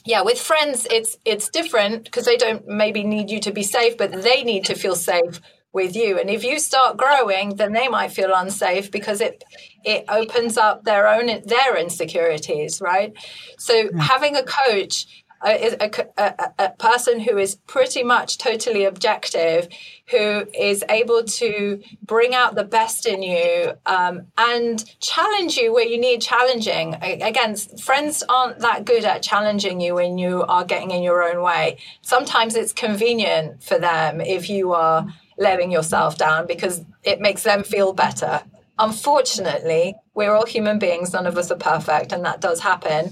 yeah, 0.08 0.22
with 0.22 0.40
friends, 0.40 0.86
it's 0.92 1.18
it's 1.26 1.50
different 1.50 2.06
because 2.06 2.26
they 2.26 2.38
don't 2.38 2.68
maybe 2.68 3.04
need 3.04 3.32
you 3.32 3.40
to 3.42 3.52
be 3.52 3.64
safe, 3.64 3.98
but 3.98 4.12
they 4.12 4.44
need 4.44 4.66
to 4.66 4.76
feel 4.76 4.96
safe 4.96 5.42
with 5.76 5.96
you. 5.96 6.18
And 6.18 6.30
if 6.30 6.44
you 6.44 6.58
start 6.58 6.96
growing, 6.96 7.58
then 7.58 7.74
they 7.74 7.88
might 7.88 8.12
feel 8.12 8.32
unsafe 8.34 8.90
because 8.92 9.20
it 9.20 9.44
it 9.84 10.06
opens 10.08 10.58
up 10.58 10.86
their 10.86 11.08
own 11.08 11.28
their 11.46 11.78
insecurities, 11.78 12.82
right? 12.82 13.14
So 13.60 13.74
yeah. 13.74 13.90
having 14.02 14.36
a 14.36 14.44
coach 14.44 15.25
a, 15.44 15.92
a, 16.18 16.52
a, 16.60 16.70
person 16.72 17.20
who 17.20 17.38
is 17.38 17.56
pretty 17.68 18.04
much 18.04 18.38
totally 18.38 18.86
objective, 18.86 19.68
who 20.10 20.46
is 20.58 20.84
able 20.90 21.24
to 21.24 21.82
bring 22.04 22.34
out 22.34 22.56
the 22.56 22.64
best 22.64 23.06
in 23.06 23.22
you 23.22 23.74
um, 23.86 24.28
and 24.38 24.84
challenge 25.00 25.58
you 25.58 25.74
where 25.74 25.86
you 25.86 26.00
need 26.00 26.22
challenging. 26.22 26.96
Again, 26.96 27.56
friends 27.56 28.24
aren't 28.30 28.60
that 28.60 28.86
good 28.86 29.06
at 29.06 29.22
challenging 29.22 29.80
you 29.82 29.96
when 29.96 30.18
you 30.18 30.44
are 30.44 30.64
getting 30.66 30.92
in 30.92 31.04
your 31.04 31.24
own 31.24 31.42
way. 31.42 31.78
Sometimes 32.02 32.56
it's 32.56 32.74
convenient 32.74 33.62
for 33.62 33.78
them 33.78 34.22
if 34.22 34.50
you 34.50 34.74
are 34.74 35.08
letting 35.38 35.72
yourself 35.72 36.18
down 36.18 36.48
because 36.48 36.84
it 37.04 37.20
makes 37.20 37.44
them 37.44 37.64
feel 37.64 37.94
better. 37.94 38.42
Unfortunately, 38.78 39.96
we're 40.14 40.34
all 40.34 40.46
human 40.46 40.80
beings, 40.80 41.14
none 41.14 41.28
of 41.28 41.38
us 41.38 41.52
are 41.52 41.58
perfect, 41.58 42.12
and 42.12 42.26
that 42.26 42.42
does 42.42 42.60
happen. 42.60 43.12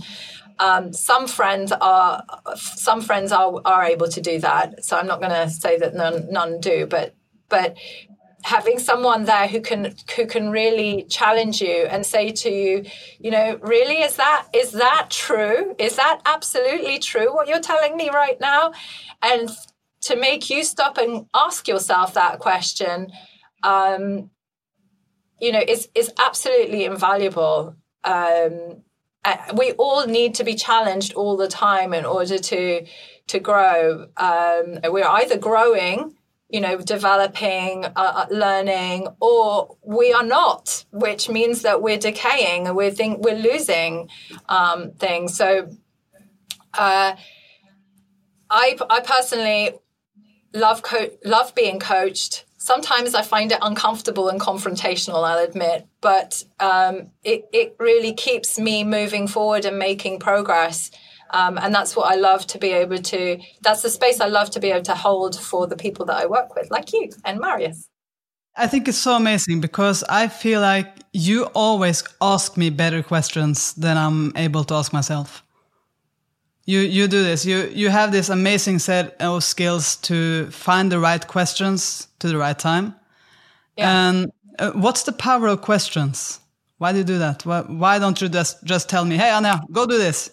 Um, 0.60 0.94
some 0.94 1.28
friends 1.28 1.72
are 1.72 2.24
some 2.56 3.02
friends 3.02 3.32
are 3.32 3.62
are 3.66 3.84
able 3.84 4.08
to 4.08 4.22
do 4.22 4.40
that. 4.40 4.84
So 4.86 4.98
I'm 4.98 5.08
not 5.08 5.20
going 5.20 5.32
to 5.32 5.50
say 5.50 5.78
that 5.78 5.96
none 5.96 6.32
none 6.32 6.60
do, 6.60 6.86
but 6.86 7.16
but 7.50 7.78
having 8.44 8.78
someone 8.78 9.24
there 9.24 9.48
who 9.48 9.62
can 9.62 9.96
who 10.16 10.26
can 10.26 10.52
really 10.52 11.06
challenge 11.10 11.62
you 11.62 11.88
and 11.90 12.06
say 12.06 12.30
to 12.30 12.50
you 12.50 12.84
you 13.20 13.32
know 13.32 13.58
really 13.62 14.02
is 14.02 14.18
that 14.18 14.48
is 14.54 14.74
that 14.74 15.08
true? 15.10 15.76
Is 15.80 15.96
that 15.96 16.22
absolutely 16.26 17.00
true 17.00 17.34
what 17.34 17.48
you're 17.48 17.62
telling 17.62 17.96
me 17.96 18.10
right 18.10 18.40
now? 18.40 18.74
And 19.22 19.50
to 20.02 20.18
make 20.18 20.50
you 20.50 20.64
stop 20.64 20.98
and 20.98 21.26
ask 21.34 21.68
yourself 21.68 22.14
that 22.16 22.40
question 22.40 23.12
um, 23.64 24.30
you 25.40 25.52
know 25.52 25.62
is 25.66 25.90
is 25.96 26.12
absolutely 26.20 26.86
invaluable. 26.86 27.76
Um, 28.04 28.84
we 29.56 29.72
all 29.74 30.06
need 30.06 30.36
to 30.36 30.44
be 30.44 30.56
challenged 30.56 31.14
all 31.14 31.38
the 31.38 31.48
time 31.48 31.94
in 31.94 32.06
order 32.06 32.38
to 32.38 32.86
to 33.28 33.40
grow. 33.40 34.08
Um, 34.18 34.80
we're 34.84 35.08
either 35.08 35.38
growing 35.38 36.16
you 36.54 36.62
know, 36.62 36.78
developing, 36.78 37.84
uh, 37.84 37.90
uh, 37.96 38.26
learning, 38.30 39.08
or 39.20 39.76
we 39.82 40.14
are 40.14 40.24
not, 40.24 40.86
which 40.92 41.28
means 41.28 41.64
that 41.64 41.82
we're 41.82 41.98
decaying 41.98 42.68
and 42.68 42.76
we're 42.76 42.92
think 42.92 43.26
we're 43.26 43.36
losing 43.36 44.08
um, 44.50 44.92
things. 44.92 45.36
So, 45.36 45.68
uh, 46.76 47.16
I 48.52 48.78
I 48.88 49.00
personally 49.00 49.72
love 50.54 50.84
co- 50.84 51.18
love 51.26 51.56
being 51.56 51.80
coached. 51.80 52.46
Sometimes 52.64 53.14
I 53.14 53.24
find 53.24 53.52
it 53.52 53.58
uncomfortable 53.62 54.30
and 54.30 54.40
confrontational. 54.40 55.28
I'll 55.28 55.44
admit, 55.44 55.86
but 56.00 56.42
um, 56.62 57.12
it 57.22 57.46
it 57.52 57.76
really 57.78 58.14
keeps 58.14 58.58
me 58.58 58.86
moving 58.86 59.28
forward 59.28 59.66
and 59.66 59.78
making 59.78 60.20
progress. 60.20 60.90
Um, 61.32 61.58
and 61.58 61.76
that's 61.76 61.94
what 61.94 62.10
I 62.10 62.16
love 62.16 62.48
to 62.48 62.58
be 62.60 62.70
able 62.70 63.00
to, 63.00 63.40
that's 63.62 63.82
the 63.82 63.90
space 63.90 64.22
I 64.22 64.28
love 64.28 64.52
to 64.52 64.60
be 64.60 64.70
able 64.70 64.84
to 64.84 64.96
hold 64.96 65.38
for 65.38 65.66
the 65.66 65.76
people 65.76 66.06
that 66.06 66.18
I 66.18 66.28
work 66.28 66.56
with, 66.56 66.70
like 66.70 66.94
you 66.94 67.10
and 67.26 67.40
Marius. 67.40 67.90
I 68.56 68.68
think 68.68 68.88
it's 68.88 69.00
so 69.00 69.16
amazing 69.16 69.60
because 69.60 70.04
I 70.08 70.28
feel 70.28 70.62
like 70.62 70.88
you 71.12 71.46
always 71.56 72.04
ask 72.22 72.56
me 72.56 72.70
better 72.70 73.02
questions 73.02 73.74
than 73.74 73.98
I'm 73.98 74.32
able 74.38 74.64
to 74.66 74.76
ask 74.76 74.94
myself. 74.94 75.43
You 76.66 76.80
you 76.80 77.08
do 77.08 77.24
this. 77.24 77.46
You 77.46 77.70
you 77.74 77.90
have 77.90 78.12
this 78.12 78.30
amazing 78.30 78.80
set 78.80 79.22
of 79.22 79.44
skills 79.44 79.98
to 79.98 80.50
find 80.52 80.92
the 80.92 81.00
right 81.00 81.26
questions 81.28 82.08
to 82.20 82.28
the 82.30 82.38
right 82.38 82.58
time. 82.58 82.96
Yeah. 83.78 84.10
And 84.10 84.32
uh, 84.60 84.72
what's 84.72 85.04
the 85.04 85.12
power 85.12 85.48
of 85.48 85.62
questions? 85.62 86.40
Why 86.78 86.92
do 86.92 87.00
you 87.00 87.04
do 87.04 87.18
that? 87.20 87.46
Why, 87.46 87.62
why 87.62 88.00
don't 88.00 88.22
you 88.22 88.30
just 88.30 88.64
just 88.64 88.88
tell 88.88 89.04
me, 89.04 89.18
"Hey 89.18 89.30
anna 89.30 89.62
go 89.72 89.86
do 89.86 89.98
this." 89.98 90.32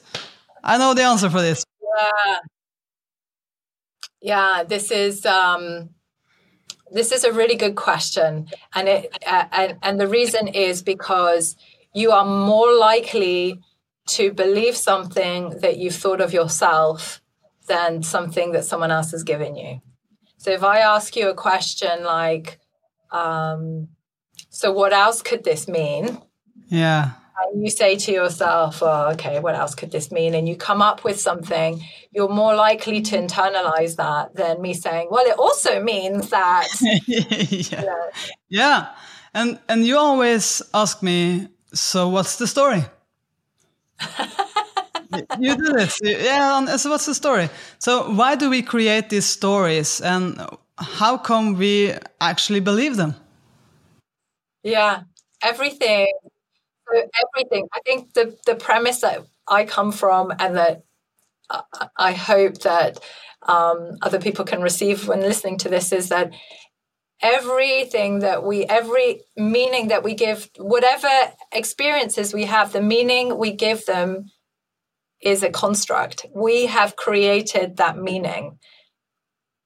I 0.62 0.78
know 0.78 0.94
the 0.94 1.02
answer 1.02 1.30
for 1.30 1.40
this. 1.40 1.64
Yeah. 1.96 2.36
Yeah, 4.22 4.64
this 4.64 4.90
is 4.90 5.26
um 5.26 5.90
this 6.92 7.12
is 7.12 7.24
a 7.24 7.32
really 7.32 7.56
good 7.56 7.76
question 7.76 8.48
and 8.74 8.88
it 8.88 9.16
uh, 9.26 9.44
and 9.52 9.78
and 9.82 10.00
the 10.00 10.06
reason 10.06 10.48
is 10.48 10.82
because 10.82 11.56
you 11.94 12.10
are 12.10 12.24
more 12.24 12.72
likely 12.72 13.60
to 14.08 14.32
believe 14.32 14.76
something 14.76 15.50
that 15.60 15.78
you've 15.78 15.94
thought 15.94 16.20
of 16.20 16.32
yourself 16.32 17.20
than 17.66 18.02
something 18.02 18.52
that 18.52 18.64
someone 18.64 18.90
else 18.90 19.12
has 19.12 19.22
given 19.22 19.56
you. 19.56 19.80
So 20.38 20.50
if 20.50 20.64
I 20.64 20.78
ask 20.80 21.16
you 21.16 21.30
a 21.30 21.34
question 21.34 22.02
like 22.04 22.58
um 23.12 23.88
so 24.48 24.72
what 24.72 24.92
else 24.92 25.22
could 25.22 25.44
this 25.44 25.68
mean? 25.68 26.18
Yeah 26.68 27.12
and 27.42 27.62
you 27.62 27.70
say 27.70 27.96
to 27.96 28.12
yourself, 28.12 28.82
oh, 28.82 29.10
okay, 29.12 29.40
what 29.40 29.54
else 29.54 29.74
could 29.74 29.90
this 29.90 30.10
mean? 30.10 30.34
And 30.34 30.48
you 30.48 30.56
come 30.56 30.82
up 30.82 31.04
with 31.04 31.20
something, 31.20 31.82
you're 32.10 32.28
more 32.28 32.54
likely 32.54 33.00
to 33.02 33.16
internalize 33.16 33.96
that 33.96 34.34
than 34.34 34.60
me 34.60 34.74
saying, 34.74 35.08
well, 35.10 35.24
it 35.26 35.38
also 35.38 35.82
means 35.82 36.30
that. 36.30 36.68
yeah. 37.06 37.80
You 37.80 37.86
know. 37.86 38.10
yeah. 38.48 38.88
And, 39.32 39.58
and 39.68 39.86
you 39.86 39.96
always 39.96 40.62
ask 40.74 41.02
me, 41.02 41.48
so 41.72 42.08
what's 42.08 42.36
the 42.36 42.46
story? 42.46 42.84
You 45.38 45.56
do 45.56 45.72
this. 45.72 45.98
Yeah. 46.02 46.76
So 46.76 46.90
what's 46.90 47.06
the 47.06 47.14
story? 47.14 47.48
So 47.78 48.10
why 48.10 48.36
do 48.36 48.50
we 48.50 48.62
create 48.62 49.08
these 49.08 49.26
stories 49.26 50.00
and 50.00 50.40
how 50.78 51.18
come 51.18 51.54
we 51.54 51.94
actually 52.20 52.60
believe 52.60 52.96
them? 52.96 53.14
Yeah. 54.62 55.02
Everything 55.42 56.08
so 56.90 57.02
everything. 57.24 57.68
I 57.72 57.80
think 57.84 58.14
the 58.14 58.36
the 58.46 58.54
premise 58.54 59.00
that 59.00 59.24
I 59.48 59.64
come 59.64 59.92
from, 59.92 60.32
and 60.38 60.56
that 60.56 60.82
I 61.96 62.12
hope 62.12 62.58
that 62.60 62.98
um, 63.46 63.96
other 64.02 64.20
people 64.20 64.44
can 64.44 64.62
receive 64.62 65.08
when 65.08 65.20
listening 65.20 65.58
to 65.58 65.68
this, 65.68 65.92
is 65.92 66.08
that 66.08 66.32
everything 67.22 68.20
that 68.20 68.44
we, 68.44 68.64
every 68.64 69.22
meaning 69.36 69.88
that 69.88 70.02
we 70.02 70.14
give, 70.14 70.48
whatever 70.56 71.08
experiences 71.52 72.32
we 72.32 72.44
have, 72.44 72.72
the 72.72 72.80
meaning 72.80 73.36
we 73.36 73.52
give 73.52 73.84
them 73.86 74.26
is 75.20 75.42
a 75.42 75.50
construct. 75.50 76.26
We 76.34 76.66
have 76.66 76.96
created 76.96 77.76
that 77.76 77.98
meaning, 77.98 78.58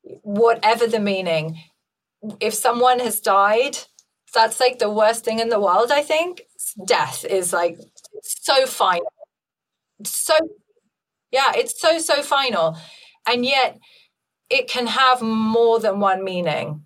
whatever 0.02 0.86
the 0.86 1.00
meaning. 1.00 1.60
If 2.40 2.54
someone 2.54 2.98
has 3.00 3.20
died, 3.20 3.78
that's 4.32 4.58
like 4.58 4.78
the 4.78 4.90
worst 4.90 5.24
thing 5.24 5.38
in 5.38 5.48
the 5.48 5.60
world, 5.60 5.92
I 5.92 6.02
think 6.02 6.42
death 6.86 7.24
is 7.24 7.52
like 7.52 7.78
so 8.22 8.66
final. 8.66 9.12
So, 10.04 10.34
yeah, 11.30 11.52
it's 11.54 11.80
so, 11.80 11.98
so 11.98 12.22
final. 12.22 12.76
And 13.28 13.44
yet 13.44 13.78
it 14.50 14.68
can 14.68 14.88
have 14.88 15.22
more 15.22 15.78
than 15.78 16.00
one 16.00 16.24
meaning. 16.24 16.82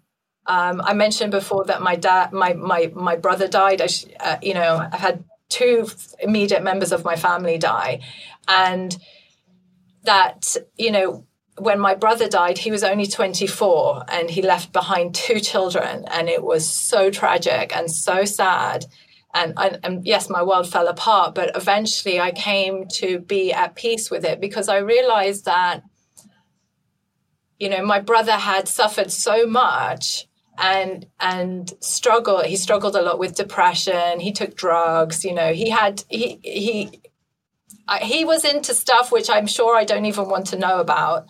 Um, 0.49 0.81
I 0.83 0.95
mentioned 0.95 1.31
before 1.31 1.65
that 1.67 1.83
my 1.83 1.95
dad, 1.95 2.33
my 2.33 2.55
my 2.55 2.91
my 2.95 3.17
brother 3.17 3.47
died. 3.47 3.83
I, 3.83 3.89
uh, 4.19 4.37
you 4.43 4.55
know, 4.55 4.89
I've 4.91 4.99
had 4.99 5.25
two 5.51 5.89
immediate 6.21 6.63
members 6.63 6.91
of 6.91 7.05
my 7.05 7.17
family 7.17 7.59
die, 7.59 8.01
and 8.49 8.97
that 10.05 10.57
you 10.77 10.91
know, 10.91 11.27
when 11.59 11.79
my 11.79 11.95
brother 11.95 12.29
died, 12.29 12.57
he 12.57 12.71
was 12.71 12.83
only 12.83 13.07
24, 13.07 14.05
and 14.09 14.31
he 14.31 14.41
left 14.41 14.73
behind 14.73 15.15
two 15.15 15.39
children, 15.39 16.07
and 16.11 16.31
it 16.31 16.43
was 16.43 16.69
so 16.69 17.11
tragic 17.11 17.77
and 17.77 17.91
so 17.91 18.25
sad. 18.25 18.87
And, 19.35 19.53
and, 19.59 19.79
and 19.85 20.07
yes, 20.07 20.31
my 20.31 20.43
world 20.43 20.67
fell 20.67 20.89
apart, 20.89 21.35
but 21.35 21.55
eventually 21.55 22.19
I 22.19 22.31
came 22.31 22.87
to 22.95 23.21
be 23.21 23.53
at 23.53 23.75
peace 23.75 24.11
with 24.11 24.25
it 24.25 24.41
because 24.41 24.71
I 24.71 24.79
realized 24.79 25.45
that, 25.45 25.83
you 27.59 27.69
know, 27.69 27.85
my 27.85 28.01
brother 28.01 28.33
had 28.33 28.67
suffered 28.69 29.13
so 29.13 29.47
much 29.47 30.28
and 30.59 31.07
and 31.21 31.73
struggled. 31.81 32.47
He 32.47 32.57
struggled 32.57 32.97
a 32.97 33.03
lot 33.03 33.19
with 33.19 33.37
depression. 33.37 34.21
He 34.21 34.33
took 34.33 34.57
drugs. 34.57 35.25
You 35.25 35.35
know, 35.35 35.53
he 35.53 35.71
had 35.71 36.05
he 36.09 36.39
he 36.43 37.01
he 38.03 38.25
was 38.25 38.45
into 38.45 38.75
stuff 38.75 39.11
which 39.11 39.31
I'm 39.31 39.47
sure 39.47 39.77
I 39.77 39.85
don't 39.85 40.07
even 40.07 40.29
want 40.29 40.49
to 40.49 40.59
know 40.59 40.81
about, 40.81 41.27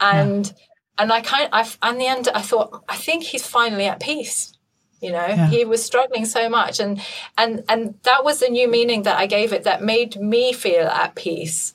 and. 0.00 0.46
Yeah. 0.46 0.52
And 1.00 1.12
I 1.12 1.20
kind 1.20 1.48
of, 1.52 1.78
I, 1.80 1.90
in 1.90 1.98
the 1.98 2.08
end, 2.08 2.28
I 2.34 2.42
thought, 2.42 2.82
I 2.88 2.96
think 2.96 3.22
he's 3.22 3.46
finally 3.46 3.84
at 3.84 4.00
peace 4.00 4.58
you 5.00 5.10
know 5.10 5.26
yeah. 5.26 5.46
he 5.48 5.64
was 5.64 5.84
struggling 5.84 6.24
so 6.24 6.48
much 6.48 6.80
and 6.80 7.00
and 7.36 7.62
and 7.68 7.94
that 8.02 8.24
was 8.24 8.40
the 8.40 8.48
new 8.48 8.68
meaning 8.68 9.02
that 9.02 9.18
i 9.18 9.26
gave 9.26 9.52
it 9.52 9.64
that 9.64 9.82
made 9.82 10.16
me 10.16 10.52
feel 10.52 10.86
at 10.86 11.14
peace 11.14 11.74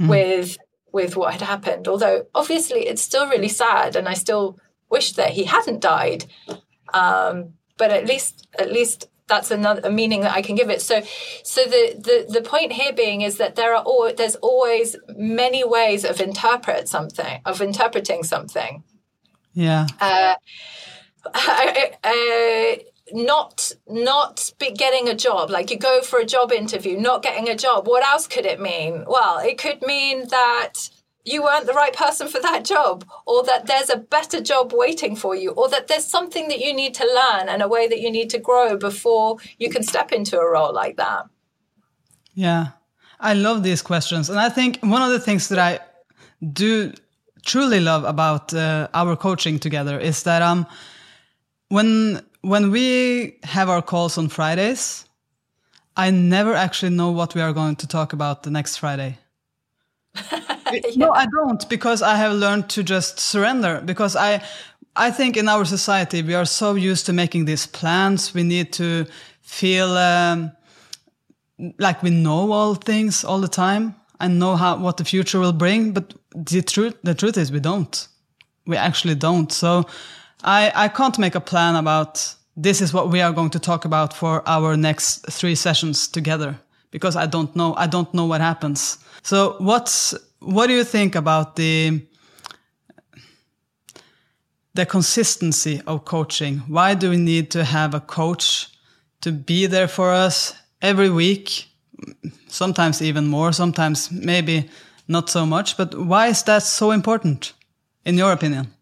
mm. 0.00 0.08
with 0.08 0.58
with 0.92 1.16
what 1.16 1.32
had 1.32 1.42
happened 1.42 1.88
although 1.88 2.26
obviously 2.34 2.86
it's 2.86 3.02
still 3.02 3.28
really 3.28 3.48
sad 3.48 3.96
and 3.96 4.08
i 4.08 4.14
still 4.14 4.58
wish 4.90 5.12
that 5.12 5.30
he 5.30 5.44
hadn't 5.44 5.80
died 5.80 6.24
um, 6.92 7.54
but 7.76 7.90
at 7.90 8.06
least 8.06 8.46
at 8.58 8.72
least 8.72 9.08
that's 9.26 9.50
another 9.50 9.80
a 9.84 9.90
meaning 9.90 10.20
that 10.20 10.32
I 10.32 10.42
can 10.42 10.54
give 10.54 10.70
it. 10.70 10.82
So, 10.82 11.02
so 11.42 11.64
the, 11.64 11.94
the 11.98 12.40
the 12.40 12.42
point 12.42 12.72
here 12.72 12.92
being 12.92 13.22
is 13.22 13.38
that 13.38 13.56
there 13.56 13.74
are 13.74 13.82
all 13.82 14.12
there's 14.14 14.36
always 14.36 14.96
many 15.08 15.64
ways 15.64 16.04
of 16.04 16.20
interpret 16.20 16.88
something 16.88 17.40
of 17.44 17.60
interpreting 17.60 18.22
something. 18.22 18.84
Yeah. 19.52 19.86
Uh, 20.00 20.34
uh, 22.04 22.76
not 23.12 23.72
not 23.88 24.52
be 24.58 24.70
getting 24.70 25.08
a 25.08 25.14
job 25.14 25.50
like 25.50 25.70
you 25.70 25.78
go 25.78 26.00
for 26.00 26.18
a 26.18 26.24
job 26.24 26.50
interview 26.50 26.98
not 26.98 27.22
getting 27.22 27.50
a 27.50 27.54
job 27.54 27.86
what 27.86 28.02
else 28.02 28.26
could 28.26 28.46
it 28.46 28.58
mean 28.58 29.04
well 29.06 29.38
it 29.38 29.58
could 29.58 29.82
mean 29.82 30.26
that 30.28 30.88
you 31.24 31.42
weren't 31.42 31.66
the 31.66 31.72
right 31.72 31.94
person 31.94 32.28
for 32.28 32.40
that 32.40 32.64
job 32.64 33.04
or 33.26 33.42
that 33.44 33.66
there's 33.66 33.90
a 33.90 33.96
better 33.96 34.40
job 34.40 34.72
waiting 34.74 35.16
for 35.16 35.34
you 35.34 35.50
or 35.52 35.68
that 35.68 35.88
there's 35.88 36.04
something 36.04 36.48
that 36.48 36.60
you 36.60 36.74
need 36.74 36.94
to 36.94 37.04
learn 37.04 37.48
and 37.48 37.62
a 37.62 37.68
way 37.68 37.88
that 37.88 38.00
you 38.00 38.10
need 38.10 38.28
to 38.30 38.38
grow 38.38 38.76
before 38.76 39.38
you 39.58 39.70
can 39.70 39.82
step 39.82 40.12
into 40.12 40.38
a 40.38 40.50
role 40.50 40.72
like 40.72 40.96
that. 40.96 41.24
Yeah. 42.34 42.68
I 43.20 43.34
love 43.34 43.62
these 43.62 43.80
questions. 43.80 44.28
And 44.28 44.38
i 44.38 44.48
think 44.48 44.78
one 44.82 45.02
of 45.02 45.10
the 45.10 45.20
things 45.20 45.48
that 45.48 45.58
i 45.58 45.78
do 46.52 46.92
truly 47.42 47.80
love 47.80 48.04
about 48.04 48.52
uh, 48.52 48.88
our 48.92 49.16
coaching 49.16 49.58
together 49.58 49.98
is 49.98 50.22
that 50.24 50.42
um 50.42 50.66
when 51.68 52.20
when 52.42 52.70
we 52.70 53.38
have 53.42 53.70
our 53.70 53.80
calls 53.80 54.18
on 54.18 54.28
Fridays, 54.28 55.06
I 55.96 56.10
never 56.10 56.52
actually 56.54 56.94
know 56.94 57.10
what 57.10 57.34
we 57.34 57.40
are 57.40 57.54
going 57.54 57.76
to 57.76 57.86
talk 57.86 58.12
about 58.12 58.42
the 58.42 58.50
next 58.50 58.76
Friday. 58.76 59.18
yeah. 60.84 61.06
No, 61.06 61.12
I 61.12 61.26
don't 61.26 61.68
because 61.68 62.02
I 62.02 62.16
have 62.16 62.32
learned 62.32 62.68
to 62.70 62.82
just 62.82 63.20
surrender 63.20 63.80
because 63.84 64.16
I 64.16 64.42
I 64.96 65.10
think 65.10 65.36
in 65.36 65.48
our 65.48 65.64
society 65.64 66.22
we 66.22 66.34
are 66.34 66.46
so 66.46 66.74
used 66.74 67.06
to 67.06 67.12
making 67.12 67.46
these 67.46 67.66
plans. 67.66 68.34
We 68.34 68.42
need 68.42 68.72
to 68.74 69.06
feel 69.42 69.96
um, 69.96 70.52
like 71.78 72.02
we 72.02 72.10
know 72.10 72.52
all 72.52 72.74
things 72.74 73.24
all 73.24 73.40
the 73.40 73.48
time 73.48 73.94
and 74.20 74.38
know 74.38 74.56
how 74.56 74.78
what 74.78 74.96
the 74.96 75.04
future 75.04 75.40
will 75.40 75.52
bring. 75.52 75.92
But 75.92 76.14
the 76.34 76.62
truth 76.62 76.94
the 77.02 77.14
truth 77.14 77.36
is 77.36 77.50
we 77.50 77.60
don't. 77.60 78.08
We 78.66 78.76
actually 78.76 79.14
don't. 79.16 79.52
So 79.52 79.84
I, 80.44 80.72
I 80.74 80.88
can't 80.88 81.18
make 81.18 81.34
a 81.34 81.40
plan 81.40 81.76
about 81.76 82.34
this 82.56 82.80
is 82.80 82.92
what 82.92 83.10
we 83.10 83.20
are 83.20 83.32
going 83.32 83.50
to 83.50 83.58
talk 83.58 83.84
about 83.84 84.14
for 84.14 84.42
our 84.46 84.76
next 84.76 85.26
three 85.30 85.54
sessions 85.54 86.06
together 86.06 86.58
because 86.90 87.16
I 87.16 87.26
don't 87.26 87.54
know. 87.56 87.74
I 87.74 87.86
don't 87.86 88.12
know 88.14 88.26
what 88.26 88.40
happens. 88.40 88.98
So 89.22 89.56
what's, 89.58 90.14
what 90.44 90.66
do 90.66 90.74
you 90.74 90.84
think 90.84 91.14
about 91.14 91.56
the, 91.56 92.02
the 94.74 94.84
consistency 94.84 95.80
of 95.86 96.04
coaching. 96.04 96.58
Why 96.68 96.94
do 96.94 97.10
we 97.10 97.16
need 97.16 97.50
to 97.52 97.64
have 97.64 97.94
a 97.94 98.00
coach 98.00 98.68
to 99.20 99.32
be 99.32 99.66
there 99.66 99.88
for 99.88 100.10
us 100.10 100.54
every 100.82 101.10
week? 101.10 101.68
Sometimes 102.48 103.00
even 103.00 103.26
more, 103.26 103.52
sometimes 103.52 104.10
maybe 104.10 104.68
not 105.08 105.30
so 105.30 105.46
much. 105.46 105.76
But 105.76 105.94
why 105.94 106.26
is 106.26 106.42
that 106.42 106.62
so 106.62 106.90
important, 106.90 107.52
in 108.04 108.18
your 108.18 108.32
opinion? 108.32 108.72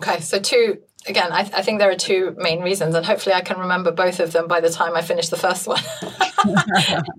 Okay, 0.00 0.20
so 0.20 0.40
two 0.40 0.78
again, 1.06 1.32
I, 1.32 1.40
I, 1.40 1.62
think 1.62 1.78
there 1.78 1.90
are 1.90 1.96
two 1.96 2.34
main 2.38 2.60
reasons, 2.60 2.94
and 2.94 3.04
hopefully 3.04 3.34
I 3.34 3.40
can 3.40 3.58
remember 3.58 3.90
both 3.90 4.20
of 4.20 4.32
them 4.32 4.46
by 4.46 4.60
the 4.60 4.70
time 4.70 4.94
I 4.96 5.02
finish 5.02 5.28
the 5.28 5.36
first 5.36 5.66
one. 5.66 5.82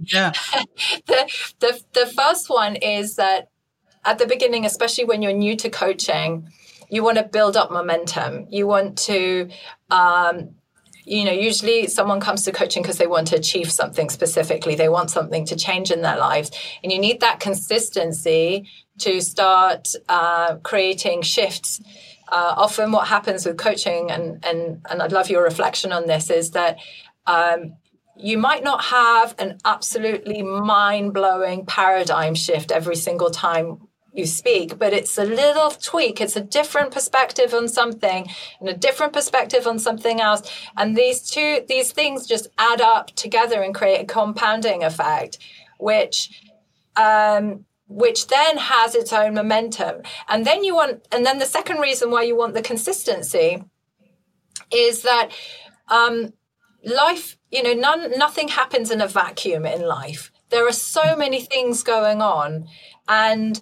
yeah. 0.05 0.31
The, 1.05 1.31
the, 1.59 1.81
the 1.93 2.05
first 2.05 2.49
one 2.49 2.75
is 2.75 3.15
that 3.15 3.49
at 4.05 4.17
the 4.17 4.25
beginning, 4.25 4.65
especially 4.65 5.05
when 5.05 5.21
you're 5.21 5.33
new 5.33 5.55
to 5.57 5.69
coaching, 5.69 6.49
you 6.89 7.03
want 7.03 7.17
to 7.17 7.23
build 7.23 7.57
up 7.57 7.71
momentum. 7.71 8.47
You 8.49 8.65
want 8.67 8.97
to, 8.99 9.49
um, 9.91 10.55
you 11.05 11.25
know, 11.25 11.31
usually 11.31 11.87
someone 11.87 12.19
comes 12.19 12.43
to 12.43 12.51
coaching 12.51 12.81
because 12.81 12.97
they 12.97 13.07
want 13.07 13.27
to 13.27 13.35
achieve 13.35 13.71
something 13.71 14.09
specifically. 14.09 14.75
They 14.75 14.89
want 14.89 15.11
something 15.11 15.45
to 15.47 15.55
change 15.55 15.91
in 15.91 16.01
their 16.01 16.17
lives. 16.17 16.51
And 16.83 16.91
you 16.91 16.99
need 16.99 17.19
that 17.19 17.39
consistency 17.39 18.67
to 18.99 19.21
start 19.21 19.89
uh, 20.07 20.57
creating 20.57 21.21
shifts 21.21 21.81
uh, 22.31 22.53
often 22.57 22.91
what 22.91 23.07
happens 23.07 23.45
with 23.45 23.57
coaching, 23.57 24.11
and, 24.11 24.43
and, 24.45 24.85
and 24.89 25.01
I'd 25.01 25.11
love 25.11 25.29
your 25.29 25.43
reflection 25.43 25.91
on 25.91 26.05
this, 26.05 26.29
is 26.29 26.51
that 26.51 26.77
um, 27.25 27.75
you 28.19 28.37
might 28.37 28.63
not 28.63 28.83
have 28.85 29.33
an 29.39 29.57
absolutely 29.63 30.41
mind 30.43 31.13
blowing 31.13 31.65
paradigm 31.65 32.35
shift 32.35 32.71
every 32.71 32.95
single 32.95 33.29
time 33.29 33.79
you 34.11 34.25
speak, 34.25 34.77
but 34.77 34.91
it's 34.91 35.17
a 35.17 35.23
little 35.23 35.71
tweak. 35.71 36.19
It's 36.19 36.35
a 36.35 36.41
different 36.41 36.91
perspective 36.91 37.53
on 37.53 37.67
something 37.67 38.27
and 38.59 38.67
a 38.67 38.73
different 38.73 39.13
perspective 39.13 39.65
on 39.65 39.79
something 39.79 40.19
else. 40.19 40.41
And 40.75 40.97
these 40.97 41.29
two, 41.29 41.63
these 41.69 41.93
things 41.93 42.27
just 42.27 42.47
add 42.57 42.81
up 42.81 43.11
together 43.15 43.61
and 43.61 43.73
create 43.73 44.01
a 44.01 44.05
compounding 44.05 44.83
effect, 44.83 45.37
which 45.77 46.43
um, 46.97 47.65
which 47.87 48.27
then 48.27 48.57
has 48.57 48.93
its 48.93 49.11
own 49.13 49.33
momentum. 49.33 50.03
And 50.27 50.45
then 50.45 50.63
you 50.63 50.75
want, 50.75 51.07
and 51.11 51.25
then 51.25 51.39
the 51.39 51.45
second 51.45 51.79
reason 51.79 52.11
why 52.11 52.21
you 52.23 52.35
want 52.35 52.53
the 52.53 52.61
consistency 52.61 53.63
is 54.71 55.01
that 55.01 55.29
um, 55.87 56.33
life, 56.83 57.38
you 57.51 57.63
know, 57.63 57.73
none, 57.73 58.17
nothing 58.17 58.49
happens 58.49 58.91
in 58.91 59.01
a 59.01 59.07
vacuum 59.07 59.65
in 59.65 59.81
life. 59.81 60.31
There 60.49 60.67
are 60.67 60.73
so 60.73 61.15
many 61.15 61.41
things 61.41 61.83
going 61.83 62.21
on, 62.21 62.67
and 63.07 63.61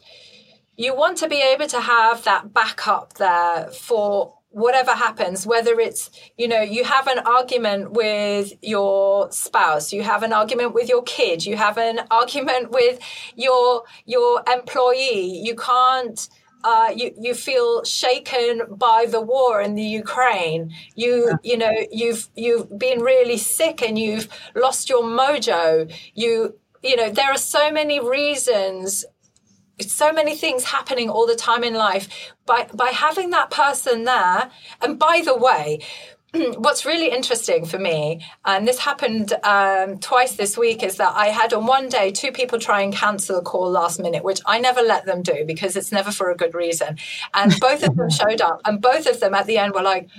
you 0.76 0.96
want 0.96 1.18
to 1.18 1.28
be 1.28 1.42
able 1.42 1.68
to 1.68 1.82
have 1.82 2.24
that 2.24 2.54
backup 2.54 3.14
there 3.14 3.68
for 3.72 4.38
whatever 4.50 4.92
happens 4.92 5.46
whether 5.46 5.80
it's 5.80 6.10
you 6.38 6.48
know 6.48 6.62
you 6.62 6.84
have 6.84 7.06
an 7.08 7.20
argument 7.20 7.92
with 7.92 8.54
your 8.62 9.30
spouse 9.32 9.92
you 9.92 10.02
have 10.02 10.24
an 10.24 10.32
argument 10.32 10.74
with 10.74 10.88
your 10.88 11.04
kid 11.04 11.46
you 11.46 11.58
have 11.58 11.78
an 11.78 12.00
argument 12.12 12.72
with 12.72 12.98
your 13.36 13.84
your 14.06 14.42
employee 14.52 15.42
you 15.44 15.54
can't 15.54 16.30
uh, 16.64 16.92
you 16.96 17.14
you 17.20 17.34
feel 17.34 17.84
shaken 17.84 18.62
by 18.70 19.06
the 19.10 19.22
war 19.22 19.62
in 19.62 19.76
the 19.76 19.84
Ukraine. 19.84 20.74
You 20.96 21.38
you 21.44 21.58
know 21.58 21.74
you've 21.92 22.30
you've 22.36 22.78
been 22.78 23.02
really 23.02 23.38
sick 23.38 23.82
and 23.82 23.98
you've 23.98 24.28
lost 24.56 24.90
your 24.90 25.04
mojo. 25.04 25.92
You 26.14 26.56
you 26.84 26.96
know 26.96 27.10
there 27.10 27.32
are 27.32 27.38
so 27.38 27.72
many 27.72 28.00
reasons 28.00 29.06
so 29.80 30.12
many 30.12 30.36
things 30.36 30.64
happening 30.64 31.10
all 31.10 31.28
the 31.28 31.36
time 31.36 31.64
in 31.64 31.74
life 31.76 32.34
by 32.46 32.68
by 32.74 32.88
having 32.88 33.30
that 33.30 33.52
person 33.52 34.06
there 34.06 34.50
and 34.82 34.98
by 34.98 35.22
the 35.24 35.38
way 35.38 35.80
what's 36.58 36.86
really 36.86 37.10
interesting 37.10 37.66
for 37.66 37.80
me 37.80 38.26
and 38.46 38.68
this 38.68 38.80
happened 38.80 39.34
um, 39.44 39.98
twice 40.00 40.36
this 40.36 40.58
week 40.58 40.84
is 40.84 40.98
that 40.98 41.14
i 41.16 41.28
had 41.28 41.54
on 41.54 41.66
one 41.66 41.88
day 41.88 42.12
two 42.12 42.32
people 42.32 42.60
try 42.60 42.82
and 42.82 42.94
cancel 42.94 43.38
a 43.38 43.42
call 43.42 43.70
last 43.70 44.00
minute 44.00 44.24
which 44.24 44.42
i 44.46 44.60
never 44.60 44.82
let 44.82 45.06
them 45.06 45.22
do 45.22 45.46
because 45.46 45.76
it's 45.76 45.92
never 45.92 46.12
for 46.12 46.30
a 46.30 46.36
good 46.36 46.54
reason. 46.54 46.98
And 47.34 47.58
both 47.60 47.84
of 47.84 47.96
them 47.96 48.10
showed 48.22 48.42
up 48.42 48.62
and 48.66 48.82
both 48.82 49.08
of 49.08 49.20
them 49.20 49.34
at 49.34 49.46
the 49.46 49.58
end 49.58 49.74
were 49.74 49.82
like 49.82 50.10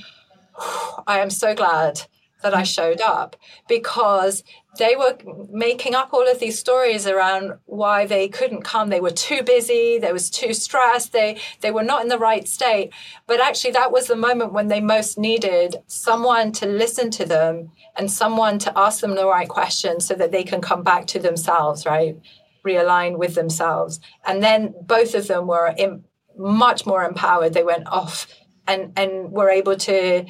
i 1.06 1.18
am 1.18 1.30
so 1.30 1.54
glad 1.54 2.00
that 2.42 2.54
I 2.54 2.62
showed 2.62 3.00
up 3.00 3.36
because 3.68 4.44
they 4.78 4.94
were 4.96 5.18
making 5.50 5.94
up 5.94 6.12
all 6.12 6.28
of 6.28 6.38
these 6.38 6.58
stories 6.58 7.06
around 7.06 7.58
why 7.66 8.06
they 8.06 8.28
couldn't 8.28 8.62
come. 8.62 8.90
They 8.90 9.00
were 9.00 9.10
too 9.10 9.42
busy, 9.42 9.98
they 9.98 10.12
was 10.12 10.30
too 10.30 10.54
stressed, 10.54 11.12
they 11.12 11.40
they 11.60 11.70
were 11.70 11.82
not 11.82 12.02
in 12.02 12.08
the 12.08 12.18
right 12.18 12.46
state. 12.46 12.92
But 13.26 13.40
actually 13.40 13.72
that 13.72 13.92
was 13.92 14.06
the 14.06 14.16
moment 14.16 14.52
when 14.52 14.68
they 14.68 14.80
most 14.80 15.18
needed 15.18 15.76
someone 15.86 16.52
to 16.52 16.66
listen 16.66 17.10
to 17.12 17.24
them 17.24 17.72
and 17.96 18.10
someone 18.10 18.58
to 18.60 18.78
ask 18.78 19.00
them 19.00 19.16
the 19.16 19.26
right 19.26 19.48
questions 19.48 20.06
so 20.06 20.14
that 20.14 20.30
they 20.30 20.44
can 20.44 20.60
come 20.60 20.82
back 20.82 21.06
to 21.08 21.18
themselves, 21.18 21.84
right? 21.84 22.16
Realign 22.64 23.18
with 23.18 23.34
themselves. 23.34 24.00
And 24.24 24.42
then 24.42 24.74
both 24.82 25.14
of 25.14 25.26
them 25.26 25.46
were 25.46 25.74
in, 25.76 26.04
much 26.36 26.86
more 26.86 27.04
empowered. 27.04 27.54
They 27.54 27.64
went 27.64 27.88
off 27.88 28.28
and 28.68 28.92
and 28.96 29.32
were 29.32 29.50
able 29.50 29.76
to 29.76 30.24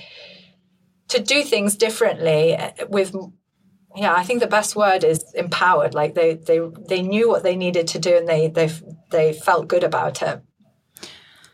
to 1.08 1.20
do 1.20 1.42
things 1.42 1.76
differently 1.76 2.56
uh, 2.56 2.70
with 2.88 3.14
yeah 3.96 4.14
i 4.14 4.22
think 4.22 4.40
the 4.40 4.46
best 4.46 4.76
word 4.76 5.04
is 5.04 5.24
empowered. 5.34 5.94
Like 5.94 6.14
they 6.14 6.34
they 6.34 6.60
they 6.88 7.02
knew 7.02 7.28
what 7.28 7.42
they 7.42 7.56
needed 7.56 7.88
to 7.88 7.98
do 7.98 8.16
and 8.16 8.28
they 8.28 8.48
they 8.48 8.70
they 9.10 9.32
felt 9.32 9.68
good 9.68 9.84
about 9.84 10.22
it. 10.22 10.42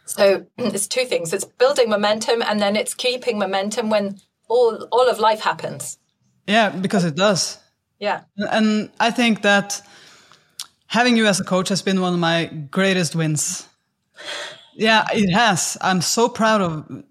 So 0.06 0.46
it's 0.58 0.88
two 0.88 1.04
things. 1.04 1.32
It's 1.32 1.44
building 1.44 1.90
momentum 1.90 2.42
and 2.42 2.60
then 2.60 2.76
it's 2.76 2.94
keeping 2.94 3.38
momentum 3.38 3.90
when 3.90 4.18
all 4.48 4.88
all 4.90 5.08
of 5.08 5.18
life 5.18 5.40
happens. 5.40 5.98
Yeah 6.46 6.70
because 6.70 7.04
it 7.04 7.14
does. 7.14 7.58
Yeah. 7.98 8.22
And 8.36 8.90
i 9.00 9.10
think 9.10 9.42
that 9.42 9.80
having 10.86 11.16
you 11.16 11.26
as 11.26 11.40
a 11.40 11.44
coach 11.44 11.68
has 11.68 11.82
been 11.82 12.00
one 12.00 12.14
of 12.14 12.20
my 12.20 12.46
greatest 12.70 13.14
wins. 13.14 13.68
Yeah 14.74 15.04
it 15.12 15.32
has. 15.32 15.76
I'm 15.80 16.00
so 16.00 16.28
proud 16.28 16.60
of 16.60 17.04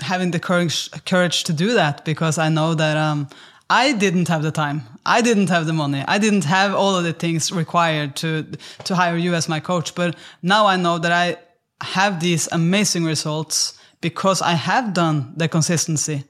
having 0.00 0.30
the 0.30 0.40
courage 0.40 0.90
courage 1.04 1.44
to 1.44 1.52
do 1.52 1.74
that 1.74 2.04
because 2.04 2.38
I 2.38 2.48
know 2.48 2.74
that 2.74 2.96
um, 2.96 3.28
I 3.70 3.92
didn't 3.92 4.28
have 4.28 4.42
the 4.42 4.50
time. 4.50 4.82
I 5.06 5.22
didn't 5.22 5.48
have 5.48 5.66
the 5.66 5.72
money. 5.72 6.02
I 6.06 6.18
didn't 6.18 6.44
have 6.44 6.74
all 6.74 6.96
of 6.96 7.04
the 7.04 7.12
things 7.12 7.52
required 7.52 8.16
to 8.16 8.44
to 8.84 8.94
hire 8.94 9.16
you 9.16 9.34
as 9.34 9.48
my 9.48 9.60
coach. 9.60 9.94
But 9.94 10.16
now 10.42 10.66
I 10.66 10.76
know 10.76 10.98
that 10.98 11.12
I 11.12 11.36
have 11.82 12.20
these 12.20 12.48
amazing 12.52 13.04
results 13.04 13.78
because 14.00 14.42
I 14.42 14.52
have 14.52 14.92
done 14.92 15.32
the 15.36 15.48
consistency. 15.48 16.24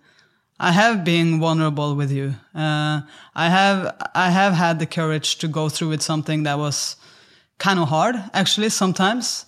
I 0.61 0.73
have 0.73 1.05
been 1.05 1.41
vulnerable 1.41 1.97
with 1.97 2.13
you. 2.13 2.35
Uh, 2.55 3.03
I 3.35 3.49
have 3.49 3.97
I 4.15 4.31
have 4.31 4.53
had 4.55 4.79
the 4.79 4.87
courage 4.87 5.37
to 5.39 5.49
go 5.49 5.69
through 5.69 5.91
with 5.91 6.03
something 6.03 6.45
that 6.45 6.59
was 6.59 6.97
kind 7.59 7.79
of 7.79 7.89
hard, 7.89 8.17
actually, 8.33 8.71
sometimes. 8.71 9.47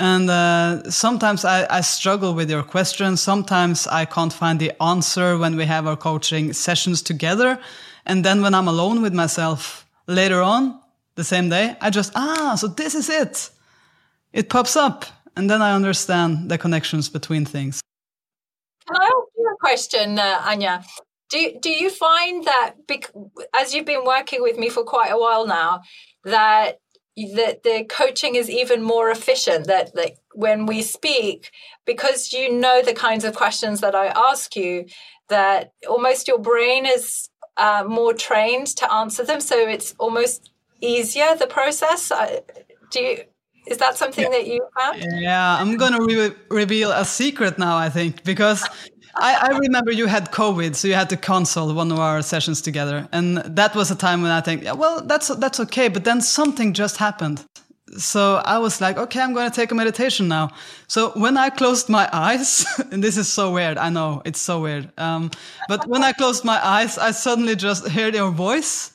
And 0.00 0.30
uh, 0.30 0.90
sometimes 0.90 1.44
I, 1.44 1.66
I, 1.68 1.82
struggle 1.82 2.32
with 2.32 2.48
your 2.48 2.62
questions. 2.62 3.20
Sometimes 3.20 3.86
I 3.86 4.06
can't 4.06 4.32
find 4.32 4.58
the 4.58 4.72
answer 4.82 5.36
when 5.36 5.56
we 5.56 5.66
have 5.66 5.86
our 5.86 5.96
coaching 5.96 6.54
sessions 6.54 7.02
together. 7.02 7.60
And 8.06 8.24
then 8.24 8.40
when 8.40 8.54
I'm 8.54 8.66
alone 8.66 9.02
with 9.02 9.12
myself 9.12 9.86
later 10.06 10.40
on, 10.40 10.80
the 11.16 11.24
same 11.24 11.50
day, 11.50 11.76
I 11.82 11.90
just, 11.90 12.12
ah, 12.14 12.54
so 12.54 12.66
this 12.66 12.94
is 12.94 13.10
it. 13.10 13.50
It 14.32 14.48
pops 14.48 14.74
up. 14.74 15.04
And 15.36 15.50
then 15.50 15.60
I 15.60 15.74
understand 15.74 16.50
the 16.50 16.56
connections 16.56 17.10
between 17.10 17.44
things. 17.44 17.82
Can 18.86 18.96
I 18.96 19.04
ask 19.04 19.28
you 19.36 19.52
a 19.52 19.58
question, 19.60 20.18
uh, 20.18 20.40
Anja? 20.40 20.82
Do, 21.28 21.58
do 21.60 21.68
you 21.68 21.90
find 21.90 22.46
that, 22.46 22.72
as 23.54 23.74
you've 23.74 23.84
been 23.84 24.06
working 24.06 24.40
with 24.40 24.56
me 24.56 24.70
for 24.70 24.82
quite 24.82 25.10
a 25.10 25.18
while 25.18 25.46
now, 25.46 25.82
that 26.24 26.78
that 27.26 27.62
the 27.62 27.84
coaching 27.88 28.34
is 28.34 28.48
even 28.48 28.82
more 28.82 29.10
efficient 29.10 29.66
that 29.66 29.94
like 29.94 30.18
when 30.34 30.66
we 30.66 30.82
speak 30.82 31.50
because 31.84 32.32
you 32.32 32.52
know 32.52 32.82
the 32.82 32.94
kinds 32.94 33.24
of 33.24 33.34
questions 33.34 33.80
that 33.80 33.94
i 33.94 34.06
ask 34.30 34.56
you 34.56 34.86
that 35.28 35.72
almost 35.88 36.28
your 36.28 36.38
brain 36.38 36.86
is 36.86 37.28
uh, 37.56 37.84
more 37.86 38.14
trained 38.14 38.68
to 38.68 38.90
answer 38.92 39.24
them 39.24 39.40
so 39.40 39.56
it's 39.68 39.94
almost 39.98 40.50
easier 40.80 41.34
the 41.36 41.46
process 41.46 42.10
do 42.90 43.00
you 43.00 43.18
is 43.66 43.76
that 43.78 43.96
something 43.96 44.24
yeah. 44.24 44.30
that 44.30 44.46
you 44.46 44.66
found 44.78 45.04
yeah 45.20 45.56
i'm 45.60 45.76
gonna 45.76 46.02
re- 46.02 46.34
reveal 46.50 46.90
a 46.92 47.04
secret 47.04 47.58
now 47.58 47.76
i 47.76 47.88
think 47.88 48.24
because 48.24 48.66
I, 49.14 49.50
I, 49.50 49.58
remember 49.58 49.90
you 49.90 50.06
had 50.06 50.30
COVID, 50.30 50.74
so 50.76 50.88
you 50.88 50.94
had 50.94 51.10
to 51.10 51.16
cancel 51.16 51.74
one 51.74 51.90
of 51.90 51.98
our 51.98 52.22
sessions 52.22 52.60
together, 52.60 53.08
and 53.12 53.38
that 53.38 53.74
was 53.74 53.90
a 53.90 53.96
time 53.96 54.22
when 54.22 54.30
I 54.30 54.40
think, 54.40 54.62
yeah, 54.62 54.72
well, 54.72 55.02
that's 55.02 55.28
that's 55.28 55.60
okay. 55.60 55.88
But 55.88 56.04
then 56.04 56.20
something 56.20 56.72
just 56.72 56.96
happened, 56.96 57.44
so 57.98 58.36
I 58.44 58.58
was 58.58 58.80
like, 58.80 58.96
okay, 58.96 59.20
I'm 59.20 59.34
going 59.34 59.50
to 59.50 59.54
take 59.54 59.72
a 59.72 59.74
meditation 59.74 60.28
now. 60.28 60.50
So 60.86 61.10
when 61.10 61.36
I 61.36 61.50
closed 61.50 61.88
my 61.88 62.08
eyes, 62.12 62.64
and 62.92 63.02
this 63.02 63.16
is 63.16 63.32
so 63.32 63.52
weird, 63.52 63.78
I 63.78 63.90
know 63.90 64.22
it's 64.24 64.40
so 64.40 64.60
weird, 64.60 64.90
um, 64.98 65.30
but 65.68 65.86
when 65.86 66.02
I 66.02 66.12
closed 66.12 66.44
my 66.44 66.64
eyes, 66.64 66.98
I 66.98 67.10
suddenly 67.10 67.56
just 67.56 67.88
heard 67.88 68.14
your 68.14 68.30
voice, 68.30 68.92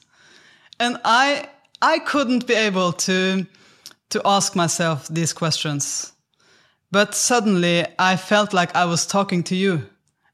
and 0.80 0.97
I 1.03 1.49
I 1.82 1.99
couldn't 1.99 2.47
be 2.47 2.53
able 2.53 2.93
to 2.93 3.45
to 4.09 4.22
ask 4.24 4.55
myself 4.55 5.07
these 5.07 5.34
questions 5.34 6.13
but 6.95 7.13
suddenly 7.13 7.86
I 7.99 8.16
felt 8.16 8.53
like 8.53 8.74
I 8.74 8.86
was 8.86 9.05
talking 9.05 9.43
to 9.45 9.55
you. 9.55 9.84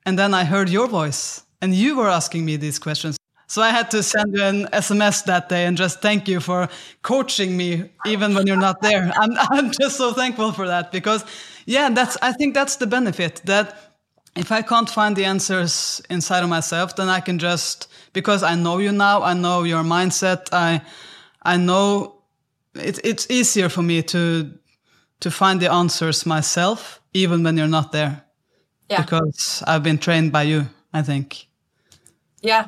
And 0.05 0.17
then 0.17 0.33
I 0.33 0.43
heard 0.43 0.69
your 0.69 0.87
voice 0.87 1.43
and 1.61 1.73
you 1.73 1.97
were 1.97 2.09
asking 2.09 2.45
me 2.45 2.57
these 2.57 2.79
questions. 2.79 3.17
So 3.47 3.61
I 3.61 3.69
had 3.69 3.91
to 3.91 4.01
send 4.01 4.35
you 4.35 4.43
an 4.43 4.67
SMS 4.67 5.25
that 5.25 5.49
day 5.49 5.65
and 5.65 5.75
just 5.77 6.01
thank 6.01 6.27
you 6.27 6.39
for 6.39 6.69
coaching 7.01 7.57
me 7.57 7.89
even 8.05 8.33
when 8.33 8.47
you're 8.47 8.55
not 8.55 8.81
there. 8.81 9.11
I'm, 9.17 9.31
I'm 9.37 9.71
just 9.71 9.97
so 9.97 10.13
thankful 10.13 10.53
for 10.53 10.67
that 10.67 10.91
because 10.91 11.25
yeah, 11.65 11.89
that's, 11.89 12.17
I 12.21 12.31
think 12.31 12.53
that's 12.53 12.77
the 12.77 12.87
benefit 12.87 13.41
that 13.45 13.97
if 14.35 14.51
I 14.51 14.61
can't 14.61 14.89
find 14.89 15.15
the 15.15 15.25
answers 15.25 16.01
inside 16.09 16.43
of 16.43 16.49
myself, 16.49 16.95
then 16.95 17.09
I 17.09 17.19
can 17.19 17.37
just, 17.37 17.87
because 18.13 18.41
I 18.41 18.55
know 18.55 18.77
you 18.77 18.93
now, 18.93 19.21
I 19.21 19.33
know 19.33 19.63
your 19.63 19.83
mindset, 19.83 20.47
I, 20.53 20.81
I 21.43 21.57
know 21.57 22.21
it, 22.75 22.99
it's 23.03 23.29
easier 23.29 23.69
for 23.69 23.81
me 23.81 24.01
to 24.03 24.51
to 25.19 25.29
find 25.29 25.61
the 25.61 25.71
answers 25.71 26.25
myself, 26.25 26.99
even 27.13 27.43
when 27.43 27.55
you're 27.55 27.67
not 27.67 27.91
there. 27.91 28.25
Yeah. 28.91 29.01
Because 29.01 29.63
I've 29.65 29.81
been 29.83 29.97
trained 29.97 30.33
by 30.33 30.43
you, 30.43 30.67
I 30.93 31.01
think. 31.01 31.47
Yeah. 32.41 32.67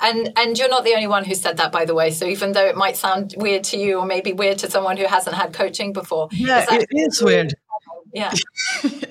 And 0.00 0.32
and 0.36 0.56
you're 0.56 0.68
not 0.68 0.84
the 0.84 0.94
only 0.94 1.08
one 1.08 1.24
who 1.24 1.34
said 1.34 1.56
that, 1.56 1.72
by 1.72 1.84
the 1.84 1.94
way. 1.94 2.12
So 2.12 2.24
even 2.24 2.52
though 2.52 2.64
it 2.64 2.76
might 2.76 2.96
sound 2.96 3.34
weird 3.36 3.64
to 3.64 3.76
you, 3.76 3.98
or 3.98 4.06
maybe 4.06 4.32
weird 4.32 4.58
to 4.58 4.70
someone 4.70 4.96
who 4.96 5.06
hasn't 5.06 5.34
had 5.34 5.52
coaching 5.52 5.92
before, 5.92 6.28
yeah, 6.30 6.64
it 6.70 6.86
is 6.92 7.20
weird. 7.20 7.52
Yeah. 8.14 8.30
people 8.30 9.08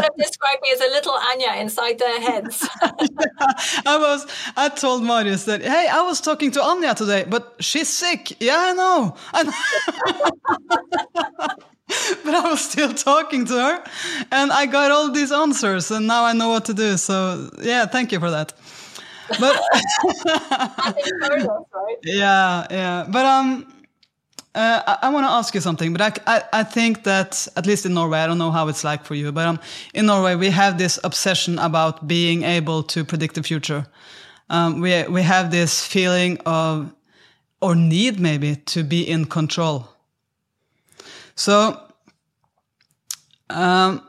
have 0.00 0.16
described 0.16 0.62
me 0.62 0.70
as 0.72 0.80
a 0.80 0.88
little 0.88 1.12
Anya 1.12 1.54
inside 1.60 1.98
their 1.98 2.20
heads. 2.20 2.66
yeah, 2.80 2.92
I 3.86 3.98
was. 3.98 4.26
I 4.56 4.68
told 4.68 5.02
Marius 5.02 5.44
that, 5.44 5.62
hey, 5.62 5.88
I 5.90 6.02
was 6.02 6.20
talking 6.20 6.52
to 6.52 6.62
Anya 6.62 6.94
today, 6.94 7.24
but 7.28 7.56
she's 7.58 7.88
sick. 7.88 8.40
Yeah, 8.40 8.56
I 8.56 8.72
know. 8.72 9.16
I 9.34 9.42
know. 9.42 9.52
but 12.24 12.34
I 12.34 12.50
was 12.50 12.60
still 12.60 12.92
talking 12.92 13.44
to 13.46 13.54
her, 13.54 13.84
and 14.30 14.52
I 14.52 14.66
got 14.66 14.90
all 14.90 15.10
these 15.10 15.32
answers, 15.32 15.90
and 15.90 16.06
now 16.06 16.24
I 16.24 16.32
know 16.32 16.48
what 16.48 16.64
to 16.66 16.74
do. 16.74 16.96
So 16.96 17.50
yeah, 17.60 17.86
thank 17.86 18.12
you 18.12 18.20
for 18.20 18.30
that. 18.30 18.52
But 19.38 19.60
yeah, 22.04 22.66
yeah. 22.70 23.06
But 23.08 23.26
um 23.26 23.66
uh, 24.52 24.82
I, 24.84 25.06
I 25.06 25.08
want 25.10 25.24
to 25.26 25.30
ask 25.30 25.54
you 25.54 25.60
something, 25.60 25.92
but 25.92 26.00
I, 26.00 26.12
I, 26.26 26.42
I, 26.52 26.64
think 26.64 27.04
that 27.04 27.46
at 27.54 27.66
least 27.66 27.86
in 27.86 27.94
Norway, 27.94 28.18
I 28.18 28.26
don't 28.26 28.38
know 28.38 28.50
how 28.50 28.66
it's 28.66 28.82
like 28.82 29.04
for 29.04 29.14
you, 29.14 29.30
but 29.30 29.46
um, 29.46 29.60
in 29.94 30.06
Norway 30.06 30.34
we 30.34 30.50
have 30.50 30.76
this 30.76 30.98
obsession 31.04 31.56
about 31.60 32.08
being 32.08 32.42
able 32.42 32.82
to 32.84 33.04
predict 33.04 33.36
the 33.36 33.44
future. 33.44 33.86
Um, 34.48 34.80
we 34.80 35.04
we 35.04 35.22
have 35.22 35.52
this 35.52 35.86
feeling 35.86 36.38
of 36.46 36.92
or 37.60 37.76
need 37.76 38.18
maybe 38.18 38.56
to 38.56 38.82
be 38.82 39.08
in 39.08 39.26
control. 39.26 39.89
So, 41.40 41.80
um, 43.48 44.02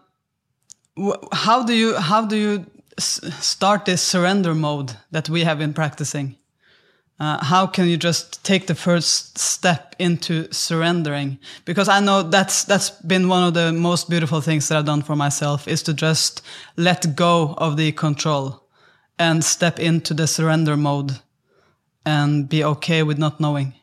how 1.31 1.63
do 1.63 1.73
you 1.73 1.95
how 1.95 2.25
do 2.25 2.35
you 2.35 2.65
start 2.97 3.85
this 3.85 4.01
surrender 4.01 4.53
mode 4.53 4.97
that 5.11 5.29
we 5.29 5.43
have 5.43 5.57
been 5.57 5.73
practicing? 5.73 6.35
uh, 7.21 7.37
how 7.43 7.67
can 7.67 7.87
you 7.87 7.97
just 7.97 8.43
take 8.43 8.65
the 8.65 8.73
first 8.73 9.37
step 9.37 9.95
into 9.99 10.51
surrendering 10.51 11.37
because 11.65 11.87
i 11.87 11.99
know 11.99 12.23
that's 12.23 12.63
that's 12.63 12.89
been 12.89 13.27
one 13.27 13.43
of 13.43 13.53
the 13.53 13.71
most 13.71 14.09
beautiful 14.09 14.41
things 14.41 14.67
that 14.67 14.77
i've 14.77 14.85
done 14.85 15.03
for 15.03 15.15
myself 15.15 15.67
is 15.67 15.83
to 15.83 15.93
just 15.93 16.41
let 16.77 17.15
go 17.15 17.53
of 17.59 17.77
the 17.77 17.91
control 17.91 18.63
and 19.19 19.43
step 19.43 19.79
into 19.79 20.15
the 20.15 20.25
surrender 20.25 20.75
mode 20.75 21.19
and 22.03 22.49
be 22.49 22.63
okay 22.63 23.03
with 23.03 23.19
not 23.19 23.39
knowing 23.39 23.73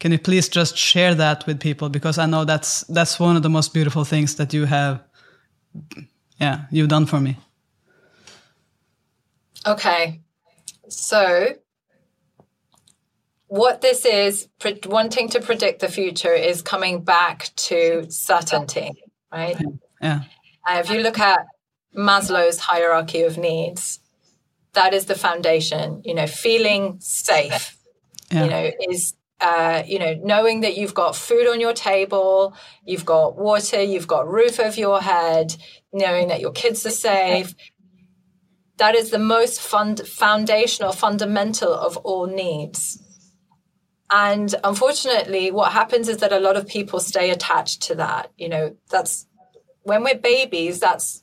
can 0.00 0.12
you 0.12 0.18
please 0.18 0.48
just 0.48 0.76
share 0.76 1.14
that 1.14 1.46
with 1.46 1.60
people? 1.60 1.88
Because 1.88 2.18
i 2.18 2.26
know 2.26 2.44
that's 2.44 2.80
that's 2.88 3.20
one 3.20 3.36
of 3.36 3.42
the 3.42 3.50
most 3.50 3.72
beautiful 3.72 4.04
things 4.04 4.34
that 4.36 4.52
you 4.52 4.64
have 4.64 5.02
yeah 6.40 6.62
you've 6.70 6.88
done 6.88 7.06
for 7.06 7.20
me. 7.20 7.36
Okay. 9.66 10.20
So 10.88 11.54
what 13.46 13.80
this 13.80 14.04
is 14.04 14.48
wanting 14.86 15.28
to 15.28 15.40
predict 15.40 15.80
the 15.80 15.88
future 15.88 16.32
is 16.32 16.62
coming 16.62 17.04
back 17.04 17.50
to 17.56 18.06
certainty 18.10 18.90
right? 19.32 19.56
Yeah. 20.00 20.22
Uh, 20.66 20.82
if 20.84 20.90
you 20.90 21.02
look 21.02 21.18
at 21.18 21.40
maslow's 21.96 22.58
hierarchy 22.58 23.22
of 23.22 23.36
needs 23.36 23.98
that 24.72 24.94
is 24.94 25.06
the 25.06 25.14
foundation 25.14 26.00
you 26.04 26.14
know 26.14 26.26
feeling 26.26 26.96
safe 27.00 27.76
yeah. 28.30 28.44
you 28.44 28.50
know 28.50 28.70
is 28.88 29.14
uh, 29.40 29.82
you 29.86 29.98
know 29.98 30.14
knowing 30.22 30.60
that 30.60 30.76
you've 30.76 30.94
got 30.94 31.16
food 31.16 31.46
on 31.46 31.60
your 31.60 31.72
table 31.72 32.54
you've 32.84 33.06
got 33.06 33.36
water 33.36 33.82
you've 33.82 34.08
got 34.08 34.28
roof 34.28 34.60
over 34.60 34.78
your 34.78 35.00
head 35.00 35.56
knowing 35.92 36.28
that 36.28 36.40
your 36.40 36.52
kids 36.52 36.84
are 36.86 36.90
safe 36.90 37.54
that 38.76 38.94
is 38.94 39.10
the 39.10 39.18
most 39.18 39.60
fund- 39.60 40.06
foundational 40.06 40.92
fundamental 40.92 41.72
of 41.72 41.96
all 41.98 42.26
needs 42.26 43.02
and 44.10 44.52
unfortunately, 44.64 45.52
what 45.52 45.72
happens 45.72 46.08
is 46.08 46.16
that 46.18 46.32
a 46.32 46.40
lot 46.40 46.56
of 46.56 46.66
people 46.66 46.98
stay 46.98 47.30
attached 47.30 47.82
to 47.82 47.94
that. 47.96 48.32
You 48.36 48.48
know, 48.48 48.76
that's 48.90 49.26
when 49.82 50.02
we're 50.02 50.18
babies, 50.18 50.80
that's 50.80 51.22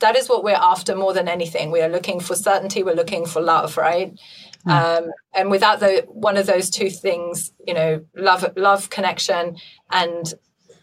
that 0.00 0.16
is 0.16 0.28
what 0.28 0.42
we're 0.42 0.56
after 0.56 0.96
more 0.96 1.12
than 1.12 1.28
anything. 1.28 1.70
We 1.70 1.80
are 1.80 1.88
looking 1.88 2.18
for 2.18 2.34
certainty, 2.34 2.82
we're 2.82 2.96
looking 2.96 3.26
for 3.26 3.40
love, 3.40 3.76
right? 3.76 4.18
Mm. 4.66 4.98
Um, 5.04 5.10
and 5.34 5.50
without 5.50 5.80
the 5.80 6.04
one 6.08 6.36
of 6.36 6.46
those 6.46 6.70
two 6.70 6.90
things, 6.90 7.52
you 7.66 7.74
know, 7.74 8.04
love, 8.16 8.44
love, 8.56 8.90
connection, 8.90 9.56
and 9.90 10.32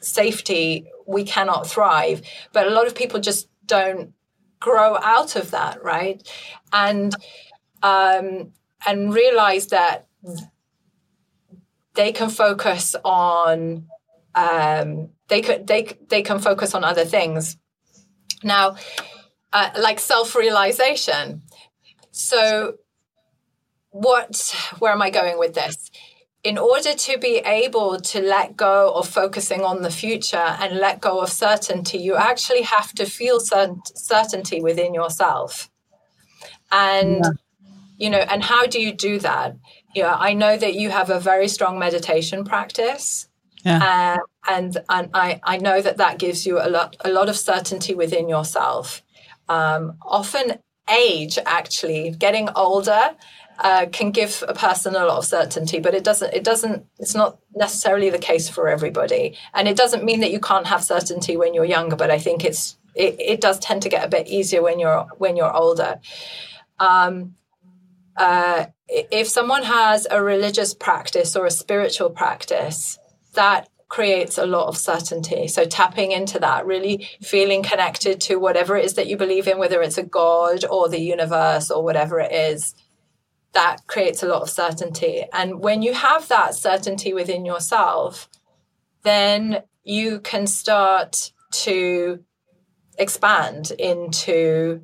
safety, 0.01 0.85
we 1.07 1.23
cannot 1.23 1.67
thrive. 1.67 2.21
But 2.53 2.67
a 2.67 2.71
lot 2.71 2.87
of 2.87 2.95
people 2.95 3.19
just 3.19 3.47
don't 3.65 4.13
grow 4.59 4.97
out 4.97 5.35
of 5.35 5.51
that, 5.51 5.83
right? 5.83 6.21
And 6.71 7.15
um, 7.81 8.51
and 8.85 9.13
realize 9.13 9.67
that 9.67 10.07
they 11.93 12.11
can 12.11 12.29
focus 12.29 12.95
on 13.03 13.87
um, 14.35 15.09
they 15.27 15.41
could 15.41 15.67
they 15.67 15.97
they 16.09 16.21
can 16.21 16.39
focus 16.39 16.73
on 16.73 16.83
other 16.83 17.05
things 17.05 17.57
now 18.43 18.75
uh, 19.53 19.69
like 19.79 19.99
self-realization 19.99 21.41
so 22.11 22.75
what 23.91 24.55
where 24.79 24.91
am 24.91 25.01
i 25.01 25.09
going 25.09 25.37
with 25.37 25.53
this 25.53 25.91
in 26.43 26.57
order 26.57 26.95
to 26.95 27.19
be 27.19 27.37
able 27.45 27.99
to 27.99 28.19
let 28.19 28.57
go 28.57 28.91
of 28.93 29.07
focusing 29.07 29.61
on 29.61 29.83
the 29.83 29.91
future 29.91 30.37
and 30.37 30.77
let 30.77 30.99
go 30.99 31.19
of 31.21 31.29
certainty 31.29 31.97
you 31.97 32.15
actually 32.15 32.63
have 32.63 32.91
to 32.93 33.05
feel 33.05 33.39
cert- 33.39 33.77
certainty 33.95 34.61
within 34.61 34.93
yourself 34.93 35.69
and 36.71 37.21
yeah. 37.23 37.31
you 37.97 38.09
know 38.09 38.19
and 38.29 38.43
how 38.43 38.65
do 38.65 38.81
you 38.81 38.93
do 38.93 39.19
that 39.19 39.55
yeah, 39.93 40.15
I 40.17 40.33
know 40.33 40.57
that 40.57 40.75
you 40.75 40.89
have 40.89 41.09
a 41.09 41.19
very 41.19 41.47
strong 41.47 41.77
meditation 41.77 42.45
practice. 42.45 43.27
Yeah. 43.65 44.17
Uh, 44.17 44.51
and 44.51 44.77
and 44.89 45.09
I, 45.13 45.39
I 45.43 45.57
know 45.57 45.81
that 45.81 45.97
that 45.97 46.17
gives 46.17 46.45
you 46.45 46.59
a 46.59 46.69
lot 46.69 46.95
a 47.01 47.11
lot 47.11 47.29
of 47.29 47.37
certainty 47.37 47.93
within 47.93 48.29
yourself. 48.29 49.03
Um, 49.49 49.97
often, 50.01 50.59
age 50.89 51.37
actually 51.45 52.11
getting 52.11 52.49
older 52.55 53.15
uh, 53.61 53.85
can 53.91 54.11
give 54.11 54.43
a 54.47 54.53
person 54.53 54.95
a 54.95 55.05
lot 55.05 55.17
of 55.17 55.25
certainty, 55.25 55.79
but 55.79 55.93
it 55.93 56.03
doesn't. 56.03 56.33
It 56.33 56.43
doesn't. 56.43 56.85
It's 56.97 57.15
not 57.15 57.37
necessarily 57.55 58.09
the 58.09 58.17
case 58.17 58.49
for 58.49 58.67
everybody, 58.67 59.37
and 59.53 59.67
it 59.67 59.77
doesn't 59.77 60.03
mean 60.03 60.19
that 60.21 60.31
you 60.31 60.39
can't 60.39 60.67
have 60.67 60.83
certainty 60.83 61.37
when 61.37 61.53
you're 61.53 61.65
younger. 61.65 61.95
But 61.95 62.11
I 62.11 62.17
think 62.17 62.43
it's 62.43 62.77
it, 62.95 63.15
it 63.19 63.41
does 63.41 63.59
tend 63.59 63.83
to 63.83 63.89
get 63.89 64.05
a 64.05 64.09
bit 64.09 64.27
easier 64.27 64.61
when 64.61 64.79
you're 64.79 65.05
when 65.17 65.37
you're 65.37 65.55
older. 65.55 65.99
Um, 66.79 67.35
uh, 68.17 68.65
if 68.87 69.27
someone 69.27 69.63
has 69.63 70.07
a 70.09 70.21
religious 70.21 70.73
practice 70.73 71.35
or 71.35 71.45
a 71.45 71.51
spiritual 71.51 72.09
practice, 72.09 72.97
that 73.35 73.69
creates 73.87 74.37
a 74.37 74.45
lot 74.45 74.67
of 74.67 74.77
certainty. 74.77 75.47
So 75.47 75.65
tapping 75.65 76.11
into 76.11 76.39
that, 76.39 76.65
really 76.65 77.09
feeling 77.21 77.61
connected 77.61 78.21
to 78.21 78.37
whatever 78.37 78.77
it 78.77 78.85
is 78.85 78.93
that 78.95 79.07
you 79.07 79.17
believe 79.17 79.47
in, 79.47 79.59
whether 79.59 79.81
it's 79.81 79.97
a 79.97 80.03
God 80.03 80.65
or 80.65 80.87
the 80.87 80.99
universe 80.99 81.69
or 81.69 81.83
whatever 81.83 82.19
it 82.19 82.31
is, 82.31 82.73
that 83.53 83.87
creates 83.87 84.23
a 84.23 84.27
lot 84.27 84.41
of 84.41 84.49
certainty. 84.49 85.23
And 85.33 85.59
when 85.59 85.81
you 85.81 85.93
have 85.93 86.27
that 86.29 86.55
certainty 86.55 87.13
within 87.13 87.45
yourself, 87.45 88.29
then 89.03 89.63
you 89.83 90.19
can 90.19 90.47
start 90.47 91.31
to 91.51 92.23
expand 92.97 93.71
into 93.71 94.81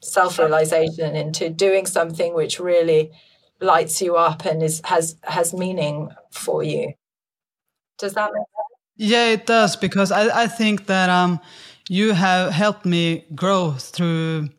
self 0.00 0.38
realization, 0.38 1.16
into 1.16 1.48
doing 1.48 1.86
something 1.86 2.34
which 2.34 2.60
really 2.60 3.12
lights 3.60 4.02
you 4.02 4.16
up 4.16 4.44
and 4.44 4.62
is 4.62 4.82
has 4.84 5.16
has 5.22 5.54
meaning 5.54 6.10
for 6.30 6.62
you. 6.62 6.92
Does 7.98 8.12
that 8.14 8.30
make 8.32 8.42
sense? 8.42 9.10
Yeah, 9.10 9.28
it 9.28 9.46
does 9.46 9.76
because 9.76 10.12
I, 10.12 10.42
I 10.42 10.46
think 10.46 10.86
that 10.86 11.08
um, 11.08 11.40
you 11.88 12.12
have 12.12 12.52
helped 12.52 12.84
me 12.84 13.24
grow 13.34 13.72
through 13.72 14.50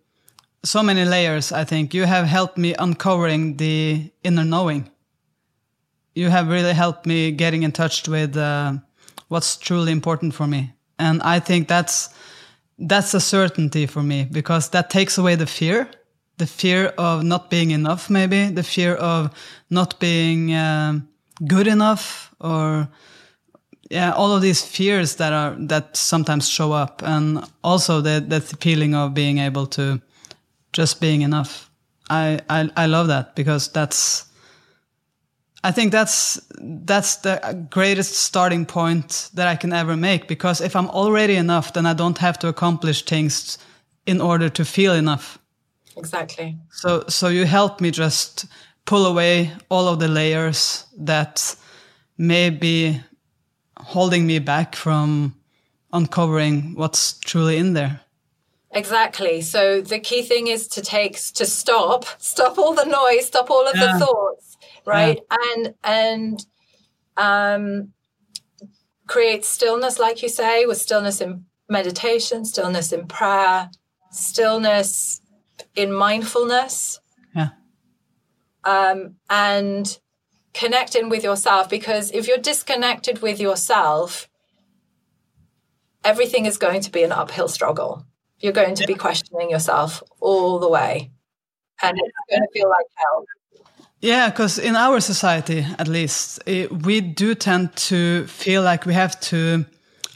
so 0.67 0.83
many 0.83 1.05
layers. 1.05 1.51
I 1.51 1.63
think 1.63 1.93
you 1.93 2.05
have 2.05 2.25
helped 2.25 2.57
me 2.57 2.75
uncovering 2.77 3.57
the 3.57 4.11
inner 4.23 4.45
knowing. 4.45 4.89
You 6.15 6.29
have 6.29 6.47
really 6.49 6.73
helped 6.73 7.05
me 7.05 7.31
getting 7.31 7.63
in 7.63 7.71
touch 7.71 8.07
with 8.07 8.35
uh, 8.35 8.73
what's 9.27 9.57
truly 9.57 9.91
important 9.91 10.33
for 10.33 10.47
me. 10.47 10.73
And 10.99 11.21
I 11.21 11.39
think 11.39 11.67
that's 11.67 12.09
that's 12.79 13.13
a 13.13 13.19
certainty 13.19 13.87
for 13.87 14.03
me 14.03 14.27
because 14.31 14.69
that 14.69 14.89
takes 14.89 15.17
away 15.17 15.35
the 15.35 15.47
fear, 15.47 15.89
the 16.37 16.45
fear 16.45 16.87
of 16.97 17.23
not 17.23 17.49
being 17.49 17.71
enough, 17.71 18.09
maybe 18.09 18.49
the 18.49 18.63
fear 18.63 18.95
of 18.95 19.31
not 19.69 19.99
being 19.99 20.53
um, 20.53 21.07
good 21.47 21.67
enough, 21.67 22.33
or 22.39 22.87
yeah, 23.89 24.11
all 24.11 24.35
of 24.35 24.41
these 24.41 24.63
fears 24.63 25.15
that 25.15 25.33
are 25.33 25.55
that 25.67 25.95
sometimes 25.95 26.49
show 26.49 26.71
up, 26.71 27.01
and 27.03 27.43
also 27.63 28.01
the 28.01 28.23
the 28.27 28.41
feeling 28.41 28.95
of 28.95 29.13
being 29.13 29.37
able 29.37 29.67
to 29.67 30.01
just 30.73 31.01
being 31.01 31.21
enough. 31.21 31.69
I 32.09 32.39
I, 32.49 32.69
I 32.75 32.85
love 32.85 33.07
that 33.07 33.35
because 33.35 33.71
that's 33.71 34.25
I 35.63 35.71
think 35.71 35.91
that's 35.91 36.39
that's 36.59 37.17
the 37.17 37.67
greatest 37.69 38.13
starting 38.13 38.65
point 38.65 39.29
that 39.33 39.47
I 39.47 39.55
can 39.55 39.73
ever 39.73 39.97
make 39.97 40.27
because 40.27 40.61
if 40.61 40.75
I'm 40.75 40.89
already 40.89 41.35
enough, 41.35 41.73
then 41.73 41.85
I 41.85 41.93
don't 41.93 42.17
have 42.19 42.39
to 42.39 42.47
accomplish 42.47 43.03
things 43.03 43.57
in 44.05 44.21
order 44.21 44.49
to 44.49 44.63
feel 44.63 44.93
enough. 44.93 45.39
Exactly. 45.97 46.57
So 46.71 47.03
so 47.07 47.27
you 47.27 47.45
help 47.45 47.81
me 47.81 47.91
just 47.91 48.45
pull 48.85 49.05
away 49.05 49.51
all 49.69 49.87
of 49.87 49.99
the 49.99 50.07
layers 50.07 50.85
that 51.05 51.55
may 52.17 52.49
be 52.49 53.01
holding 53.77 54.25
me 54.25 54.39
back 54.39 54.75
from 54.75 55.35
uncovering 55.91 56.75
what's 56.75 57.19
truly 57.19 57.57
in 57.57 57.73
there. 57.73 57.99
Exactly. 58.71 59.41
So 59.41 59.81
the 59.81 59.99
key 59.99 60.21
thing 60.21 60.47
is 60.47 60.67
to 60.69 60.81
take 60.81 61.13
to 61.33 61.45
stop, 61.45 62.05
stop 62.17 62.57
all 62.57 62.73
the 62.73 62.85
noise, 62.85 63.27
stop 63.27 63.49
all 63.49 63.65
of 63.67 63.75
yeah. 63.75 63.93
the 63.93 64.05
thoughts 64.05 64.47
right 64.87 65.19
yeah. 65.29 65.37
and 65.55 65.73
and 65.83 66.45
um 67.17 67.89
create 69.05 69.45
stillness 69.45 69.99
like 69.99 70.23
you 70.23 70.29
say 70.29 70.65
with 70.65 70.77
stillness 70.77 71.21
in 71.21 71.45
meditation 71.69 72.45
stillness 72.45 72.91
in 72.91 73.05
prayer 73.05 73.69
stillness 74.09 75.21
in 75.75 75.91
mindfulness 75.91 76.99
yeah 77.35 77.49
um 78.63 79.15
and 79.29 79.99
connecting 80.53 81.09
with 81.09 81.23
yourself 81.23 81.69
because 81.69 82.09
if 82.11 82.27
you're 82.27 82.37
disconnected 82.37 83.21
with 83.21 83.39
yourself 83.39 84.29
everything 86.03 86.45
is 86.45 86.57
going 86.57 86.81
to 86.81 86.89
be 86.89 87.03
an 87.03 87.11
uphill 87.11 87.47
struggle 87.47 88.05
you're 88.39 88.53
going 88.53 88.75
to 88.75 88.85
be 88.87 88.93
questioning 88.93 89.49
yourself 89.49 90.03
all 90.19 90.59
the 90.59 90.69
way 90.69 91.11
and 91.81 91.97
it's 91.97 92.17
going 92.29 92.41
to 92.41 92.47
feel 92.53 92.69
like 92.69 92.85
hell 92.95 93.25
yeah, 93.99 94.29
because 94.29 94.59
in 94.59 94.75
our 94.75 94.99
society, 94.99 95.65
at 95.79 95.87
least, 95.87 96.39
it, 96.45 96.71
we 96.85 97.01
do 97.01 97.33
tend 97.33 97.75
to 97.87 98.27
feel 98.27 98.61
like 98.61 98.85
we 98.85 98.93
have 98.93 99.19
to 99.21 99.65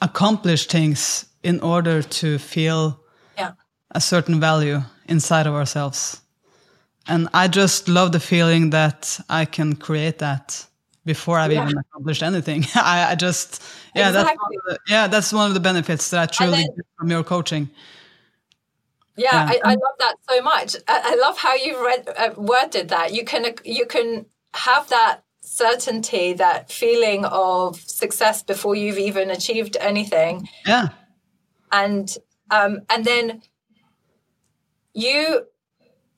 accomplish 0.02 0.68
things 0.68 1.26
in 1.42 1.60
order 1.62 2.04
to 2.04 2.38
feel 2.38 3.00
yeah. 3.38 3.54
a 3.90 4.00
certain 4.00 4.40
value 4.40 4.82
inside 5.08 5.48
of 5.48 5.56
ourselves. 5.56 6.22
And 7.08 7.28
I 7.34 7.48
just 7.48 7.88
love 7.88 8.12
the 8.12 8.20
feeling 8.20 8.70
that 8.70 9.20
I 9.28 9.46
can 9.46 9.76
create 9.76 10.20
that 10.20 10.64
before 11.04 11.40
I've 11.40 11.52
yeah. 11.52 11.64
even 11.64 11.80
accomplished 11.80 12.22
anything. 12.22 12.66
I, 12.76 13.12
I, 13.12 13.16
just, 13.16 13.64
yeah, 13.96 14.10
exactly. 14.10 14.58
that's 14.68 14.78
the, 14.86 14.92
yeah, 14.94 15.08
that's 15.08 15.34
one 15.34 15.48
of 15.48 15.56
the 15.56 15.60
benefits 15.60 16.12
that 16.12 16.22
I 16.22 16.26
truly 16.28 16.62
then, 16.62 16.76
get 16.76 16.86
from 17.00 17.10
your 17.10 17.24
coaching. 17.24 17.68
Yeah, 19.22 19.48
I, 19.50 19.60
I, 19.64 19.74
love 19.74 19.96
that 20.00 20.16
so 20.28 20.42
much. 20.42 20.76
I, 20.88 21.14
I 21.14 21.16
love 21.16 21.38
how 21.38 21.54
you 21.56 21.84
read 21.84 22.10
uh, 22.18 22.32
worded 22.38 22.90
that. 22.90 23.14
You 23.14 23.24
can 23.24 23.54
you 23.64 23.86
can 23.86 24.26
have 24.54 24.90
that 24.90 25.22
certainty, 25.42 26.34
that 26.34 26.72
feeling 26.72 27.26
of 27.26 27.80
success 27.80 28.42
before 28.42 28.76
you've 28.76 28.98
even 28.98 29.30
achieved 29.30 29.78
anything. 29.80 30.48
Yeah, 30.66 30.90
and 31.72 32.16
um, 32.50 32.82
and 32.90 33.06
then 33.06 33.42
you 34.94 35.46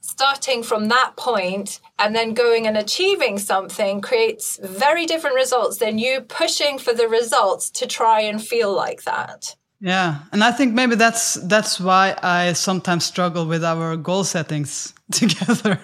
starting 0.02 0.64
from 0.64 0.90
that 0.90 1.14
point 1.16 1.80
and 1.98 2.16
then 2.16 2.34
going 2.34 2.68
and 2.68 2.78
achieving 2.78 3.40
something 3.40 4.02
creates 4.02 4.60
very 4.62 5.06
different 5.06 5.36
results 5.36 5.78
than 5.78 5.98
you 5.98 6.22
pushing 6.22 6.78
for 6.78 6.94
the 6.94 7.08
results 7.08 7.70
to 7.70 7.88
try 7.88 8.20
and 8.20 8.44
feel 8.44 8.74
like 8.74 9.04
that. 9.04 9.56
Yeah, 9.84 10.20
and 10.32 10.42
I 10.46 10.52
think 10.52 10.74
maybe 10.74 10.96
that's 10.96 11.34
that's 11.34 11.78
why 11.78 12.16
I 12.24 12.54
sometimes 12.54 13.04
struggle 13.04 13.46
with 13.46 13.66
our 13.66 13.98
goal 13.98 14.24
settings 14.24 14.94
together. 15.12 15.78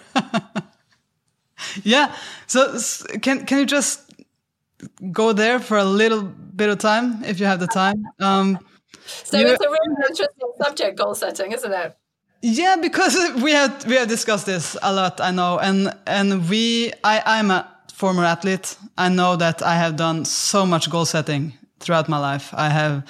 yeah. 1.83 2.15
So 2.47 2.79
can 3.21 3.45
can 3.45 3.59
you 3.59 3.65
just 3.65 4.09
go 5.11 5.33
there 5.33 5.59
for 5.59 5.77
a 5.77 5.83
little 5.83 6.23
bit 6.23 6.69
of 6.69 6.77
time 6.77 7.25
if 7.25 7.41
you 7.41 7.45
have 7.45 7.59
the 7.59 7.67
time? 7.67 8.05
Um, 8.21 8.59
so 9.05 9.37
it's 9.37 9.65
a 9.65 9.69
really 9.69 9.95
interesting 10.09 10.51
subject, 10.63 10.97
goal 10.97 11.13
setting, 11.13 11.51
isn't 11.51 11.73
it? 11.73 11.97
Yeah, 12.41 12.77
because 12.81 13.17
we 13.43 13.51
have 13.51 13.85
we 13.85 13.95
have 13.95 14.07
discussed 14.07 14.45
this 14.45 14.77
a 14.81 14.93
lot. 14.93 15.19
I 15.19 15.31
know, 15.31 15.59
and 15.59 15.93
and 16.07 16.49
we 16.49 16.93
I 17.03 17.21
I'm 17.25 17.51
a 17.51 17.67
former 17.93 18.23
athlete. 18.23 18.77
I 18.97 19.09
know 19.09 19.35
that 19.35 19.61
I 19.61 19.75
have 19.75 19.97
done 19.97 20.23
so 20.23 20.65
much 20.65 20.89
goal 20.89 21.03
setting 21.03 21.51
throughout 21.81 22.07
my 22.07 22.17
life. 22.17 22.53
I 22.53 22.69
have 22.69 23.03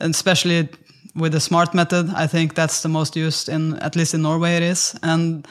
and 0.00 0.14
especially 0.14 0.68
with 1.14 1.32
the 1.32 1.40
smart 1.40 1.74
method 1.74 2.08
i 2.14 2.26
think 2.26 2.54
that's 2.54 2.82
the 2.82 2.88
most 2.88 3.16
used 3.16 3.48
in 3.48 3.74
at 3.80 3.96
least 3.96 4.14
in 4.14 4.22
norway 4.22 4.56
it 4.56 4.62
is. 4.62 4.94
And 5.02 5.46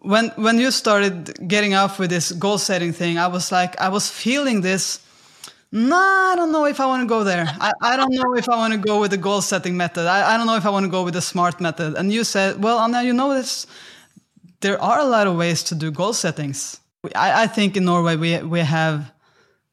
when 0.00 0.28
when 0.36 0.58
you 0.58 0.70
started 0.70 1.48
getting 1.48 1.74
off 1.74 1.98
with 1.98 2.10
this 2.10 2.32
goal 2.32 2.58
setting 2.58 2.92
thing 2.92 3.18
i 3.18 3.26
was 3.26 3.50
like 3.50 3.80
i 3.80 3.88
was 3.88 4.10
feeling 4.10 4.60
this 4.60 5.00
no 5.72 5.96
i 5.96 6.34
don't 6.36 6.52
know 6.52 6.66
if 6.66 6.80
i 6.80 6.86
want 6.86 7.02
to 7.02 7.08
go 7.08 7.24
there. 7.24 7.46
I, 7.60 7.72
I 7.80 7.96
don't 7.96 8.12
know 8.12 8.34
if 8.36 8.48
i 8.48 8.56
want 8.56 8.72
to 8.72 8.78
go 8.78 9.00
with 9.00 9.10
the 9.10 9.16
goal 9.16 9.40
setting 9.40 9.76
method. 9.76 10.06
I, 10.06 10.34
I 10.34 10.36
don't 10.36 10.46
know 10.46 10.56
if 10.56 10.66
i 10.66 10.70
want 10.70 10.84
to 10.84 10.90
go 10.90 11.02
with 11.04 11.14
the 11.14 11.22
smart 11.22 11.60
method. 11.60 11.94
And 11.96 12.12
you 12.12 12.24
said 12.24 12.62
well 12.62 12.78
Anja, 12.78 13.04
you 13.04 13.12
know 13.12 13.34
this 13.34 13.66
there 14.60 14.80
are 14.80 15.00
a 15.00 15.04
lot 15.04 15.26
of 15.26 15.36
ways 15.36 15.62
to 15.64 15.74
do 15.74 15.90
goal 15.90 16.12
settings. 16.12 16.80
I, 17.14 17.44
I 17.44 17.46
think 17.46 17.76
in 17.76 17.84
norway 17.84 18.16
we 18.16 18.38
we 18.42 18.60
have 18.60 19.12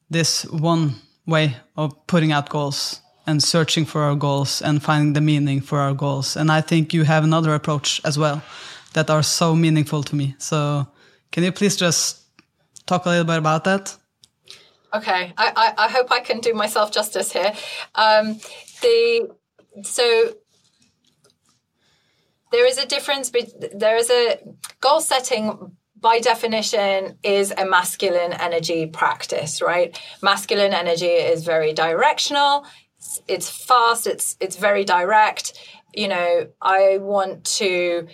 this 0.10 0.46
one 0.46 0.96
way 1.26 1.56
of 1.76 2.06
putting 2.08 2.32
out 2.32 2.50
goals 2.50 3.03
and 3.26 3.42
searching 3.42 3.86
for 3.86 4.02
our 4.02 4.16
goals 4.16 4.62
and 4.62 4.82
finding 4.84 5.14
the 5.14 5.22
meaning 5.22 5.62
for 5.62 5.80
our 5.80 5.94
goals. 5.94 6.36
And 6.36 6.52
I 6.52 6.62
think 6.62 6.94
you 6.94 7.04
have 7.04 7.24
another 7.24 7.54
approach 7.54 8.02
as 8.04 8.18
well 8.18 8.42
that 8.94 9.10
are 9.10 9.24
so 9.24 9.56
meaningful 9.56 10.04
to 10.04 10.16
me. 10.16 10.36
So 10.38 10.88
can 11.32 11.44
you 11.44 11.52
please 11.52 11.76
just 11.76 12.22
talk 12.86 13.06
a 13.06 13.10
little 13.10 13.26
bit 13.26 13.38
about 13.38 13.64
that? 13.64 13.96
Okay, 14.94 15.34
I, 15.38 15.52
I, 15.56 15.86
I 15.86 15.90
hope 15.90 16.12
I 16.12 16.20
can 16.20 16.40
do 16.40 16.54
myself 16.54 16.92
justice 16.92 17.32
here. 17.32 17.54
Um, 17.96 18.40
the 18.82 19.30
so 19.82 20.34
there 22.52 22.68
is 22.68 22.78
a 22.78 22.86
difference. 22.86 23.32
There 23.74 23.98
is 23.98 24.12
a 24.12 24.38
goal 24.82 25.02
setting 25.02 25.76
by 26.04 26.20
definition 26.20 27.18
is 27.24 27.52
a 27.58 27.66
masculine 27.66 28.34
energy 28.34 28.86
practice, 28.86 29.62
right? 29.62 30.00
Masculine 30.22 30.74
energy 30.74 31.08
is 31.08 31.46
very 31.46 31.74
directional 31.74 32.66
it's 33.28 33.50
fast 33.50 34.08
it's 34.08 34.36
it's 34.40 34.58
very 34.58 34.84
direct. 34.84 35.54
You 35.96 36.08
know 36.08 36.48
i 36.62 36.98
want 37.00 37.44
to 37.62 38.08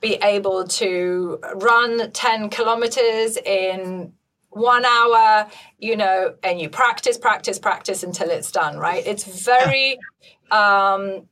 be 0.00 0.14
able 0.14 0.66
to 0.66 1.38
run 1.56 2.10
10 2.10 2.48
kilometers 2.50 3.36
in 3.36 4.12
one 4.48 4.84
hour 4.84 5.48
you 5.78 5.96
know 5.96 6.34
and 6.42 6.60
you 6.60 6.68
practice 6.68 7.16
practice 7.18 7.58
practice 7.58 8.02
until 8.02 8.30
it's 8.30 8.50
done 8.50 8.78
right? 8.78 9.06
It's 9.06 9.24
very 9.24 9.98
um 10.50 11.28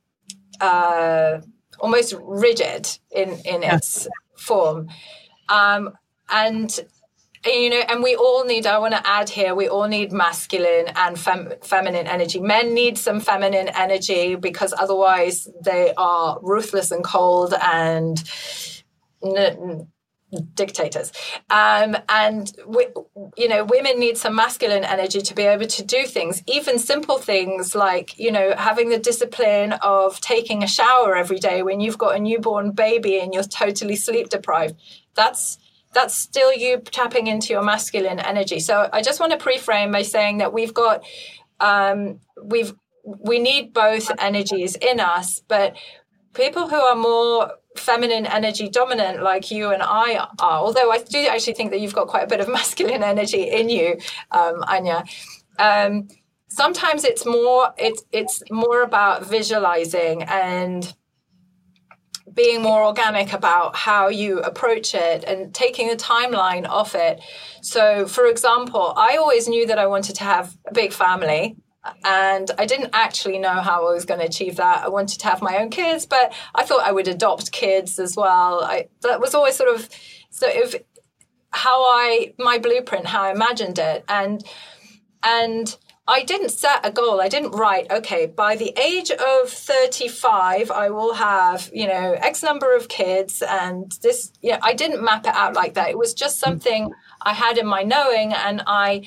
uh 0.61 1.41
almost 1.81 2.15
rigid 2.21 2.89
in 3.11 3.31
in 3.45 3.63
its 3.63 4.07
form. 4.37 4.89
Um 5.49 5.93
and 6.29 6.79
you 7.45 7.71
know 7.71 7.83
and 7.89 8.03
we 8.03 8.17
all 8.17 8.45
need 8.45 8.67
i 8.67 8.79
want 8.79 8.95
to 8.95 9.07
add 9.07 9.29
here 9.29 9.55
we 9.55 9.69
all 9.69 9.87
need 9.87 10.13
masculine 10.13 10.87
and 10.97 11.19
fem- 11.19 11.53
feminine 11.63 12.07
energy. 12.07 12.41
Men 12.41 12.75
need 12.75 12.99
some 12.99 13.21
feminine 13.21 13.69
energy 13.69 14.35
because 14.35 14.75
otherwise 14.77 15.49
they 15.63 15.93
are 15.97 16.39
ruthless 16.43 16.91
and 16.91 17.05
cold 17.05 17.55
and 17.61 18.23
n- 19.25 19.89
dictators. 20.55 21.11
Um, 21.49 21.97
and 22.09 22.53
we, 22.67 22.89
you 23.37 23.49
know 23.49 23.65
women 23.65 23.99
need 23.99 24.19
some 24.19 24.35
masculine 24.35 24.85
energy 24.85 25.21
to 25.23 25.35
be 25.35 25.43
able 25.43 25.67
to 25.67 25.83
do 25.83 26.05
things 26.05 26.43
even 26.47 26.79
simple 26.79 27.17
things 27.19 27.75
like 27.75 28.19
you 28.19 28.31
know 28.31 28.55
having 28.57 28.91
the 28.91 28.99
discipline 28.99 29.73
of 29.83 30.21
taking 30.21 30.63
a 30.63 30.67
shower 30.67 31.17
every 31.17 31.39
day 31.39 31.63
when 31.63 31.81
you've 31.81 31.97
got 31.97 32.17
a 32.17 32.19
newborn 32.19 32.73
baby 32.73 33.19
and 33.19 33.33
you're 33.33 33.43
totally 33.43 33.97
sleep 33.97 34.29
deprived. 34.29 34.75
That's 35.15 35.59
that's 35.99 36.15
still 36.15 36.53
you 36.53 36.79
tapping 36.79 37.27
into 37.27 37.53
your 37.53 37.63
masculine 37.63 38.21
energy. 38.21 38.61
So 38.61 38.89
I 38.93 39.03
just 39.03 39.19
want 39.19 39.33
to 39.33 39.39
pre-frame 39.39 39.91
by 39.91 40.03
saying 40.03 40.39
that 40.39 40.53
we've 40.53 40.73
got 40.73 41.03
um, 41.59 42.21
we've 42.41 42.73
we 43.05 43.41
need 43.41 43.73
both 43.73 44.09
energies 44.21 44.77
in 44.77 45.01
us, 45.01 45.41
but 45.49 45.77
people 46.35 46.69
who 46.69 46.77
are 46.77 46.95
more 46.95 47.55
feminine 47.77 48.27
energy 48.27 48.69
dominant 48.69 49.25
like 49.25 49.51
you 49.51 49.71
and 49.71 49.83
I 49.83 50.29
are, 50.39 50.59
although 50.61 50.93
I 50.93 50.99
do 50.99 51.27
actually 51.27 51.55
think 51.55 51.73
that 51.73 51.81
you've 51.81 51.95
got 51.95 52.07
quite 52.07 52.23
a 52.23 52.29
bit 52.29 52.39
of 52.39 52.49
masculine 52.59 53.03
energy 53.03 53.43
in 53.43 53.69
you, 53.69 53.99
um, 54.31 54.61
Anja. 54.63 55.05
Um, 55.59 56.07
sometimes 56.47 57.03
it's 57.03 57.27
more 57.27 57.75
it's 57.77 58.05
it's 58.13 58.41
more 58.53 58.83
about 58.83 59.27
visualizing 59.27 60.23
and 60.23 60.95
being 62.39 62.63
more 62.63 62.85
organic 62.85 63.33
about 63.33 63.75
how 63.75 64.07
you 64.07 64.39
approach 64.39 64.95
it 64.95 65.25
and 65.25 65.53
taking 65.53 65.89
the 65.89 65.97
timeline 65.97 66.69
off 66.69 66.95
it. 66.95 67.21
So, 67.63 68.07
for 68.07 68.27
example, 68.27 68.95
I 68.97 69.17
always 69.17 69.49
knew 69.49 69.67
that 69.67 69.77
I 69.77 69.89
wanted 69.89 70.15
to 70.17 70.23
have 70.23 70.57
a 70.65 70.73
big 70.73 70.93
family. 70.93 71.57
And 72.05 72.49
I 72.57 72.65
didn't 72.65 72.91
actually 72.93 73.39
know 73.41 73.61
how 73.69 73.89
I 73.89 73.93
was 73.93 74.05
going 74.05 74.21
to 74.21 74.27
achieve 74.27 74.57
that. 74.57 74.85
I 74.85 74.89
wanted 74.89 75.19
to 75.21 75.27
have 75.27 75.43
my 75.43 75.59
own 75.59 75.71
kids, 75.71 76.07
but 76.07 76.33
I 76.55 76.63
thought 76.63 76.87
I 76.87 76.93
would 76.93 77.09
adopt 77.09 77.51
kids 77.51 77.99
as 77.99 78.15
well. 78.15 78.63
I, 78.63 78.89
that 79.03 79.21
was 79.21 79.35
always 79.35 79.57
sort 79.57 79.75
of 79.75 79.89
sort 80.31 80.55
of 80.63 80.77
how 81.51 81.83
I 81.85 82.35
my 82.39 82.59
blueprint, 82.59 83.07
how 83.07 83.23
I 83.23 83.33
imagined 83.33 83.79
it, 83.79 84.05
and 84.09 84.45
and 85.23 85.77
I 86.09 86.23
didn't 86.25 86.49
set 86.49 86.81
a 86.85 86.91
goal. 86.91 87.21
I 87.21 87.29
didn't 87.29 87.51
write, 87.51 87.93
okay, 87.93 88.25
by 88.25 88.57
the 88.57 88.73
age 88.79 89.11
of 89.11 89.51
35, 89.51 90.71
I 90.71 90.89
will 90.89 91.13
have, 91.13 91.71
you 91.71 91.87
know, 91.87 92.13
X 92.15 92.43
number 92.43 92.75
of 92.75 92.89
kids. 92.89 93.43
And 93.43 93.93
this, 94.03 94.33
yeah, 94.41 94.59
I 94.63 94.73
didn't 94.73 95.05
map 95.05 95.27
it 95.27 95.35
out 95.35 95.53
like 95.53 95.75
that. 95.75 95.91
It 95.91 95.99
was 95.99 96.15
just 96.15 96.39
something 96.39 96.91
I 97.21 97.35
had 97.35 97.59
in 97.59 97.67
my 97.67 97.83
knowing. 97.83 98.33
And 98.33 98.63
I, 98.67 99.07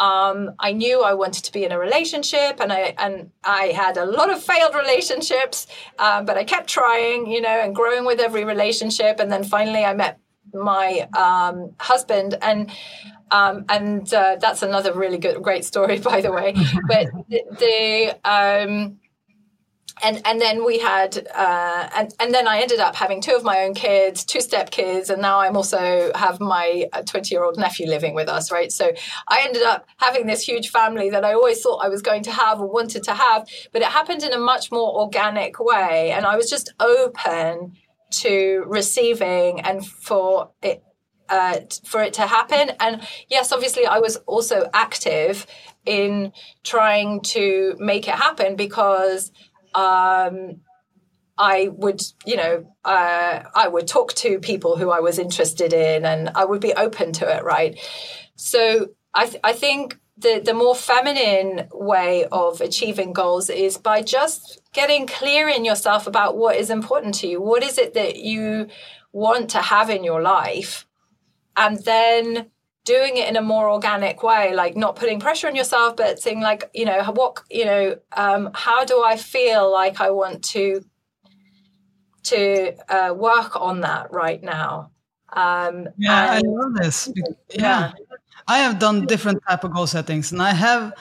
um, 0.00 0.50
I 0.58 0.72
knew 0.72 1.02
I 1.02 1.14
wanted 1.14 1.44
to 1.44 1.52
be 1.52 1.64
in 1.64 1.72
a 1.72 1.78
relationship, 1.78 2.58
and 2.58 2.72
I 2.72 2.94
and 2.96 3.30
I 3.44 3.66
had 3.66 3.98
a 3.98 4.06
lot 4.06 4.30
of 4.32 4.42
failed 4.42 4.74
relationships, 4.74 5.66
um, 5.98 6.24
but 6.24 6.38
I 6.38 6.44
kept 6.44 6.70
trying, 6.70 7.26
you 7.26 7.42
know, 7.42 7.60
and 7.60 7.76
growing 7.76 8.06
with 8.06 8.18
every 8.18 8.44
relationship. 8.44 9.20
And 9.20 9.30
then 9.30 9.44
finally, 9.44 9.84
I 9.84 9.92
met 9.92 10.18
my 10.54 11.08
um, 11.16 11.74
husband, 11.78 12.36
and 12.42 12.70
um, 13.30 13.64
and 13.68 14.12
uh, 14.12 14.36
that's 14.40 14.62
another 14.62 14.92
really 14.92 15.18
good, 15.18 15.42
great 15.42 15.64
story, 15.64 15.98
by 16.10 16.20
the 16.20 16.32
way. 16.32 16.54
But 16.88 17.06
the, 17.28 17.42
the 17.58 18.30
um, 18.30 18.98
and 20.02 20.22
and 20.24 20.40
then 20.40 20.64
we 20.64 20.78
had 20.78 21.26
uh, 21.34 21.88
and 21.94 22.12
and 22.20 22.34
then 22.34 22.48
I 22.48 22.60
ended 22.60 22.80
up 22.80 22.94
having 22.94 23.20
two 23.20 23.34
of 23.34 23.44
my 23.44 23.60
own 23.60 23.74
kids, 23.74 24.24
two 24.24 24.40
step 24.40 24.70
kids, 24.70 25.10
and 25.10 25.20
now 25.20 25.40
I'm 25.40 25.56
also 25.56 26.10
have 26.14 26.40
my 26.40 26.88
twenty 27.06 27.34
year 27.34 27.44
old 27.44 27.58
nephew 27.58 27.86
living 27.86 28.14
with 28.14 28.28
us, 28.28 28.50
right? 28.50 28.72
So 28.72 28.92
I 29.28 29.42
ended 29.44 29.62
up 29.62 29.86
having 29.98 30.26
this 30.26 30.42
huge 30.42 30.70
family 30.70 31.10
that 31.10 31.24
I 31.24 31.34
always 31.34 31.60
thought 31.60 31.84
I 31.84 31.88
was 31.88 32.02
going 32.02 32.22
to 32.24 32.32
have 32.32 32.60
or 32.60 32.66
wanted 32.66 33.02
to 33.04 33.14
have, 33.14 33.46
but 33.72 33.82
it 33.82 33.88
happened 33.88 34.22
in 34.22 34.32
a 34.32 34.38
much 34.38 34.70
more 34.70 35.00
organic 35.00 35.60
way, 35.60 36.12
and 36.12 36.24
I 36.24 36.36
was 36.36 36.48
just 36.48 36.72
open 36.80 37.76
to 38.10 38.64
receiving 38.66 39.60
and 39.60 39.86
for 39.86 40.50
it 40.62 40.82
uh, 41.28 41.60
for 41.84 42.02
it 42.02 42.14
to 42.14 42.26
happen. 42.26 42.72
And 42.80 43.06
yes, 43.28 43.52
obviously, 43.52 43.86
I 43.86 43.98
was 43.98 44.16
also 44.26 44.68
active 44.74 45.46
in 45.86 46.32
trying 46.64 47.20
to 47.20 47.76
make 47.78 48.08
it 48.08 48.14
happen 48.14 48.56
because 48.56 49.30
um, 49.74 50.60
I 51.38 51.68
would, 51.68 52.02
you 52.26 52.36
know, 52.36 52.66
uh, 52.84 53.44
I 53.54 53.68
would 53.68 53.86
talk 53.86 54.12
to 54.14 54.40
people 54.40 54.76
who 54.76 54.90
I 54.90 55.00
was 55.00 55.18
interested 55.18 55.72
in, 55.72 56.04
and 56.04 56.30
I 56.34 56.44
would 56.44 56.60
be 56.60 56.74
open 56.74 57.12
to 57.12 57.36
it, 57.36 57.44
right? 57.44 57.78
So 58.34 58.88
I, 59.14 59.26
th- 59.26 59.40
I 59.44 59.52
think 59.52 59.98
the 60.18 60.42
the 60.44 60.54
more 60.54 60.74
feminine 60.74 61.68
way 61.72 62.26
of 62.30 62.60
achieving 62.60 63.12
goals 63.12 63.48
is 63.48 63.78
by 63.78 64.02
just 64.02 64.59
getting 64.72 65.06
clear 65.06 65.48
in 65.48 65.64
yourself 65.64 66.06
about 66.06 66.36
what 66.36 66.56
is 66.56 66.70
important 66.70 67.14
to 67.16 67.26
you. 67.26 67.40
What 67.40 67.62
is 67.62 67.78
it 67.78 67.94
that 67.94 68.16
you 68.16 68.68
want 69.12 69.50
to 69.50 69.58
have 69.58 69.90
in 69.90 70.04
your 70.04 70.22
life? 70.22 70.86
And 71.56 71.78
then 71.84 72.50
doing 72.84 73.16
it 73.16 73.28
in 73.28 73.36
a 73.36 73.42
more 73.42 73.68
organic 73.70 74.22
way, 74.22 74.54
like 74.54 74.76
not 74.76 74.96
putting 74.96 75.20
pressure 75.20 75.48
on 75.48 75.56
yourself, 75.56 75.96
but 75.96 76.18
saying 76.18 76.40
like, 76.40 76.70
you 76.72 76.84
know, 76.84 77.02
what, 77.12 77.42
you 77.50 77.64
know, 77.64 77.96
um, 78.16 78.50
how 78.54 78.84
do 78.84 79.02
I 79.02 79.16
feel 79.16 79.70
like 79.70 80.00
I 80.00 80.10
want 80.10 80.44
to 80.44 80.84
to 82.22 82.74
uh, 82.92 83.14
work 83.14 83.60
on 83.60 83.80
that 83.80 84.12
right 84.12 84.42
now? 84.42 84.90
Um, 85.32 85.88
yeah, 85.96 86.36
and, 86.36 86.46
I 86.46 86.48
love 86.48 86.74
this. 86.74 87.12
Yeah. 87.50 87.56
yeah. 87.56 87.92
I 88.46 88.58
have 88.58 88.78
done 88.78 89.06
different 89.06 89.40
type 89.48 89.64
of 89.64 89.72
goal 89.72 89.86
settings, 89.86 90.32
and 90.32 90.42
I 90.42 90.52
have 90.52 90.92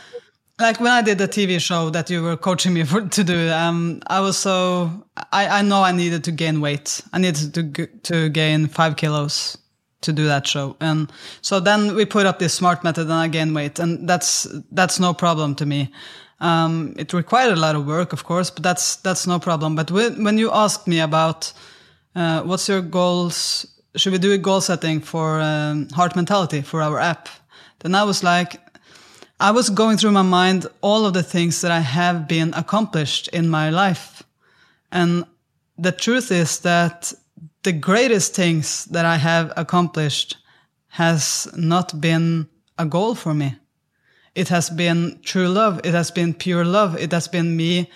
like 0.59 0.79
when 0.79 0.91
I 0.91 1.01
did 1.01 1.17
the 1.17 1.27
TV 1.27 1.59
show 1.59 1.89
that 1.89 2.09
you 2.09 2.21
were 2.21 2.37
coaching 2.37 2.73
me 2.73 2.83
for, 2.83 3.01
to 3.01 3.23
do, 3.23 3.49
um, 3.51 4.01
I 4.07 4.19
was 4.19 4.37
so 4.37 5.05
I, 5.31 5.59
I 5.59 5.61
know 5.61 5.81
I 5.83 5.91
needed 5.91 6.23
to 6.25 6.31
gain 6.31 6.61
weight. 6.61 7.01
I 7.13 7.19
needed 7.19 7.53
to 7.53 7.87
to 7.87 8.29
gain 8.29 8.67
five 8.67 8.95
kilos 8.95 9.57
to 10.01 10.13
do 10.13 10.25
that 10.25 10.47
show, 10.47 10.75
and 10.79 11.11
so 11.41 11.59
then 11.59 11.95
we 11.95 12.05
put 12.05 12.25
up 12.25 12.39
this 12.39 12.53
smart 12.53 12.83
method, 12.83 13.03
and 13.03 13.13
I 13.13 13.27
gained 13.27 13.55
weight, 13.55 13.79
and 13.79 14.07
that's 14.07 14.47
that's 14.71 14.99
no 14.99 15.13
problem 15.13 15.55
to 15.55 15.65
me. 15.65 15.91
Um, 16.41 16.93
it 16.97 17.13
required 17.13 17.57
a 17.57 17.59
lot 17.59 17.75
of 17.75 17.85
work, 17.85 18.13
of 18.13 18.23
course, 18.23 18.49
but 18.49 18.63
that's 18.63 18.97
that's 18.97 19.27
no 19.27 19.39
problem. 19.39 19.75
But 19.75 19.91
when, 19.91 20.23
when 20.23 20.37
you 20.37 20.51
asked 20.51 20.87
me 20.87 20.99
about 20.99 21.51
uh, 22.15 22.41
what's 22.43 22.67
your 22.67 22.81
goals, 22.81 23.65
should 23.95 24.13
we 24.13 24.19
do 24.19 24.31
a 24.31 24.37
goal 24.37 24.61
setting 24.61 25.01
for 25.01 25.41
um, 25.41 25.89
heart 25.89 26.15
mentality 26.15 26.61
for 26.61 26.81
our 26.81 26.99
app? 26.99 27.29
Then 27.79 27.95
I 27.95 28.03
was 28.03 28.23
like, 28.23 28.59
I 29.41 29.51
was 29.51 29.69
going 29.69 29.95
through 29.95 30.11
my 30.11 30.21
mind 30.21 30.67
all 30.81 31.05
of 31.05 31.13
the 31.13 31.23
things 31.23 31.61
that 31.61 31.71
I 31.71 31.79
have 31.79 32.27
been 32.27 32.53
accomplished 32.53 33.29
in 33.29 33.47
my 33.47 33.69
life. 33.69 34.21
And 34.91 35.23
the 35.77 35.93
truth 35.93 36.29
is 36.29 36.59
that 36.59 37.13
the 37.63 37.71
greatest 37.71 38.35
things 38.35 38.83
that 38.85 39.05
I 39.05 39.15
have 39.15 39.53
accomplished 39.55 40.35
has 40.89 41.47
not 41.55 42.01
been 42.01 42.49
a 42.77 42.85
goal 42.85 43.15
for 43.15 43.33
me. 43.33 43.55
It 44.35 44.49
has 44.49 44.69
been 44.69 45.19
true 45.23 45.47
love. 45.47 45.79
It 45.85 45.93
has 45.93 46.11
been 46.11 46.33
pure 46.33 46.65
love. 46.65 46.97
It 46.97 47.13
has 47.13 47.29
been 47.29 47.55
me 47.55 47.89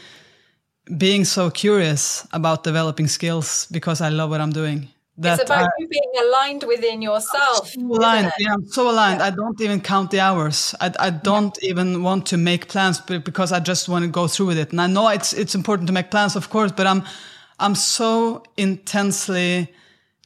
being 0.97 1.25
so 1.25 1.49
curious 1.49 2.25
about 2.31 2.63
developing 2.63 3.07
skills 3.07 3.67
because 3.69 3.99
I 3.99 4.07
love 4.07 4.29
what 4.29 4.39
I'm 4.39 4.51
doing. 4.51 4.92
That 5.17 5.39
it's 5.39 5.47
about 5.47 5.65
I, 5.65 5.69
you 5.77 5.87
being 5.87 6.11
aligned 6.25 6.63
within 6.63 7.01
yourself. 7.01 7.69
So 7.69 7.81
aligned, 7.81 8.31
yeah, 8.39 8.53
I'm 8.53 8.65
so 8.65 8.89
aligned. 8.89 9.19
Yeah. 9.19 9.27
I 9.27 9.29
don't 9.29 9.61
even 9.61 9.79
count 9.79 10.09
the 10.09 10.19
hours. 10.19 10.73
I, 10.81 10.91
I 10.99 11.09
don't 11.11 11.55
yeah. 11.61 11.69
even 11.69 12.01
want 12.01 12.25
to 12.27 12.37
make 12.37 12.67
plans 12.67 12.99
because 12.99 13.51
I 13.51 13.59
just 13.59 13.87
want 13.87 14.05
to 14.05 14.09
go 14.09 14.27
through 14.27 14.47
with 14.47 14.57
it. 14.57 14.71
And 14.71 14.81
I 14.81 14.87
know 14.87 15.07
it's 15.09 15.31
it's 15.33 15.53
important 15.53 15.87
to 15.87 15.93
make 15.93 16.09
plans, 16.09 16.35
of 16.35 16.49
course, 16.49 16.71
but 16.71 16.87
I'm 16.87 17.03
I'm 17.59 17.75
so 17.75 18.43
intensely 18.57 19.71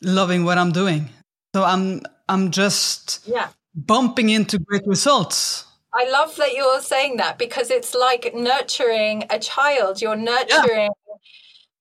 loving 0.02 0.46
what 0.46 0.58
I'm 0.58 0.72
doing. 0.72 1.10
So 1.54 1.66
I'm 1.66 2.02
I'm 2.30 2.52
just 2.52 3.28
yeah 3.28 3.50
bumping 3.76 4.30
into 4.30 4.58
great 4.58 4.88
results. 4.88 5.66
I 5.94 6.10
love 6.10 6.36
that 6.38 6.54
you're 6.54 6.82
saying 6.82 7.18
that 7.18 7.38
because 7.38 7.72
it's 7.72 7.94
like 7.94 8.34
nurturing 8.34 9.26
a 9.30 9.40
child. 9.40 10.02
You're 10.02 10.16
nurturing 10.16 10.92
yeah. 10.92 11.16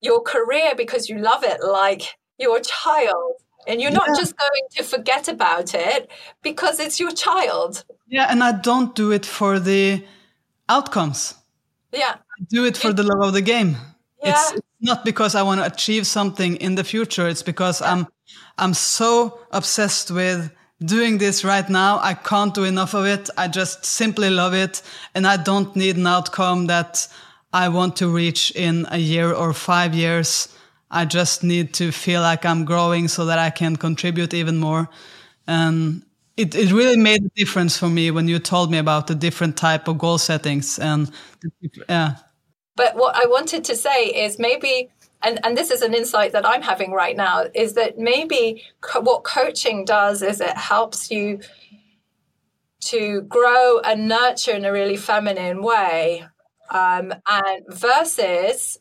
your 0.01 0.21
career 0.21 0.73
because 0.75 1.07
you 1.07 1.19
love 1.19 1.43
it. 1.43 1.63
Like 1.63 2.17
your 2.37 2.59
child 2.59 3.33
and 3.67 3.81
you're 3.81 3.91
not 3.91 4.07
yeah. 4.09 4.19
just 4.19 4.35
going 4.37 4.63
to 4.71 4.83
forget 4.83 5.27
about 5.27 5.73
it 5.73 6.09
because 6.41 6.79
it's 6.79 6.99
your 6.99 7.11
child. 7.11 7.83
Yeah 8.07 8.27
and 8.29 8.43
i 8.43 8.51
don't 8.51 8.95
do 8.95 9.11
it 9.11 9.25
for 9.25 9.59
the 9.59 10.03
outcomes. 10.69 11.35
Yeah. 11.91 12.15
I 12.15 12.43
do 12.49 12.65
it 12.65 12.77
for 12.77 12.93
the 12.93 13.03
love 13.03 13.27
of 13.27 13.33
the 13.33 13.41
game. 13.41 13.77
Yeah. 14.23 14.31
it's, 14.31 14.51
it's 14.53 14.67
not 14.81 15.05
because 15.05 15.35
i 15.35 15.43
want 15.43 15.59
to 15.59 15.65
achieve 15.65 16.07
something 16.07 16.55
in 16.57 16.75
the 16.75 16.83
future 16.83 17.27
it's 17.27 17.43
because 17.43 17.81
i'm 17.81 18.07
i'm 18.57 18.73
so 18.73 19.39
obsessed 19.51 20.09
with 20.11 20.51
doing 20.83 21.19
this 21.19 21.43
right 21.43 21.69
now 21.69 21.99
i 22.01 22.13
can't 22.13 22.53
do 22.53 22.63
enough 22.63 22.93
of 22.93 23.05
it 23.05 23.29
i 23.37 23.47
just 23.47 23.85
simply 23.85 24.29
love 24.29 24.53
it 24.53 24.81
and 25.13 25.27
i 25.27 25.37
don't 25.37 25.75
need 25.75 25.97
an 25.97 26.07
outcome 26.07 26.67
that 26.67 27.07
i 27.53 27.69
want 27.69 27.95
to 27.95 28.09
reach 28.09 28.51
in 28.55 28.87
a 28.89 28.97
year 28.97 29.31
or 29.33 29.53
5 29.53 29.93
years 29.93 30.49
I 30.89 31.05
just 31.05 31.43
need 31.43 31.73
to 31.75 31.91
feel 31.91 32.21
like 32.21 32.45
I'm 32.45 32.65
growing 32.65 33.07
so 33.07 33.25
that 33.25 33.39
I 33.39 33.49
can 33.49 33.75
contribute 33.75 34.33
even 34.33 34.57
more. 34.57 34.89
And 35.45 36.03
it, 36.37 36.55
it 36.55 36.71
really 36.71 36.97
made 36.97 37.23
a 37.23 37.29
difference 37.35 37.77
for 37.77 37.89
me 37.89 38.11
when 38.11 38.27
you 38.27 38.39
told 38.39 38.71
me 38.71 38.77
about 38.77 39.07
the 39.07 39.15
different 39.15 39.57
type 39.57 39.87
of 39.87 39.97
goal 39.97 40.17
settings 40.17 40.79
and 40.79 41.11
yeah. 41.89 42.15
But 42.75 42.95
what 42.95 43.15
I 43.15 43.25
wanted 43.25 43.63
to 43.65 43.75
say 43.75 44.05
is 44.05 44.37
maybe 44.37 44.89
and, 45.23 45.43
and 45.43 45.57
this 45.57 45.71
is 45.71 45.81
an 45.81 45.95
insight 45.95 46.31
that 46.33 46.45
I'm 46.45 46.61
having 46.61 46.91
right 46.91 47.17
now 47.17 47.45
is 47.55 47.73
that 47.73 47.97
maybe 47.97 48.63
co- 48.81 49.01
what 49.01 49.23
coaching 49.23 49.83
does 49.83 50.21
is 50.21 50.39
it 50.39 50.55
helps 50.55 51.09
you 51.09 51.39
to 52.81 53.21
grow 53.21 53.79
and 53.79 54.07
nurture 54.07 54.51
in 54.51 54.63
a 54.63 54.71
really 54.71 54.95
feminine 54.95 55.63
way 55.63 56.25
um, 56.69 57.13
and 57.27 57.65
versus 57.67 58.77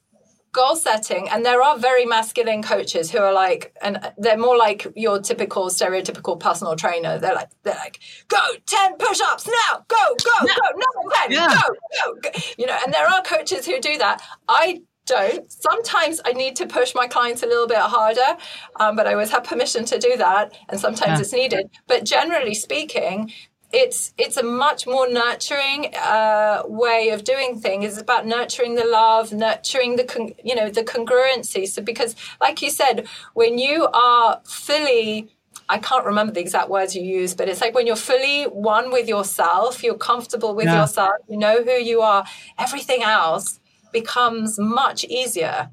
goal 0.56 0.74
setting 0.74 1.28
and 1.28 1.44
there 1.44 1.62
are 1.62 1.76
very 1.78 2.06
masculine 2.06 2.62
coaches 2.62 3.10
who 3.10 3.18
are 3.18 3.32
like 3.32 3.76
and 3.82 4.00
they're 4.16 4.38
more 4.38 4.56
like 4.56 4.86
your 4.96 5.20
typical 5.20 5.66
stereotypical 5.68 6.40
personal 6.40 6.74
trainer. 6.74 7.18
They're 7.18 7.34
like 7.34 7.50
they're 7.62 7.74
like 7.74 8.00
go 8.28 8.38
10 8.64 8.96
push-ups 8.96 9.46
now! 9.46 9.84
Go 9.86 9.96
go 10.24 10.46
go! 10.46 10.54
No 10.74 11.10
10 11.22 11.30
yeah. 11.30 11.48
go, 11.48 11.74
go! 12.04 12.14
Go 12.22 12.30
you 12.56 12.66
know 12.66 12.78
and 12.82 12.92
there 12.92 13.06
are 13.06 13.22
coaches 13.22 13.66
who 13.66 13.78
do 13.80 13.98
that. 13.98 14.22
I 14.48 14.80
don't. 15.04 15.52
Sometimes 15.52 16.20
i 16.24 16.32
need 16.32 16.56
to 16.56 16.66
push 16.66 16.94
my 16.94 17.06
clients 17.06 17.42
a 17.44 17.46
little 17.46 17.68
bit 17.68 17.78
harder 17.78 18.36
um, 18.80 18.96
but 18.96 19.06
i 19.06 19.12
always 19.12 19.30
have 19.30 19.44
permission 19.44 19.84
to 19.84 20.00
do 20.00 20.16
that 20.16 20.52
and 20.68 20.80
sometimes 20.80 21.18
yeah. 21.18 21.20
it's 21.20 21.32
needed. 21.32 21.70
But 21.86 22.04
generally 22.04 22.54
speaking 22.54 23.30
it's 23.72 24.12
it's 24.16 24.36
a 24.36 24.42
much 24.42 24.86
more 24.86 25.08
nurturing 25.08 25.94
uh, 25.96 26.62
way 26.66 27.10
of 27.10 27.24
doing 27.24 27.58
things. 27.60 27.84
It's 27.84 28.00
about 28.00 28.26
nurturing 28.26 28.74
the 28.74 28.84
love, 28.84 29.32
nurturing 29.32 29.96
the 29.96 30.04
con- 30.04 30.34
you 30.44 30.54
know 30.54 30.70
the 30.70 30.82
congruency. 30.82 31.66
So 31.66 31.82
because, 31.82 32.14
like 32.40 32.62
you 32.62 32.70
said, 32.70 33.06
when 33.34 33.58
you 33.58 33.88
are 33.92 34.40
fully 34.44 35.28
I 35.68 35.78
can't 35.78 36.04
remember 36.04 36.32
the 36.32 36.40
exact 36.40 36.70
words 36.70 36.94
you 36.94 37.02
use, 37.02 37.34
but 37.34 37.48
it's 37.48 37.60
like 37.60 37.74
when 37.74 37.86
you're 37.86 37.96
fully 37.96 38.44
one 38.44 38.92
with 38.92 39.08
yourself, 39.08 39.82
you're 39.82 39.96
comfortable 39.96 40.54
with 40.54 40.66
yeah. 40.66 40.82
yourself, 40.82 41.14
you 41.28 41.36
know 41.36 41.64
who 41.64 41.72
you 41.72 42.02
are, 42.02 42.24
everything 42.58 43.02
else 43.02 43.58
becomes 43.92 44.58
much 44.58 45.04
easier. 45.04 45.70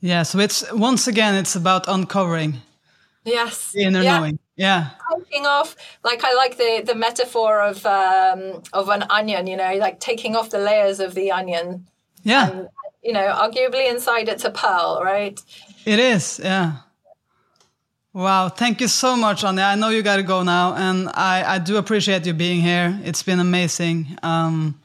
Yeah, 0.00 0.22
so 0.22 0.38
it's 0.38 0.70
once 0.72 1.06
again, 1.06 1.34
it's 1.34 1.54
about 1.56 1.86
uncovering. 1.88 2.62
Yes. 3.24 3.72
The 3.72 3.82
inner 3.82 4.02
yeah. 4.02 4.18
knowing. 4.18 4.38
Yeah. 4.62 4.90
Taking 5.18 5.46
off, 5.46 5.76
like 6.04 6.22
I 6.24 6.32
like 6.42 6.56
the 6.56 6.82
the 6.86 6.94
metaphor 6.94 7.60
of 7.70 7.84
um, 7.84 8.62
of 8.72 8.88
an 8.88 9.02
onion. 9.10 9.46
You 9.48 9.56
know, 9.56 9.74
like 9.86 9.98
taking 9.98 10.36
off 10.36 10.50
the 10.50 10.58
layers 10.58 11.00
of 11.00 11.14
the 11.14 11.32
onion. 11.32 11.86
Yeah. 12.22 12.50
And, 12.50 12.68
you 13.02 13.12
know, 13.12 13.26
arguably 13.44 13.90
inside 13.90 14.28
it's 14.28 14.44
a 14.44 14.50
pearl, 14.50 15.00
right? 15.02 15.36
It 15.84 15.98
is. 15.98 16.38
Yeah. 16.38 16.72
Wow, 18.14 18.50
thank 18.50 18.80
you 18.80 18.88
so 18.88 19.16
much, 19.16 19.42
Anya. 19.42 19.64
I 19.64 19.74
know 19.74 19.88
you 19.88 20.02
got 20.02 20.16
to 20.16 20.22
go 20.22 20.42
now, 20.42 20.74
and 20.74 21.08
I, 21.14 21.54
I 21.54 21.58
do 21.58 21.78
appreciate 21.78 22.26
you 22.26 22.34
being 22.34 22.60
here. 22.60 23.00
It's 23.04 23.22
been 23.22 23.40
amazing. 23.40 24.18
Um, 24.22 24.78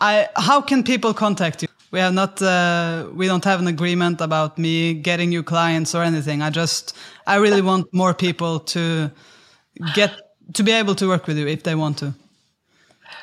I 0.00 0.28
how 0.36 0.62
can 0.62 0.84
people 0.84 1.12
contact 1.12 1.62
you? 1.62 1.68
We 1.94 2.00
have 2.00 2.12
not 2.12 2.42
uh, 2.42 3.06
we 3.14 3.28
don't 3.28 3.44
have 3.44 3.60
an 3.60 3.68
agreement 3.68 4.20
about 4.20 4.58
me 4.58 4.94
getting 4.94 5.30
you 5.30 5.44
clients 5.44 5.94
or 5.94 6.02
anything. 6.02 6.42
I 6.42 6.50
just 6.50 6.96
I 7.24 7.36
really 7.36 7.62
want 7.62 7.86
more 7.94 8.12
people 8.12 8.58
to 8.74 9.12
get 9.94 10.10
to 10.54 10.64
be 10.64 10.72
able 10.72 10.96
to 10.96 11.06
work 11.06 11.28
with 11.28 11.38
you 11.38 11.46
if 11.46 11.62
they 11.62 11.76
want 11.76 11.98
to. 11.98 12.12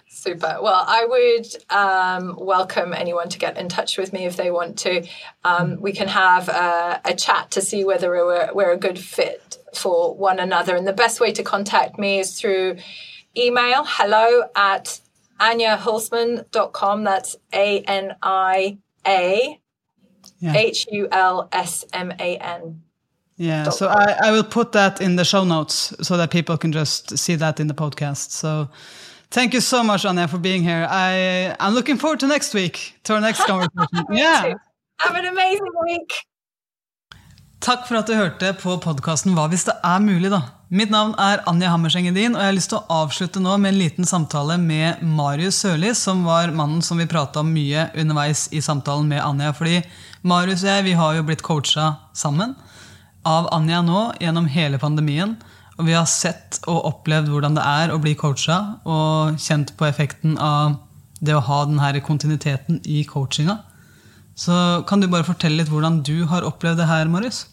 Super. 0.08 0.60
Well, 0.62 0.86
I 0.88 1.06
would 1.06 1.48
um, 1.70 2.38
welcome 2.40 2.94
anyone 2.94 3.28
to 3.28 3.38
get 3.38 3.58
in 3.58 3.68
touch 3.68 3.98
with 3.98 4.14
me 4.14 4.24
if 4.26 4.38
they 4.38 4.52
want 4.52 4.80
to. 4.80 5.06
Um, 5.44 5.82
we 5.82 5.92
can 5.92 6.08
have 6.08 6.48
a, 6.48 7.02
a, 7.04 7.14
chat 7.14 7.52
to 7.52 7.62
see 7.62 7.84
whether 7.84 8.10
we're, 8.10 8.54
we're 8.54 8.72
a 8.72 8.78
good 8.78 9.00
fit 9.00 9.58
for 9.74 10.16
one 10.16 10.40
another. 10.40 10.78
And 10.78 10.88
the 10.88 10.94
best 10.94 11.20
way 11.20 11.34
to 11.34 11.44
contact 11.44 12.00
me 12.00 12.20
is 12.20 12.40
through 12.40 12.78
email 13.36 13.84
hello 13.86 14.44
at 14.56 15.01
aniahulsman.com. 15.42 17.04
That's 17.04 17.36
A 17.54 17.82
N 17.82 18.16
I 18.22 18.78
A 19.08 19.60
H 20.44 20.88
U 20.92 21.08
L 21.12 21.50
S 21.52 21.86
M 21.94 22.12
A 22.20 22.38
N. 22.38 22.82
Yeah, 23.38 23.70
so 23.70 23.88
I, 23.88 24.28
I 24.28 24.32
will 24.32 24.44
put 24.44 24.72
that 24.74 25.02
in 25.02 25.16
the 25.16 25.26
show 25.26 25.44
notes 25.44 25.96
so 26.02 26.16
that 26.18 26.30
people 26.30 26.58
can 26.58 26.72
just 26.72 27.18
see 27.18 27.36
that 27.36 27.60
in 27.60 27.68
the 27.68 27.74
podcast. 27.74 28.30
So 28.32 28.70
Thank 29.32 29.54
you 29.54 29.62
so 29.62 29.82
much, 29.82 30.04
Anja, 30.04 30.28
for 30.30 30.38
being 30.38 30.62
here. 30.62 30.86
I, 30.90 31.56
I'm 31.58 31.74
looking 31.74 31.98
forward 31.98 32.20
to 32.20 32.28
next 32.28 32.54
week, 32.54 32.96
to 33.06 33.14
our 33.14 33.22
next 33.22 33.46
conversation. 33.48 34.06
yeah. 34.12 34.56
Have 35.00 35.16
an 35.16 35.26
amazing 35.26 35.72
week. 35.86 36.12
Takk 37.62 37.88
for 37.88 37.96
at 37.96 38.08
du 38.08 38.14
hørte 38.14 38.54
på 38.60 38.76
podkasten 38.82 39.36
Hva 39.38 39.48
hvis 39.48 39.64
det 39.70 39.76
er 39.86 40.00
mulig, 40.04 40.32
da. 40.34 40.42
Mitt 40.72 40.88
navn 40.88 41.12
er 41.20 41.42
Anja 41.52 41.68
Hammerseng 41.68 42.06
Edin, 42.08 42.32
og 42.32 42.40
jeg 42.40 42.48
har 42.48 42.56
lyst 42.56 42.70
til 42.72 42.78
å 42.80 43.00
avslutte 43.02 43.42
nå 43.44 43.58
med 43.60 43.74
en 43.74 43.80
liten 43.82 44.06
samtale 44.08 44.56
med 44.56 45.02
Marius 45.04 45.58
Sørli, 45.66 45.90
som 46.00 46.22
var 46.24 46.54
mannen 46.56 46.80
som 46.80 47.02
vi 47.02 47.10
prata 47.12 47.42
om 47.42 47.50
mye 47.52 47.90
underveis 48.00 48.46
i 48.56 48.62
samtalen 48.64 49.10
med 49.12 49.20
Anja. 49.20 49.52
Fordi 49.52 49.82
Marius 50.24 50.64
og 50.64 50.70
jeg 50.72 50.86
vi 50.86 50.96
har 50.96 51.18
jo 51.18 51.26
blitt 51.28 51.44
coacha 51.44 51.90
sammen 52.16 52.56
av 53.28 53.52
Anja 53.52 53.82
nå 53.84 54.06
gjennom 54.24 54.48
hele 54.54 54.80
pandemien. 54.80 55.36
Og 55.76 55.90
vi 55.90 55.98
har 55.98 56.08
sett 56.08 56.62
og 56.72 56.88
opplevd 56.94 57.28
hvordan 57.34 57.60
det 57.60 57.68
er 57.68 57.92
å 57.92 58.00
bli 58.00 58.16
coacha, 58.16 58.62
og 58.88 59.44
kjent 59.44 59.76
på 59.76 59.92
effekten 59.92 60.40
av 60.40 60.78
det 61.20 61.36
å 61.36 61.44
ha 61.52 61.66
denne 61.68 62.06
kontinuiteten 62.08 62.80
i 62.88 63.04
coachinga. 63.12 63.60
Så 64.40 64.56
kan 64.88 65.04
du 65.04 65.12
bare 65.12 65.28
fortelle 65.28 65.60
litt 65.60 65.76
hvordan 65.76 66.00
du 66.00 66.22
har 66.32 66.48
opplevd 66.48 66.80
det 66.80 66.94
her, 66.96 67.12
Marius? 67.12 67.50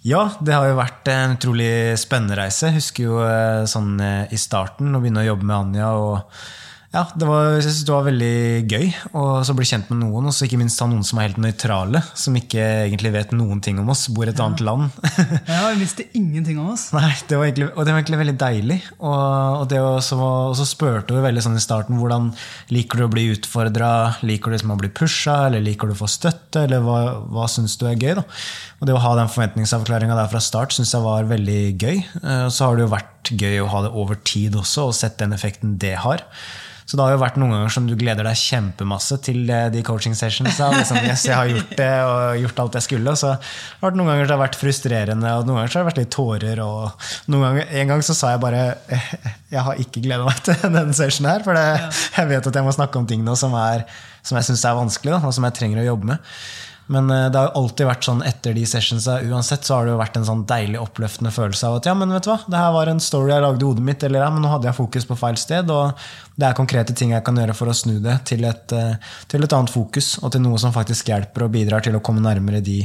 Ja, 0.00 0.30
det 0.40 0.54
har 0.56 0.64
jo 0.64 0.78
vært 0.78 1.08
en 1.12 1.34
utrolig 1.36 1.72
spennende 2.00 2.38
reise. 2.38 2.70
Jeg 2.70 2.78
husker 2.78 3.04
jo 3.04 3.18
eh, 3.20 3.66
sånn 3.68 3.98
eh, 4.00 4.32
i 4.32 4.38
starten 4.40 4.96
å 4.96 5.00
begynne 5.02 5.20
å 5.20 5.28
jobbe 5.28 5.44
med 5.44 5.56
Anja. 5.58 5.90
og 5.92 6.40
ja, 6.90 7.04
det 7.14 7.22
var, 7.22 7.52
jeg 7.54 7.68
synes 7.68 7.84
det 7.86 7.92
var 7.94 8.06
veldig 8.08 8.36
gøy 8.66 8.88
å 9.14 9.54
bli 9.54 9.66
kjent 9.68 9.92
med 9.92 10.00
noen, 10.00 10.24
og 10.26 10.34
så 10.34 10.48
ikke 10.48 10.58
minst 10.58 10.80
ha 10.82 10.88
noen 10.90 11.04
som 11.06 11.20
er 11.20 11.28
helt 11.28 11.38
nøytrale. 11.38 12.00
Som 12.18 12.34
ikke 12.34 12.64
egentlig 12.88 13.12
vet 13.14 13.34
noen 13.36 13.60
ting 13.62 13.78
om 13.78 13.92
oss, 13.94 14.08
bor 14.10 14.26
i 14.26 14.32
et 14.32 14.40
ja. 14.40 14.48
annet 14.48 14.62
land. 14.66 14.96
ja, 15.52 15.60
vi 15.68 15.84
visste 15.84 16.08
ingenting 16.18 16.58
om 16.58 16.72
oss. 16.72 16.88
Nei, 16.96 17.12
det 17.30 17.36
var 17.38 17.46
egentlig, 17.46 17.68
Og 17.76 17.86
det 17.86 17.94
var 17.94 18.00
egentlig 18.00 18.18
veldig 18.24 18.34
deilig. 18.40 18.78
Og, 18.98 19.12
og, 19.12 19.62
det 19.70 19.78
også, 19.78 20.18
og 20.18 20.56
så 20.58 20.66
spurte 20.66 21.14
vi 21.14 21.22
veldig 21.22 21.44
sånn 21.46 21.60
i 21.60 21.62
starten 21.62 22.00
hvordan 22.00 22.32
liker 22.74 22.98
du 22.98 23.04
å 23.06 23.12
bli 23.12 23.28
utfordra, 23.36 23.90
liker 24.26 24.50
du 24.50 24.56
liksom 24.56 24.72
å 24.74 24.78
bli 24.80 24.90
pusha, 24.90 25.36
eller 25.46 25.62
liker 25.62 25.86
du 25.86 25.94
å 25.94 26.00
få 26.00 26.08
støtte, 26.10 26.64
eller 26.64 26.82
hva, 26.82 26.98
hva 27.30 27.46
syns 27.52 27.78
du 27.78 27.86
er 27.86 27.94
gøy? 27.94 28.16
da? 28.18 28.24
Og 28.80 28.90
det 28.90 28.96
å 28.96 29.04
ha 29.04 29.12
den 29.20 29.30
forventningsavklaringa 29.30 30.16
der 30.18 30.32
fra 30.32 30.42
start 30.42 30.74
syns 30.74 30.90
jeg 30.96 31.06
var 31.06 31.30
veldig 31.30 31.62
gøy. 31.76 32.02
Eh, 32.24 32.42
og 32.48 32.50
så 32.56 32.66
har 32.66 32.74
det 32.74 32.88
jo 32.88 32.90
vært 32.96 33.30
gøy 33.30 33.62
å 33.62 33.70
ha 33.70 33.84
det 33.86 33.94
over 33.94 34.18
tid 34.26 34.58
også, 34.58 34.88
og 34.90 34.98
sett 34.98 35.20
den 35.22 35.38
effekten 35.38 35.78
det 35.78 35.94
har. 36.02 36.26
Så 36.90 36.98
det 36.98 37.04
har 37.04 37.12
jo 37.14 37.20
vært 37.22 37.36
noen 37.38 37.52
ganger 37.54 37.70
som 37.70 37.84
du 37.86 37.92
gleder 37.94 38.26
deg 38.26 38.34
kjempemasse 38.34 39.20
til 39.22 39.44
eh, 39.46 39.68
de 39.70 39.82
coaching 39.86 40.16
sessions. 40.18 40.56
Liksom, 40.58 40.96
yes, 41.06 41.22
jeg 41.28 41.36
har 41.38 41.46
gjort 41.46 41.76
det 41.78 41.90
og 42.02 42.40
gjort 42.40 42.62
alt 42.64 42.78
jeg 42.80 42.86
skulle. 42.88 43.12
Og 43.12 43.20
så 43.20 43.28
har 43.30 43.44
det 43.44 43.84
vært 43.84 43.98
noen 44.00 44.10
ganger 44.10 44.26
det 44.26 44.34
har 44.34 44.40
vært 44.40 44.58
frustrerende, 44.58 45.34
og 45.38 45.46
noen 45.46 45.60
ganger 45.60 45.70
så 45.70 45.78
har 45.78 45.84
det 45.84 45.90
vært 45.92 46.00
litt 46.00 46.10
tårer. 46.16 46.62
Og 46.64 47.06
ganger, 47.30 47.70
en 47.78 47.92
gang 47.94 48.02
så 48.08 48.16
sa 48.18 48.32
jeg 48.34 48.42
bare 48.42 48.64
jeg 49.54 49.62
har 49.68 49.84
ikke 49.84 50.02
gleda 50.02 50.26
meg 50.26 50.42
til 50.42 50.58
denne 50.66 50.96
sessionen 50.98 51.30
her, 51.30 51.46
for 51.46 51.54
det, 51.54 51.92
jeg 52.16 52.32
vet 52.32 52.50
at 52.50 52.58
jeg 52.58 52.66
må 52.66 52.74
snakke 52.74 52.98
om 52.98 53.06
ting 53.12 53.22
nå 53.22 53.38
som, 53.38 53.54
er, 53.54 53.86
som 54.26 54.40
jeg 54.40 54.50
syns 54.50 54.66
er 54.66 54.80
vanskelig, 54.80 55.14
da, 55.14 55.22
og 55.30 55.36
som 55.38 55.46
jeg 55.46 55.58
trenger 55.60 55.84
å 55.84 55.86
jobbe 55.92 56.10
med. 56.10 56.34
Men 56.90 57.10
eh, 57.14 57.28
det 57.30 57.38
har 57.38 57.50
jo 57.50 57.62
alltid 57.62 57.86
vært 57.86 58.06
sånn 58.06 58.22
etter 58.26 58.56
de 58.56 58.64
sessionsa 58.66 59.20
uansett, 59.22 59.66
så 59.66 59.76
har 59.76 59.86
det 59.86 59.92
jo 59.94 60.00
vært 60.00 60.16
en 60.18 60.26
sånn 60.26 60.42
deilig 60.48 60.80
oppløftende 60.82 61.30
følelse 61.34 61.68
av 61.68 61.78
at 61.78 61.86
ja, 61.86 61.94
men 61.98 62.10
vet 62.14 62.26
du 62.26 62.32
hva, 62.32 62.40
det 62.50 62.62
her 62.62 62.72
var 62.74 62.90
en 62.90 63.02
story 63.04 63.30
jeg 63.30 63.44
lagde 63.44 63.62
i 63.62 63.68
hodet 63.68 63.84
mitt, 63.86 64.06
eller 64.06 64.24
ja, 64.24 64.30
men 64.34 64.42
nå 64.42 64.50
hadde 64.50 64.66
jeg 64.66 64.78
fokus 64.80 65.06
på 65.06 65.18
feil 65.20 65.38
sted, 65.38 65.70
og 65.70 66.02
det 66.34 66.48
er 66.48 66.58
konkrete 66.58 66.96
ting 66.98 67.14
jeg 67.14 67.24
kan 67.26 67.38
gjøre 67.38 67.54
for 67.54 67.70
å 67.70 67.76
snu 67.76 68.00
det 68.02 68.16
til 68.32 68.42
et, 68.48 68.74
eh, 68.74 69.14
til 69.30 69.46
et 69.46 69.54
annet 69.54 69.70
fokus, 69.70 70.16
og 70.24 70.34
til 70.34 70.42
noe 70.42 70.58
som 70.58 70.74
faktisk 70.74 71.12
hjelper 71.12 71.46
og 71.46 71.54
bidrar 71.54 71.86
til 71.86 71.94
å 71.94 72.02
komme 72.02 72.24
nærmere 72.24 72.62
de 72.64 72.80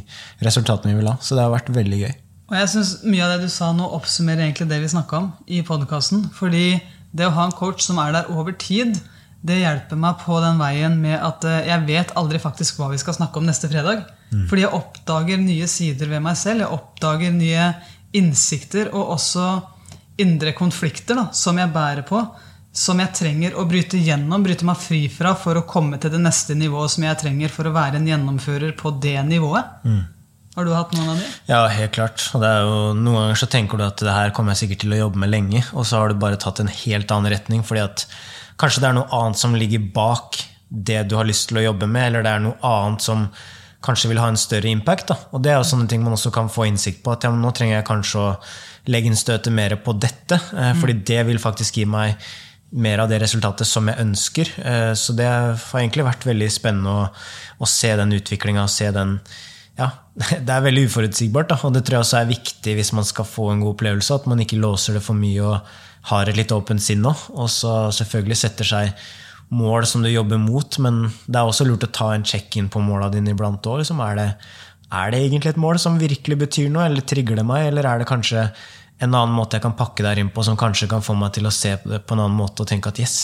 resultatene 0.45 0.93
vi 0.93 1.01
vil 1.01 1.09
ha. 1.09 1.17
Så 1.17 1.33
det 1.33 1.45
har 1.45 1.55
vært 1.55 1.73
veldig 1.73 2.03
gøy. 2.05 2.13
Og 2.45 2.59
jeg 2.59 2.69
synes 2.75 2.91
Mye 3.09 3.25
av 3.25 3.33
det 3.33 3.47
du 3.47 3.49
sa 3.49 3.71
nå, 3.73 3.87
oppsummerer 3.97 4.45
egentlig 4.45 4.69
det 4.69 4.83
vi 4.83 4.91
snakka 4.93 5.17
om 5.17 5.31
i 5.49 5.63
podkasten. 5.65 6.27
Fordi 6.35 6.77
det 7.15 7.25
å 7.25 7.33
ha 7.33 7.47
en 7.47 7.55
coach 7.57 7.81
som 7.81 7.97
er 8.03 8.13
der 8.13 8.29
over 8.29 8.53
tid, 8.53 8.99
det 9.45 9.59
hjelper 9.61 9.99
meg 9.99 10.21
på 10.23 10.39
den 10.41 10.57
veien 10.61 10.95
med 11.01 11.19
at 11.21 11.45
eh, 11.45 11.67
jeg 11.69 11.85
vet 11.85 12.15
aldri 12.17 12.41
faktisk 12.41 12.79
hva 12.79 12.89
vi 12.93 12.99
skal 13.01 13.17
snakke 13.17 13.41
om 13.41 13.45
neste 13.45 13.69
fredag. 13.69 14.01
Mm. 14.31 14.47
Fordi 14.49 14.65
jeg 14.65 14.73
oppdager 14.77 15.41
nye 15.41 15.67
sider 15.69 16.09
ved 16.09 16.23
meg 16.25 16.39
selv. 16.39 16.65
Jeg 16.65 16.73
oppdager 16.73 17.35
nye 17.35 17.69
innsikter 18.15 18.89
og 18.95 19.13
også 19.17 19.45
indre 20.23 20.55
konflikter 20.55 21.19
da, 21.19 21.29
som 21.35 21.59
jeg 21.61 21.73
bærer 21.75 22.07
på. 22.07 22.23
Som 22.75 22.99
jeg 22.99 23.13
trenger 23.15 23.55
å 23.55 23.63
bryte 23.69 23.99
gjennom, 24.01 24.43
bryte 24.43 24.67
meg 24.67 24.81
fri 24.81 25.05
fra 25.11 25.31
for 25.39 25.55
å 25.55 25.67
komme 25.69 25.99
til 26.01 26.11
det 26.11 26.19
neste 26.23 26.57
nivået 26.57 26.91
som 26.91 27.05
jeg 27.05 27.21
trenger 27.21 27.53
for 27.53 27.69
å 27.69 27.75
være 27.75 28.01
en 28.01 28.09
gjennomfører 28.09 28.75
på 28.79 28.97
det 29.03 29.15
nivået. 29.29 29.77
Mm. 29.85 30.03
Har 30.55 30.67
du 30.67 30.71
hatt 30.71 30.93
noen 30.95 31.11
av 31.11 31.19
de? 31.19 31.29
Ja, 31.51 31.61
helt 31.67 31.93
klart. 31.95 32.23
Jo, 32.31 32.75
noen 32.95 33.17
ganger 33.19 33.39
så 33.39 33.47
tenker 33.51 33.79
du 33.79 33.85
at 33.85 33.99
det 33.99 34.11
her 34.11 34.31
kommer 34.35 34.55
jeg 34.55 34.65
sikkert 34.65 34.85
til 34.85 34.95
å 34.95 35.01
jobbe 35.05 35.21
med 35.21 35.31
lenge, 35.31 35.63
og 35.75 35.87
så 35.87 35.99
har 35.99 36.11
du 36.11 36.19
bare 36.19 36.39
tatt 36.39 36.61
en 36.63 36.71
helt 36.71 37.11
annen 37.11 37.31
retning. 37.35 37.63
fordi 37.67 37.83
at 37.83 38.05
Kanskje 38.61 38.83
det 38.83 38.89
er 38.89 38.97
noe 38.97 39.11
annet 39.15 39.39
som 39.39 39.55
ligger 39.57 39.83
bak 39.95 40.39
det 40.69 41.03
du 41.09 41.17
har 41.19 41.27
lyst 41.27 41.49
til 41.49 41.59
å 41.61 41.67
jobbe 41.67 41.87
med, 41.87 42.09
eller 42.09 42.25
det 42.25 42.31
er 42.31 42.43
noe 42.43 42.57
annet 42.65 43.03
som 43.03 43.27
kanskje 43.85 44.09
vil 44.09 44.21
ha 44.21 44.29
en 44.31 44.39
større 44.39 44.71
impact. 44.71 45.09
Da. 45.11 45.17
Og 45.35 45.43
det 45.45 45.53
er 45.53 45.59
jo 45.59 45.67
sånne 45.69 45.89
ting 45.91 46.03
man 46.03 46.15
også 46.15 46.31
kan 46.33 46.49
få 46.51 46.65
innsikt 46.69 47.03
på. 47.05 47.13
At 47.13 47.27
ja, 47.27 47.31
nå 47.31 47.51
trenger 47.55 47.77
jeg 47.77 47.87
kanskje 47.87 48.23
å 48.23 48.31
legge 48.91 49.11
inn 49.11 49.19
støtet 49.19 49.53
mer 49.53 49.77
på 49.81 49.95
dette, 49.97 50.39
eh, 50.53 50.71
mm. 50.73 50.81
fordi 50.81 50.97
det 51.09 51.21
vil 51.29 51.41
faktisk 51.41 51.81
gi 51.81 51.87
meg 51.89 52.17
mer 52.75 53.03
av 53.03 53.09
det 53.09 53.21
resultatet 53.21 53.67
som 53.69 53.87
jeg 53.89 54.01
ønsker. 54.01 54.51
Eh, 54.61 54.93
så 54.97 55.15
det 55.17 55.27
har 55.29 55.81
egentlig 55.81 56.07
vært 56.07 56.25
veldig 56.27 56.49
spennende 56.53 56.95
å, 57.03 57.05
å 57.61 57.69
se 57.69 57.93
den 57.97 58.15
utviklinga, 58.17 58.67
se 58.71 58.89
den 58.95 59.19
ja, 59.75 59.89
Det 60.47 60.47
er 60.47 60.63
veldig 60.63 60.85
uforutsigbart, 60.87 61.49
da, 61.51 61.57
og 61.67 61.73
det 61.75 61.83
tror 61.85 61.99
jeg 61.99 62.05
også 62.05 62.19
er 62.21 62.29
viktig 62.29 62.75
hvis 62.77 62.93
man 62.95 63.07
skal 63.07 63.27
få 63.27 63.49
en 63.51 63.63
god 63.63 63.75
opplevelse. 63.75 64.21
At 64.21 64.29
man 64.31 64.41
ikke 64.41 64.61
låser 64.61 64.95
det 64.95 65.03
for 65.03 65.17
mye 65.19 65.43
og 65.43 65.73
har 66.09 66.29
et 66.29 66.37
litt 66.37 66.53
åpent 66.53 66.81
sinn 66.81 67.03
nå. 67.05 67.13
Og 67.35 67.49
så 67.51 67.75
selvfølgelig 67.95 68.39
setter 68.41 68.69
seg 68.69 69.05
mål 69.55 69.85
som 69.89 70.03
du 70.03 70.09
jobber 70.09 70.39
mot, 70.41 70.79
men 70.81 71.05
det 71.25 71.39
er 71.39 71.47
også 71.47 71.67
lurt 71.67 71.85
å 71.85 71.91
ta 71.93 72.11
en 72.15 72.25
check-in 72.25 72.69
på 72.71 72.81
måla 72.83 73.11
dine 73.13 73.33
iblant 73.35 73.65
òg. 73.69 73.81
Liksom, 73.83 74.01
er, 74.05 74.21
er, 74.89 75.11
det 75.13 75.21
egentlig 75.21 75.53
et 75.53 75.61
mål 75.61 75.79
som 75.81 75.99
virkelig 76.01 76.39
betyr 76.45 76.71
noe, 76.73 76.87
eller 76.89 77.05
trigger 77.05 77.39
det 77.39 77.45
meg, 77.47 77.69
eller 77.69 77.89
er 77.89 78.01
det 78.01 78.09
kanskje 78.09 78.47
en 79.03 79.11
annen 79.11 79.35
måte 79.35 79.57
jeg 79.57 79.65
kan 79.65 79.75
pakke 79.77 80.05
der 80.05 80.21
inn 80.21 80.31
på, 80.33 80.43
som 80.45 80.57
kanskje 80.59 80.89
kan 80.91 81.03
få 81.05 81.17
meg 81.19 81.35
til 81.35 81.47
å 81.47 81.53
se 81.53 81.75
på 81.81 81.91
det 81.91 82.05
på 82.07 82.15
en 82.15 82.25
annen 82.25 82.37
måte 82.37 82.63
og 82.63 82.71
tenke 82.71 82.93
at 82.93 83.01
yes, 83.01 83.17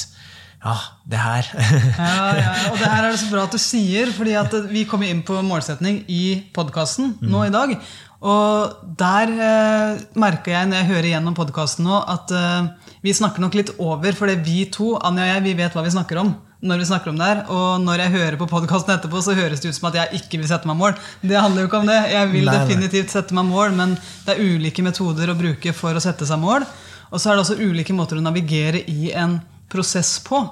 Ja, 0.61 0.75
det 1.09 1.17
her. 1.17 1.47
Ja, 1.97 2.25
ja, 2.37 2.51
og 2.69 2.77
det 2.77 2.89
her 2.91 3.07
er 3.07 3.09
det 3.09 3.21
så 3.23 3.31
bra 3.31 3.47
at 3.47 3.55
du 3.55 3.61
sier, 3.61 4.11
fordi 4.13 4.35
at 4.37 4.53
vi 4.69 4.85
kommer 4.85 5.09
inn 5.09 5.23
på 5.25 5.39
målsetning 5.41 6.03
i 6.11 6.23
podkasten 6.53 7.15
nå 7.23 7.47
i 7.47 7.53
dag. 7.53 7.73
Og 8.21 8.85
der 9.01 9.31
eh, 9.33 10.01
merker 10.21 10.53
jeg 10.53 10.69
når 10.69 10.81
jeg 10.81 10.89
hører 10.91 11.09
gjennom 11.15 11.37
podkasten 11.37 11.87
nå, 11.87 12.03
at 12.13 12.31
eh, 12.37 12.93
vi 13.01 13.15
snakker 13.17 13.41
nok 13.41 13.57
litt 13.57 13.73
over, 13.81 14.13
fordi 14.17 14.37
vi 14.45 14.63
to, 14.69 14.93
Anja 15.01 15.25
og 15.25 15.31
jeg, 15.33 15.45
vi 15.47 15.57
vet 15.57 15.77
hva 15.77 15.85
vi 15.85 15.93
snakker 15.93 16.21
om 16.21 16.33
når 16.61 16.77
vi 16.77 16.85
snakker 16.85 17.09
om 17.09 17.17
det 17.17 17.25
her. 17.27 17.39
Og 17.49 17.81
når 17.81 18.03
jeg 18.03 18.13
hører 18.15 18.37
på 18.37 18.47
podkasten 18.49 18.93
etterpå, 18.93 19.21
så 19.25 19.33
høres 19.37 19.63
det 19.63 19.71
ut 19.71 19.77
som 19.77 19.89
at 19.89 19.97
jeg 19.97 20.21
ikke 20.21 20.37
vil 20.41 20.49
sette 20.51 20.69
meg 20.69 20.77
mål. 20.77 20.93
Det 21.25 21.37
handler 21.37 21.63
jo 21.63 21.69
ikke 21.71 21.79
om 21.81 21.89
det. 21.89 21.99
Jeg 22.13 22.31
vil 22.35 22.45
Nei, 22.45 22.57
definitivt 22.59 23.13
sette 23.13 23.37
meg 23.37 23.47
mål, 23.49 23.73
men 23.77 23.95
det 24.27 24.35
er 24.35 24.43
ulike 24.45 24.85
metoder 24.85 25.33
å 25.33 25.37
bruke 25.39 25.73
for 25.73 25.97
å 25.97 26.03
sette 26.03 26.27
seg 26.29 26.41
mål. 26.41 26.67
Og 27.09 27.17
så 27.19 27.31
er 27.31 27.39
det 27.39 27.45
også 27.47 27.57
ulike 27.59 27.95
måter 27.97 28.21
å 28.21 28.25
navigere 28.25 28.83
i 28.87 29.09
en 29.17 29.39
prosess 29.71 30.19
på. 30.23 30.43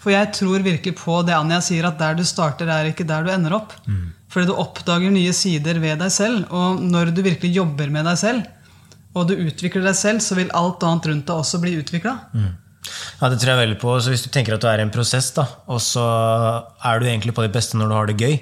For 0.00 0.14
jeg 0.14 0.32
tror 0.38 0.64
virkelig 0.64 0.96
på 0.96 1.18
det 1.28 1.36
Anja 1.36 1.60
sier, 1.64 1.84
at 1.90 2.00
der 2.00 2.16
du 2.16 2.24
starter, 2.24 2.70
er 2.72 2.88
ikke 2.88 3.04
der 3.04 3.26
du 3.26 3.30
ender 3.34 3.58
opp. 3.60 3.76
Fordi 4.30 4.46
du 4.46 4.54
oppdager 4.54 5.10
nye 5.10 5.34
sider 5.34 5.80
ved 5.82 5.98
deg 6.02 6.12
selv, 6.14 6.46
og 6.54 6.82
når 6.82 7.10
du 7.14 7.22
virkelig 7.26 7.50
jobber 7.56 7.90
med 7.90 8.06
deg 8.06 8.18
selv, 8.20 8.46
og 9.18 9.26
du 9.26 9.34
utvikler 9.34 9.82
deg 9.88 9.96
selv, 9.98 10.22
så 10.22 10.36
vil 10.38 10.52
alt 10.54 10.84
annet 10.86 11.08
rundt 11.10 11.26
deg 11.26 11.42
også 11.42 11.58
bli 11.62 11.74
utvikla. 11.80 12.14
Ja, 13.20 13.28
det 13.28 13.40
tror 13.40 13.52
jeg 13.52 13.62
veldig 13.64 13.80
på. 13.82 13.96
Så 13.98 14.12
hvis 14.12 14.22
du 14.22 14.30
tenker 14.32 14.54
at 14.54 14.62
du 14.62 14.68
er 14.70 14.80
i 14.80 14.86
en 14.86 14.94
prosess, 14.94 15.32
da, 15.36 15.48
og 15.66 15.82
så 15.82 16.04
er 16.86 17.00
du 17.02 17.08
egentlig 17.10 17.34
på 17.36 17.42
ditt 17.44 17.56
beste 17.56 17.78
når 17.78 17.90
du 17.90 17.96
har 17.98 18.10
det 18.10 18.20
gøy, 18.22 18.38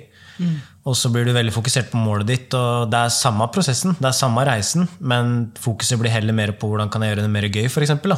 og 0.89 0.95
så 0.97 1.11
blir 1.13 1.27
du 1.27 1.33
veldig 1.35 1.53
fokusert 1.53 1.89
på 1.91 1.99
målet 2.01 2.29
ditt, 2.29 2.55
og 2.57 2.93
det 2.93 3.01
er 3.01 3.11
samme 3.13 3.49
prosessen, 3.53 3.97
det 3.99 4.07
er 4.09 4.17
samme 4.17 4.45
reisen, 4.47 4.87
men 5.01 5.49
fokuset 5.59 5.99
blir 6.01 6.13
heller 6.15 6.37
mer 6.37 6.53
på 6.57 6.71
hvordan 6.71 6.93
kan 6.93 7.03
jeg 7.05 7.13
gjøre 7.13 7.25
det 7.27 7.33
mer 7.33 7.49
gøy, 7.49 7.67
for 7.73 7.85
eksempel. 7.85 8.15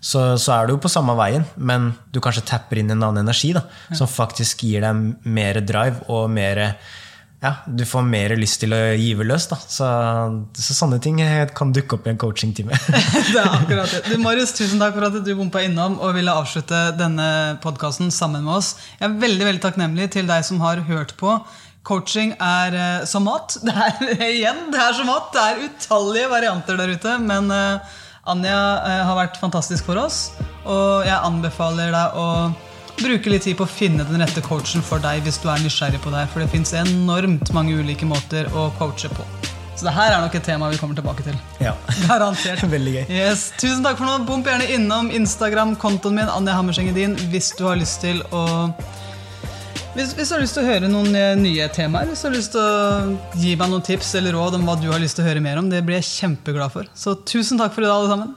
Så, 0.00 0.22
så 0.40 0.54
er 0.54 0.66
du 0.66 0.74
jo 0.76 0.80
på 0.82 0.90
samme 0.90 1.14
veien, 1.18 1.44
men 1.58 1.92
du 2.14 2.22
kanskje 2.24 2.46
tapper 2.48 2.80
inn 2.80 2.94
en 2.94 3.02
annen 3.02 3.26
energi 3.26 3.52
da, 3.58 3.66
som 3.90 4.10
faktisk 4.10 4.64
gir 4.66 4.86
deg 4.86 5.28
mer 5.28 5.60
drive 5.66 6.08
og 6.08 6.30
mer 6.32 6.62
ja, 7.38 7.52
du 7.66 7.84
får 7.86 8.02
mer 8.02 8.32
lyst 8.34 8.58
til 8.64 8.72
å 8.74 8.78
give 8.98 9.22
løs. 9.22 9.46
Da. 9.46 9.56
Så, 9.62 9.88
så 10.58 10.74
sånne 10.74 10.98
ting 11.02 11.20
kan 11.54 11.70
dukke 11.74 11.94
opp 11.94 12.08
i 12.08 12.10
en 12.10 12.18
coachingtime. 12.18 12.74
det 13.30 13.38
er 13.38 13.46
akkurat 13.46 13.92
det. 13.94 14.00
Du, 14.10 14.16
Marius, 14.24 14.56
tusen 14.58 14.82
takk 14.82 14.96
for 14.96 15.06
at 15.06 15.20
du 15.22 15.30
bompa 15.38 15.62
innom 15.62 16.00
og 16.02 16.16
ville 16.18 16.34
avslutte 16.34 16.88
denne 16.98 17.28
podkasten 17.62 18.10
sammen 18.14 18.42
med 18.42 18.58
oss. 18.58 18.72
Jeg 18.98 19.06
er 19.06 19.16
veldig 19.22 19.48
veldig 19.52 19.64
takknemlig 19.68 20.10
til 20.16 20.26
deg 20.26 20.42
som 20.50 20.58
har 20.66 20.82
hørt 20.90 21.14
på. 21.20 21.36
Coaching 21.86 22.34
er 22.42 22.74
uh, 22.74 23.06
som 23.06 23.28
mat. 23.30 23.54
Det 23.62 23.76
er 23.86 24.02
igjen, 24.32 24.66
det 24.74 24.82
er 24.82 24.98
som 24.98 25.06
mat. 25.06 25.30
Det 25.32 25.44
er 25.44 25.66
utallige 25.68 26.34
varianter 26.34 26.80
der 26.80 26.90
ute. 26.90 27.18
Men 27.22 27.52
uh, 27.54 27.98
Anja 28.28 28.62
uh, 28.82 28.96
har 29.12 29.20
vært 29.22 29.38
fantastisk 29.38 29.86
for 29.86 30.02
oss, 30.02 30.32
og 30.66 31.06
jeg 31.06 31.22
anbefaler 31.22 31.94
deg 31.94 32.18
å 32.18 32.26
bruke 33.00 33.30
litt 33.32 33.46
tid 33.46 33.56
på 33.58 33.66
å 33.66 33.70
finne 33.70 34.06
den 34.08 34.22
rette 34.22 34.42
coachen 34.44 34.84
for 34.84 35.02
deg 35.02 35.22
hvis 35.26 35.40
du 35.42 35.48
er 35.52 35.62
nysgjerrig 35.62 36.00
på 36.04 36.12
det 36.14 36.24
her, 36.24 36.32
For 36.32 36.44
det 36.44 36.50
fins 36.52 36.74
enormt 36.76 37.52
mange 37.56 37.76
ulike 37.78 38.08
måter 38.08 38.50
å 38.54 38.68
coache 38.78 39.10
på. 39.14 39.26
Så 39.78 39.86
det 39.86 39.94
her 39.94 40.10
er 40.10 40.22
nok 40.24 40.34
et 40.34 40.42
tema 40.42 40.68
vi 40.72 40.78
kommer 40.80 40.98
tilbake 40.98 41.22
til. 41.22 41.36
Ja. 41.62 41.76
Garantert. 42.08 42.64
Veldig 42.76 42.94
gøy. 42.96 43.04
Yes, 43.14 43.48
Tusen 43.60 43.84
takk 43.86 44.00
for 44.00 44.08
nå. 44.08 44.24
Bump 44.26 44.48
gjerne 44.50 44.66
innom 44.74 45.12
Instagram-kontoen 45.14 46.18
min 46.18 46.32
Anja 46.32 46.56
Hammerseng 46.58 46.90
din, 46.96 47.14
hvis 47.30 47.52
du 47.58 47.68
har 47.68 47.78
lyst 47.78 48.02
til 48.02 48.24
å 48.34 48.44
hvis, 49.94 50.12
hvis 50.14 50.30
du 50.30 50.34
har 50.36 50.42
lyst 50.42 50.54
til 50.58 50.62
å 50.62 50.68
høre 50.68 50.90
noen 50.90 51.14
eh, 51.16 51.32
nye 51.38 51.64
temaer, 51.74 52.10
hvis 52.10 52.20
du 52.22 52.28
har 52.28 52.34
lyst 52.34 52.52
til 52.54 52.62
å 52.62 53.38
gi 53.40 53.54
meg 53.58 53.70
noen 53.72 53.86
tips 53.86 54.12
eller 54.18 54.36
råd 54.36 54.58
om 54.58 54.66
hva 54.68 54.76
du 54.78 54.90
har 54.92 55.00
lyst 55.02 55.18
til 55.18 55.24
å 55.24 55.30
høre 55.30 55.42
mer 55.42 55.58
om, 55.58 55.70
det 55.70 55.80
blir 55.86 55.98
jeg 55.98 56.10
kjempeglad 56.10 56.74
for. 56.74 56.90
Så 56.94 57.16
tusen 57.26 57.58
takk 57.58 57.74
for 57.74 57.82
i 57.82 57.88
dag, 57.88 57.96
alle 57.96 58.12
sammen. 58.12 58.36